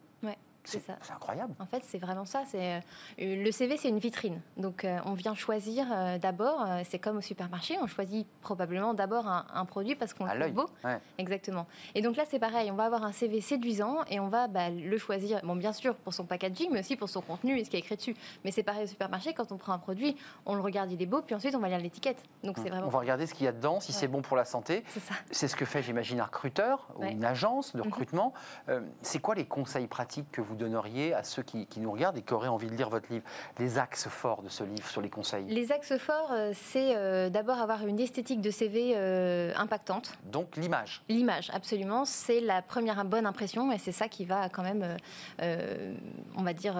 C'est 0.65 0.79
C'est 0.81 0.87
ça. 0.87 0.99
c'est 1.03 1.13
incroyable. 1.13 1.55
En 1.59 1.67
fait, 1.67 1.83
c'est 1.85 1.99
vraiment 1.99 2.25
ça. 2.25 2.43
C'est 2.47 2.77
euh, 2.77 3.45
le 3.45 3.51
CV, 3.53 3.77
c'est 3.77 3.89
une 3.89 3.99
vitrine. 3.99 4.41
Donc, 4.57 4.85
euh, 4.85 4.99
on 5.05 5.13
vient 5.15 5.35
choisir 5.35 5.87
euh, 5.93 6.19
d'abord. 6.19 6.67
c'est 6.89 6.99
comme 6.99 7.19
au 7.19 7.21
supermarché, 7.21 7.77
on 7.81 7.87
choisit 7.87 8.27
probablement 8.41 8.95
d'abord 8.95 9.27
un, 9.29 9.47
un 9.53 9.65
produit 9.67 9.95
parce 9.95 10.15
qu'on 10.15 10.25
le 10.25 10.41
trouve 10.41 10.53
beau. 10.53 10.67
Ouais. 10.85 10.99
Exactement. 11.19 11.67
Et 11.95 12.03
donc 12.03 12.17
là, 12.17 12.25
c'est 12.29 12.39
pareil. 12.39 12.71
On 12.71 12.75
va 12.77 12.85
avoir 12.85 13.05
un 13.05 13.13
CV 13.13 13.41
séduisant 13.41 13.99
et 14.11 14.21
on 14.21 14.29
va 14.29 14.49
bah, 14.49 14.71
le 14.71 14.99
choisir. 14.99 15.41
Bon, 15.45 15.55
bien 15.57 15.73
sûr 15.73 15.95
pour 15.97 16.15
son 16.15 16.25
packaging, 16.25 16.71
mais 16.73 16.81
aussi 16.81 16.97
pour 16.97 17.09
son 17.09 17.21
contenu 17.21 17.59
et 17.59 17.65
ce 17.65 17.71
qui 17.71 17.77
est 17.77 17.81
écrit 17.81 17.97
dessus. 17.97 18.17
Mais 18.45 18.51
c'est 18.51 18.63
pareil 18.63 18.85
au 18.85 18.87
supermarché. 18.87 19.35
Quand 19.35 19.53
on 19.53 19.57
prend 19.59 19.73
un 19.75 19.79
produit, 19.79 20.17
on 20.47 20.55
le 20.55 20.61
regarde, 20.63 20.91
il 20.93 21.01
est 21.03 21.07
beau, 21.07 21.21
puis 21.23 21.35
ensuite 21.35 21.55
on 21.55 21.61
va 21.61 21.69
lire 21.69 21.79
l'étiquette. 21.79 22.23
Donc 22.43 22.57
c'est 22.59 22.67
On 22.71 22.75
vraiment 22.75 22.89
va 22.89 22.99
regarder 22.99 23.27
ce 23.27 23.35
qu'il 23.35 23.45
y 23.45 23.49
a 23.49 23.53
dedans, 23.53 23.81
si 23.81 23.93
Ouais. 23.93 23.99
c'est 23.99 24.09
bon 24.09 24.23
pour 24.23 24.37
la 24.37 24.45
santé. 24.45 24.83
c'est 24.89 25.01
ça. 25.01 25.15
C'est 25.31 25.49
ce 25.49 25.57
que 25.57 25.65
fait, 25.65 25.83
j'imagine, 25.83 26.21
un 26.21 26.25
recruteur 26.25 26.89
ou 26.97 27.05
une 27.05 27.25
agence 27.25 27.73
de 27.75 27.81
Mhm. 27.81 27.87
recrutement. 27.87 28.33
Euh, 28.69 28.81
c'est 29.03 29.19
quoi 29.21 29.35
les 29.35 29.45
conseils 29.47 29.87
pratiques 29.87 30.31
que 30.33 30.41
vous 30.41 30.54
donneriez 30.55 31.15
à 31.15 31.23
ceux 31.23 31.43
qui, 31.43 31.67
qui 31.67 31.81
nous 31.81 31.91
regardent 31.93 32.19
et 32.19 32.23
qui 32.23 32.33
auraient 32.35 32.49
envie 32.49 32.69
de 32.69 32.75
lire 32.75 32.91
votre 32.91 33.13
livre 33.13 33.25
Les 33.59 33.79
axes 33.79 34.09
forts 34.09 34.43
de 34.43 34.49
ce 34.49 34.65
livre 34.65 34.89
sur 34.89 35.01
les 35.01 35.11
conseils? 35.11 35.45
Les 35.49 35.73
axes 35.73 35.97
forts, 35.99 36.31
euh, 36.33 36.53
c'est 36.55 36.97
euh, 36.97 37.31
d'abord 37.31 37.59
avoir 37.59 37.87
une 37.87 37.99
esthétique 38.01 38.41
de 38.41 38.51
CV 38.51 38.93
euh, 38.95 39.53
impactante. 39.57 40.13
Donc 40.25 40.57
l'image. 40.57 41.03
L'image, 41.09 41.51
absolument, 41.53 42.05
c'est 42.05 42.41
la 42.41 42.63
première 42.63 43.05
bonne 43.05 43.27
impression 43.27 43.73
et 43.73 43.79
c'est 43.79 43.93
ça 43.93 44.09
qui 44.09 44.25
va 44.25 44.49
quand 44.49 44.63
même, 44.63 44.97
euh, 45.41 45.95
on 46.37 46.43
va 46.43 46.53
dire, 46.53 46.77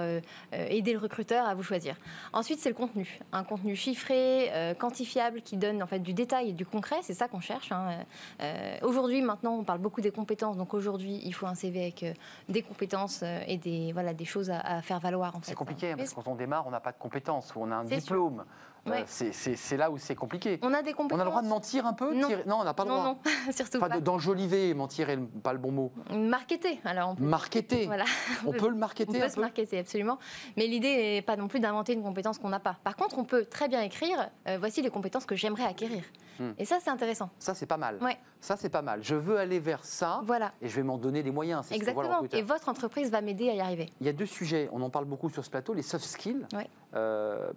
aider 0.53 0.93
le 0.93 0.99
recruteur 0.99 1.47
à 1.47 1.55
vous 1.55 1.63
choisir. 1.63 1.97
Ensuite, 2.33 2.61
c'est 2.61 2.69
le 2.69 2.75
contenu. 2.75 3.21
Un 3.33 3.45
contenu 3.45 3.77
chiffré, 3.77 4.51
quantifiable, 4.79 5.43
qui 5.43 5.57
donne 5.57 5.83
en 5.83 5.87
fait 5.87 5.99
du 5.99 6.13
détail 6.15 6.51
et 6.51 6.53
du 6.53 6.67
concret. 6.67 6.97
C'est 7.03 7.15
ça 7.15 7.29
qu'on 7.29 7.41
cherche. 7.41 7.73
hein. 7.73 8.05
Aujourd'hui, 8.83 9.23
maintenant, 9.23 9.57
on 9.59 9.65
parle 9.65 9.81
beaucoup 9.81 10.01
des 10.01 10.11
compétences. 10.11 10.57
Donc 10.57 10.75
aujourd'hui, 10.75 11.21
il 11.25 11.35
faut 11.35 11.47
un 11.47 11.55
CV 11.55 11.81
avec 11.81 12.05
des 12.49 12.63
compétences 12.63 13.23
et 13.47 13.57
des, 13.65 13.93
voilà, 13.93 14.15
des 14.15 14.25
choses 14.25 14.51
à, 14.51 14.61
à 14.61 14.83
faire 14.83 15.01
valoir. 15.01 15.35
en 15.35 15.41
fait. 15.41 15.47
C'est 15.51 15.55
compliqué 15.55 15.95
parce 15.97 16.11
que 16.11 16.15
quand 16.15 16.29
on 16.29 16.37
démarre, 16.37 16.67
on 16.67 16.71
n'a 16.71 16.81
pas 16.81 16.93
de 16.93 16.99
compétences 16.99 17.55
ou 17.57 17.61
on 17.61 17.71
a 17.71 17.77
un 17.77 17.85
diplôme. 17.85 18.45
Ouais. 18.87 19.05
c'est- 19.07 19.77
là 19.77 19.91
où 19.91 19.99
c'est 19.99 20.15
compliqué. 20.15 20.59
On 20.63 20.73
a 20.75 20.83
des 20.83 20.93
On 20.93 20.97
compétences. 20.97 21.21
a 21.21 21.25
le 21.25 21.31
droit 21.31 21.43
de 21.43 21.49
mentir 21.49 21.87
un 21.87 21.93
peu 21.95 22.13
Non. 22.15 22.29
tirer- 22.29 22.45
Non, 22.47 22.57
on 22.61 22.65
n'a 22.65 22.75
pas 22.75 22.85
le 22.85 22.91
Non, 22.91 22.97
droit. 22.97 23.07
non, 23.07 23.19
surtout 23.53 23.79
Enfin, 23.79 23.89
pas. 23.89 23.97
de- 23.97 24.01
d'enjoliver, 24.01 24.75
mentir 24.75 25.11
est 25.11 25.19
pas 25.43 25.53
le 25.53 25.59
bon 25.59 25.73
mot. 25.73 25.93
Marketer. 26.13 26.81
Alors, 26.85 27.11
on 27.11 27.15
peut, 27.15 27.25
Marketer. 27.25 27.87
voilà. 27.87 28.05
On 28.47 28.53
peut 28.53 28.69
le 28.69 28.75
On 28.75 28.79
marketer 28.79 29.19
peut 29.19 29.25
un 29.25 29.29
se 29.29 29.35
peu 29.37 29.41
marketer, 29.41 29.79
absolument. 29.79 30.19
Mais 30.57 30.67
l'idée 30.67 30.97
n'est 30.97 31.23
pas 31.23 31.37
non 31.37 31.49
plus 31.49 31.61
d'inventer 31.61 31.93
une 31.95 32.03
compétence 32.03 32.39
qu'on 32.39 32.49
n'a 32.51 32.61
pas. 32.61 32.77
Par 32.85 32.97
contre, 32.97 33.19
on 33.19 33.25
peut 33.25 33.45
très 33.47 33.69
bien 33.69 33.81
écrire 33.81 34.29
euh, 34.49 34.57
voici 34.59 34.83
les 34.83 34.91
compétences 34.91 35.25
que 35.27 35.35
j'aimerais 35.35 35.65
acquérir. 35.65 36.03
Hmm. 36.41 36.51
Et 36.59 36.65
ça, 36.65 36.79
c'est 36.83 36.91
intéressant. 36.91 37.31
Ça, 37.39 37.55
c'est 37.55 37.67
pas 37.67 37.77
mal. 37.77 37.97
Ouais. 38.03 38.17
Ça, 38.41 38.57
c'est 38.57 38.69
pas 38.69 38.83
mal. 38.83 39.05
Je 39.05 39.15
veux 39.15 39.39
aller 39.39 39.61
vers 39.61 39.85
ça 39.85 40.21
Voilà. 40.25 40.53
et 40.61 40.69
je 40.69 40.75
vais 40.75 40.83
m'en 40.83 40.99
donner 40.99 41.23
les 41.23 41.31
moyens. 41.31 41.67
Ce 41.69 41.75
Exactement. 41.75 42.09
recruteur. 42.17 42.41
Et 42.41 42.43
votre 42.43 42.69
entreprise 42.69 43.11
va 43.11 43.21
m'aider 43.21 43.49
à 43.51 43.55
y 43.55 43.61
arriver. 43.61 43.89
Il 44.01 44.07
y 44.07 44.11
a 44.11 44.13
deux 44.13 44.27
sujets, 44.27 44.69
on 44.73 44.83
en 44.83 44.91
parle 44.91 45.05
beaucoup 45.05 45.31
sur 45.31 45.45
ce 45.45 45.51
plateau, 45.51 45.75
les 45.75 45.83
soft 45.83 46.05
skills. 46.05 46.45
Ouais. 46.53 46.69
Euh, 46.97 47.53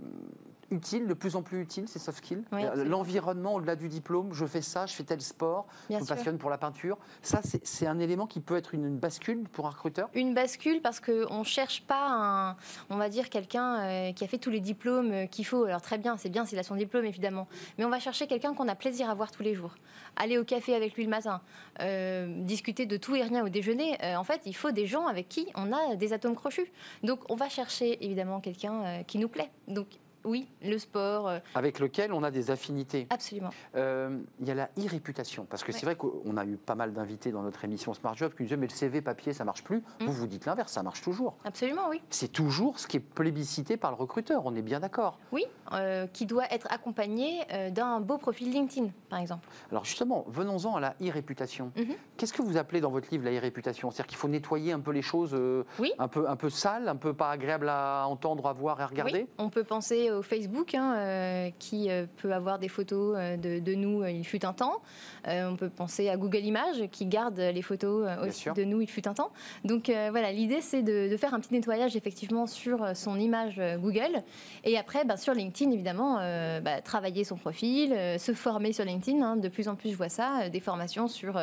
utiles, 0.71 1.07
de 1.07 1.13
plus 1.13 1.35
en 1.35 1.41
plus 1.41 1.61
utiles, 1.61 1.87
ces 1.87 1.99
soft 1.99 2.17
skills. 2.19 2.43
Oui, 2.51 2.63
Euh. 2.65 2.83
L'environnement 2.83 3.55
au-delà 3.55 3.75
du 3.75 3.87
diplôme, 3.89 4.33
je 4.33 4.45
fais 4.45 4.61
ça, 4.61 4.85
je 4.85 4.93
fais 4.93 5.03
tel 5.03 5.21
sport, 5.21 5.67
Bien 5.89 5.97
je 5.99 6.03
me 6.03 6.07
sûr. 6.07 6.15
passionne 6.15 6.37
pour 6.37 6.49
la 6.49 6.57
peinture. 6.57 6.97
Ça, 7.21 7.41
c'est 7.63 7.87
un 7.87 7.99
élément 7.99 8.27
qui 8.27 8.39
peut 8.39 8.57
être 8.57 8.73
une, 8.73 8.85
une 8.85 8.97
bascule 8.97 9.43
pour 9.51 9.65
un 9.67 9.69
recruteur? 9.69 10.09
Une 10.13 10.33
bascule 10.33 10.81
parce 10.81 10.99
qu'on 10.99 11.39
ne 11.39 11.43
cherche 11.43 11.83
pas, 11.83 12.07
un, 12.09 12.55
on 12.89 12.97
va 12.97 13.09
dire, 13.09 13.29
quelqu'un 13.29 13.79
euh, 13.79 14.11
qui 14.13 14.23
a 14.23 14.27
fait 14.27 14.37
tous 14.37 14.49
les 14.49 14.59
diplômes 14.59 15.11
euh, 15.11 15.25
qu'il 15.25 15.45
faut. 15.45 15.63
Alors 15.65 15.81
très 15.81 15.97
bien, 15.97 16.17
c'est 16.17 16.29
bien 16.29 16.45
s'il 16.45 16.59
a 16.59 16.63
son 16.63 16.75
diplôme, 16.75 17.05
évidemment. 17.05 17.47
Mais 17.77 17.85
on 17.85 17.89
va 17.89 17.99
chercher 17.99 18.27
quelqu'un 18.27 18.53
qu'on 18.53 18.67
a 18.67 18.75
plaisir 18.75 19.09
à 19.09 19.13
voir 19.13 19.31
tous 19.31 19.43
les 19.43 19.53
jours. 19.55 19.75
Aller 20.15 20.37
au 20.37 20.43
café 20.43 20.75
avec 20.75 20.95
lui 20.95 21.03
le 21.03 21.09
matin, 21.09 21.41
euh, 21.81 22.43
discuter 22.43 22.85
de 22.85 22.97
tout 22.97 23.15
et 23.15 23.21
rien 23.21 23.45
au 23.45 23.49
déjeuner. 23.49 23.97
Euh, 24.03 24.15
en 24.15 24.23
fait, 24.23 24.41
il 24.45 24.55
faut 24.55 24.71
des 24.71 24.87
gens 24.87 25.07
avec 25.07 25.29
qui 25.29 25.47
on 25.55 25.71
a 25.71 25.95
des 25.95 26.13
atomes 26.13 26.35
crochus. 26.35 26.71
Donc 27.03 27.19
on 27.29 27.35
va 27.35 27.49
chercher, 27.49 28.03
évidemment, 28.03 28.39
quelqu'un 28.41 29.03
qui 29.07 29.17
nous 29.19 29.29
plaît. 29.29 29.49
Donc 29.67 29.87
oui, 30.27 30.47
le 30.61 30.77
sport, 30.77 31.27
euh, 31.27 31.39
avec 31.55 31.79
lequel 31.79 32.13
on 32.13 32.21
a 32.21 32.31
des 32.31 32.51
affinités. 32.51 33.07
absolument. 33.09 33.49
Euh, 33.75 34.19
il 34.39 34.47
y 34.47 34.51
a 34.51 34.55
la 34.55 34.69
e-réputation, 34.77 35.45
parce 35.49 35.63
que 35.63 35.71
c'est 35.71 35.85
vrai 35.85 35.95
qu'on 35.95 36.37
a 36.37 36.45
eu 36.45 36.57
pas 36.57 36.75
mal 36.75 36.93
d'invités 36.93 37.31
dans 37.31 37.41
notre 37.41 37.63
émission 37.63 37.93
Smart 37.93 38.15
Job 38.15 38.33
qui 38.35 38.43
nous 38.43 38.47
disaient 38.47 38.57
mais 38.57 38.67
le 38.67 38.73
CV 38.73 39.01
papier 39.01 39.33
ça 39.33 39.45
marche 39.45 39.63
plus. 39.63 39.79
Mm. 40.01 40.05
Vous 40.05 40.13
vous 40.13 40.27
dites 40.27 40.45
l'inverse, 40.45 40.73
ça 40.73 40.83
marche 40.83 41.01
toujours. 41.01 41.37
Absolument, 41.45 41.89
oui. 41.89 42.01
C'est 42.09 42.31
toujours 42.31 42.79
ce 42.79 42.87
qui 42.87 42.97
est 42.97 43.01
plébiscité 43.01 43.77
par 43.77 43.91
le 43.91 43.97
recruteur, 43.97 44.45
on 44.45 44.53
est 44.55 44.61
bien 44.61 44.79
d'accord. 44.79 45.17
Oui, 45.31 45.45
euh, 45.73 46.07
qui 46.07 46.25
doit 46.25 46.51
être 46.51 46.67
accompagné 46.69 47.45
d'un 47.71 48.01
beau 48.01 48.17
profil 48.17 48.51
LinkedIn, 48.51 48.89
par 49.09 49.19
exemple. 49.19 49.47
Alors 49.71 49.85
justement, 49.85 50.25
venons-en 50.27 50.75
à 50.75 50.79
la 50.79 50.95
e-réputation. 51.01 51.71
Mhm. 51.77 51.95
Qu'est-ce 52.17 52.33
que 52.33 52.41
vous 52.41 52.57
appelez 52.57 52.81
dans 52.81 52.91
votre 52.91 53.09
livre 53.11 53.23
la 53.23 53.31
e-réputation 53.31 53.91
C'est-à-dire 53.91 54.07
qu'il 54.07 54.17
faut 54.17 54.27
nettoyer 54.27 54.73
un 54.73 54.79
peu 54.79 54.91
les 54.91 55.01
choses 55.01 55.31
euh, 55.33 55.63
Oui. 55.79 55.93
un, 55.99 56.07
peu, 56.07 56.27
un 56.29 56.35
peu 56.35 56.49
sales, 56.49 56.89
un 56.89 56.95
peu 56.95 57.13
pas 57.13 57.31
agréables 57.31 57.69
à 57.69 58.05
entendre, 58.07 58.47
à 58.47 58.53
voir 58.53 58.79
et 58.79 58.83
à 58.83 58.87
regarder? 58.87 59.21
Oui, 59.21 59.27
on 59.37 59.49
peut 59.49 59.63
penser 59.63 60.09
au 60.17 60.21
Facebook, 60.21 60.73
hein, 60.75 60.95
euh, 60.97 61.49
qui 61.59 61.89
euh, 61.89 62.05
peut 62.17 62.33
avoir 62.33 62.59
des 62.59 62.67
photos 62.67 63.15
euh, 63.17 63.37
de, 63.37 63.59
de 63.59 63.75
nous, 63.75 64.03
il 64.05 64.25
fut 64.25 64.45
un 64.45 64.53
temps. 64.53 64.81
On 65.29 65.57
peut 65.57 65.69
penser 65.69 66.07
à 66.07 66.15
Google 66.15 66.45
Images, 66.45 66.87
qui 66.89 67.05
garde 67.05 67.37
les 67.37 67.61
photos 67.61 68.07
aussi 68.25 68.49
de 68.55 68.63
nous, 68.63 68.79
il 68.79 68.87
fut 68.87 69.05
un 69.09 69.13
temps. 69.13 69.31
Donc 69.65 69.87
voilà, 69.89 70.31
l'idée, 70.31 70.61
c'est 70.61 70.81
de, 70.81 71.09
de 71.09 71.17
faire 71.17 71.33
un 71.33 71.41
petit 71.41 71.53
nettoyage, 71.53 71.97
effectivement, 71.97 72.47
sur 72.47 72.95
son 72.95 73.19
image 73.19 73.61
Google. 73.81 74.23
Et 74.63 74.77
après, 74.77 75.03
bah, 75.03 75.17
sur 75.17 75.33
LinkedIn, 75.33 75.71
évidemment, 75.71 76.15
bah, 76.61 76.79
travailler 76.81 77.25
son 77.25 77.35
profil, 77.35 77.89
se 78.17 78.33
former 78.33 78.71
sur 78.71 78.85
LinkedIn. 78.85 79.21
hein. 79.21 79.35
de 79.35 79.49
plus 79.49 79.67
en 79.67 79.75
plus, 79.75 79.89
je 79.91 79.97
vois 79.97 80.07
ça, 80.07 80.47
des 80.49 80.61
formations 80.61 81.09
sur, 81.09 81.37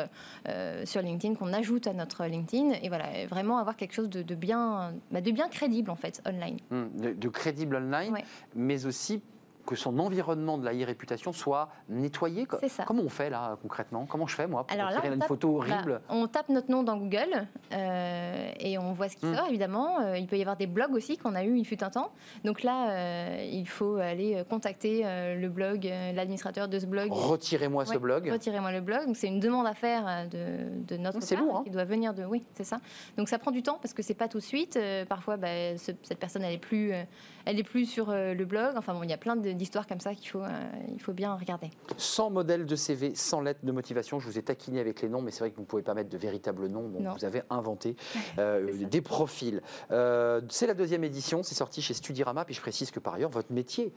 sur 0.83 1.01
LinkedIn 1.03 1.35
qu'on 1.35 1.53
ajoute 1.53 1.85
à 1.85 1.93
notre 1.93 2.25
LinkedIn. 2.25 2.71
Et 2.81 2.89
voilà, 2.89 3.05
vraiment 3.29 3.59
avoir 3.59 3.75
quelque 3.75 3.93
chose 3.93 4.09
de, 4.09 4.23
de 4.23 4.33
bien, 4.33 4.93
bah, 5.11 5.21
de 5.21 5.29
bien 5.29 5.47
crédible, 5.47 5.91
en 5.91 5.95
fait, 5.95 6.23
online. 6.27 6.57
Hum, 6.71 6.89
de, 6.95 7.13
de 7.13 7.29
crédible 7.29 7.75
online, 7.75 8.13
Ouais. 8.13 8.23
Mais 8.65 8.85
aussi 8.85 9.21
que 9.65 9.75
son 9.75 9.97
environnement 9.99 10.57
de 10.57 10.65
la 10.65 10.73
e-réputation 10.73 11.31
soit 11.33 11.69
nettoyé. 11.89 12.47
C'est 12.61 12.69
ça. 12.69 12.83
Comment 12.85 13.03
on 13.03 13.09
fait 13.09 13.29
là 13.29 13.57
concrètement? 13.61 14.05
Comment 14.05 14.27
je 14.27 14.35
fais 14.35 14.47
moi 14.47 14.65
pour 14.65 14.77
Alors 14.77 14.91
là, 14.91 15.05
une 15.07 15.19
tape- 15.19 15.27
photo 15.27 15.59
Bah, 15.59 15.65
horrible? 15.75 16.01
on 16.09 16.27
tape 16.27 16.49
notre 16.49 16.69
nom 16.71 16.83
dans 16.83 16.97
Google 16.97 17.47
euh, 17.73 18.51
et 18.59 18.77
on 18.77 18.93
voit 18.93 19.09
ce 19.09 19.15
qui 19.17 19.25
Hmm. 19.25 19.35
sort, 19.35 19.47
évidemment. 19.49 19.99
Euh, 20.01 20.17
il 20.17 20.27
peut 20.27 20.37
y 20.37 20.41
avoir 20.41 20.55
des 20.57 20.67
blogs 20.67 20.93
aussi 20.93 21.17
qu'on 21.17 21.35
a 21.35 21.43
eu, 21.43 21.57
il 21.57 21.65
fut 21.65 21.83
un 21.83 21.89
temps. 21.89 22.11
Donc 22.43 22.63
là, 22.63 22.89
euh, 22.91 23.49
il 23.51 23.67
faut 23.67 23.95
aller 23.95 24.43
contacter 24.49 25.03
le 25.03 25.47
blog, 25.49 25.83
l'administrateur 26.13 26.67
de 26.67 26.79
ce 26.79 26.85
blog. 26.85 27.09
Retirez-moi 27.11 27.85
ce 27.85 27.97
blog. 27.97 28.29
Retirez-moi 28.31 28.71
le 28.71 28.81
blog. 28.81 29.05
Donc 29.07 29.17
c'est 29.17 29.27
une 29.27 29.39
demande 29.39 29.67
à 29.67 29.73
faire 29.73 30.27
de, 30.29 30.83
de 30.85 30.97
notre 30.97 31.19
part, 31.19 31.39
lourd, 31.43 31.57
hein. 31.57 31.61
qui 31.63 31.71
doit 31.71 31.83
venir 31.85 32.13
de. 32.13 32.23
Oui, 32.25 32.43
c'est 32.53 32.63
ça. 32.63 32.77
Donc 33.17 33.29
ça 33.29 33.39
prend 33.39 33.51
du 33.51 33.63
temps 33.63 33.79
parce 33.81 33.93
que 33.93 34.03
c'est 34.03 34.13
pas 34.13 34.27
tout 34.27 34.37
de 34.39 34.43
suite. 34.43 34.77
Euh, 34.77 35.05
parfois, 35.05 35.37
bah, 35.37 35.77
ce- 35.77 35.91
cette 36.03 36.19
personne, 36.19 36.43
elle 36.43 36.53
est 36.53 36.57
plus, 36.57 36.91
elle 37.45 37.59
est 37.59 37.63
plus 37.63 37.85
sur 37.85 38.11
le 38.11 38.45
blog. 38.45 38.73
Enfin 38.77 38.93
bon, 38.93 39.03
il 39.03 39.09
y 39.09 39.13
a 39.13 39.17
plein 39.17 39.35
de- 39.35 39.51
d'histoires 39.55 39.87
comme 39.87 39.99
ça 39.99 40.13
qu'il 40.13 40.29
faut, 40.29 40.41
euh, 40.41 40.49
il 40.93 41.01
faut 41.01 41.13
bien 41.13 41.33
regarder. 41.33 41.69
Sans 41.97 42.29
modèle 42.29 42.65
de 42.65 42.75
CV, 42.75 43.15
sans 43.15 43.41
lettre 43.41 43.61
de 43.63 43.71
motivation. 43.71 44.19
Je 44.19 44.27
vous 44.27 44.37
ai 44.37 44.43
taquiné 44.43 44.79
avec 44.79 45.01
les 45.01 45.09
noms, 45.09 45.21
mais 45.21 45.31
c'est 45.31 45.39
vrai 45.39 45.51
que 45.51 45.55
vous 45.55 45.61
ne 45.63 45.67
pouvez 45.67 45.81
pas 45.81 45.93
mettre 45.93 46.09
de 46.09 46.17
véritables 46.17 46.67
noms. 46.67 46.87
Donc 46.89 47.01
Non. 47.01 47.13
vous 47.13 47.25
avez 47.25 47.41
inventé 47.49 47.95
euh, 48.39 48.85
des 48.85 49.01
profils. 49.01 49.61
Euh, 49.91 50.41
c'est 50.49 50.67
la 50.67 50.73
deuxième 50.73 51.03
édition, 51.03 51.43
c'est 51.43 51.55
sorti 51.55 51.81
chez 51.81 51.93
Studirama. 51.93 52.45
Puis 52.45 52.55
je 52.55 52.61
précise 52.61 52.91
que 52.91 52.99
par 52.99 53.15
ailleurs, 53.15 53.29
votre 53.29 53.51
métier, 53.51 53.93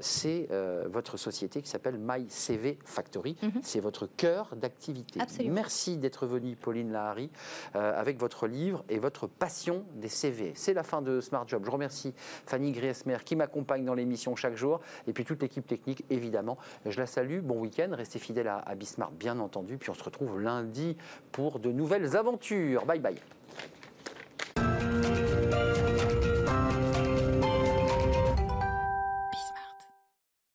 c'est 0.00 0.48
votre 0.90 1.16
société 1.16 1.62
qui 1.62 1.68
s'appelle 1.68 1.98
My 1.98 2.26
CV 2.28 2.78
Factory. 2.84 3.36
Mhm. 3.42 3.60
C'est 3.62 3.80
votre 3.80 4.06
cœur 4.06 4.50
d'activité. 4.56 5.20
Merci 5.48 5.96
d'être 5.96 6.26
venue, 6.26 6.56
Pauline 6.56 6.92
Lahari, 6.92 7.30
euh, 7.74 7.98
avec 7.98 8.18
votre 8.18 8.46
livre 8.46 8.84
et 8.88 8.98
votre 8.98 9.26
passion 9.26 9.84
des 9.94 10.08
CV. 10.08 10.52
C'est 10.54 10.74
la 10.74 10.82
fin 10.82 11.02
de 11.02 11.20
Smart 11.20 11.46
Job. 11.46 11.62
Je 11.64 11.70
remercie 11.70 12.14
Fanny 12.46 12.72
Griesmer 12.72 13.18
qui 13.24 13.36
m'accompagne 13.36 13.84
dans 13.84 13.94
l'émission 13.94 14.36
chaque 14.36 14.56
jour 14.56 14.80
et 15.06 15.12
puis 15.12 15.24
toute 15.24 15.42
l'équipe 15.42 15.66
technique, 15.66 16.04
évidemment. 16.10 16.58
Je 16.84 16.98
la 16.98 17.06
salue. 17.06 17.40
Bon 17.40 17.60
week-end. 17.60 17.90
Restez 17.92 18.18
fidèles 18.18 18.48
à, 18.48 18.58
à 18.58 18.74
Bismarck, 18.74 19.12
bien 19.14 19.38
entendu. 19.38 19.78
Puis 19.78 19.90
on 19.90 19.94
se 19.94 20.04
retrouve 20.04 20.40
lundi 20.40 20.96
pour 21.32 21.58
de 21.58 21.70
nouvelles 21.72 22.16
aventures. 22.16 22.84
Bye 22.86 23.00
bye. 23.00 23.16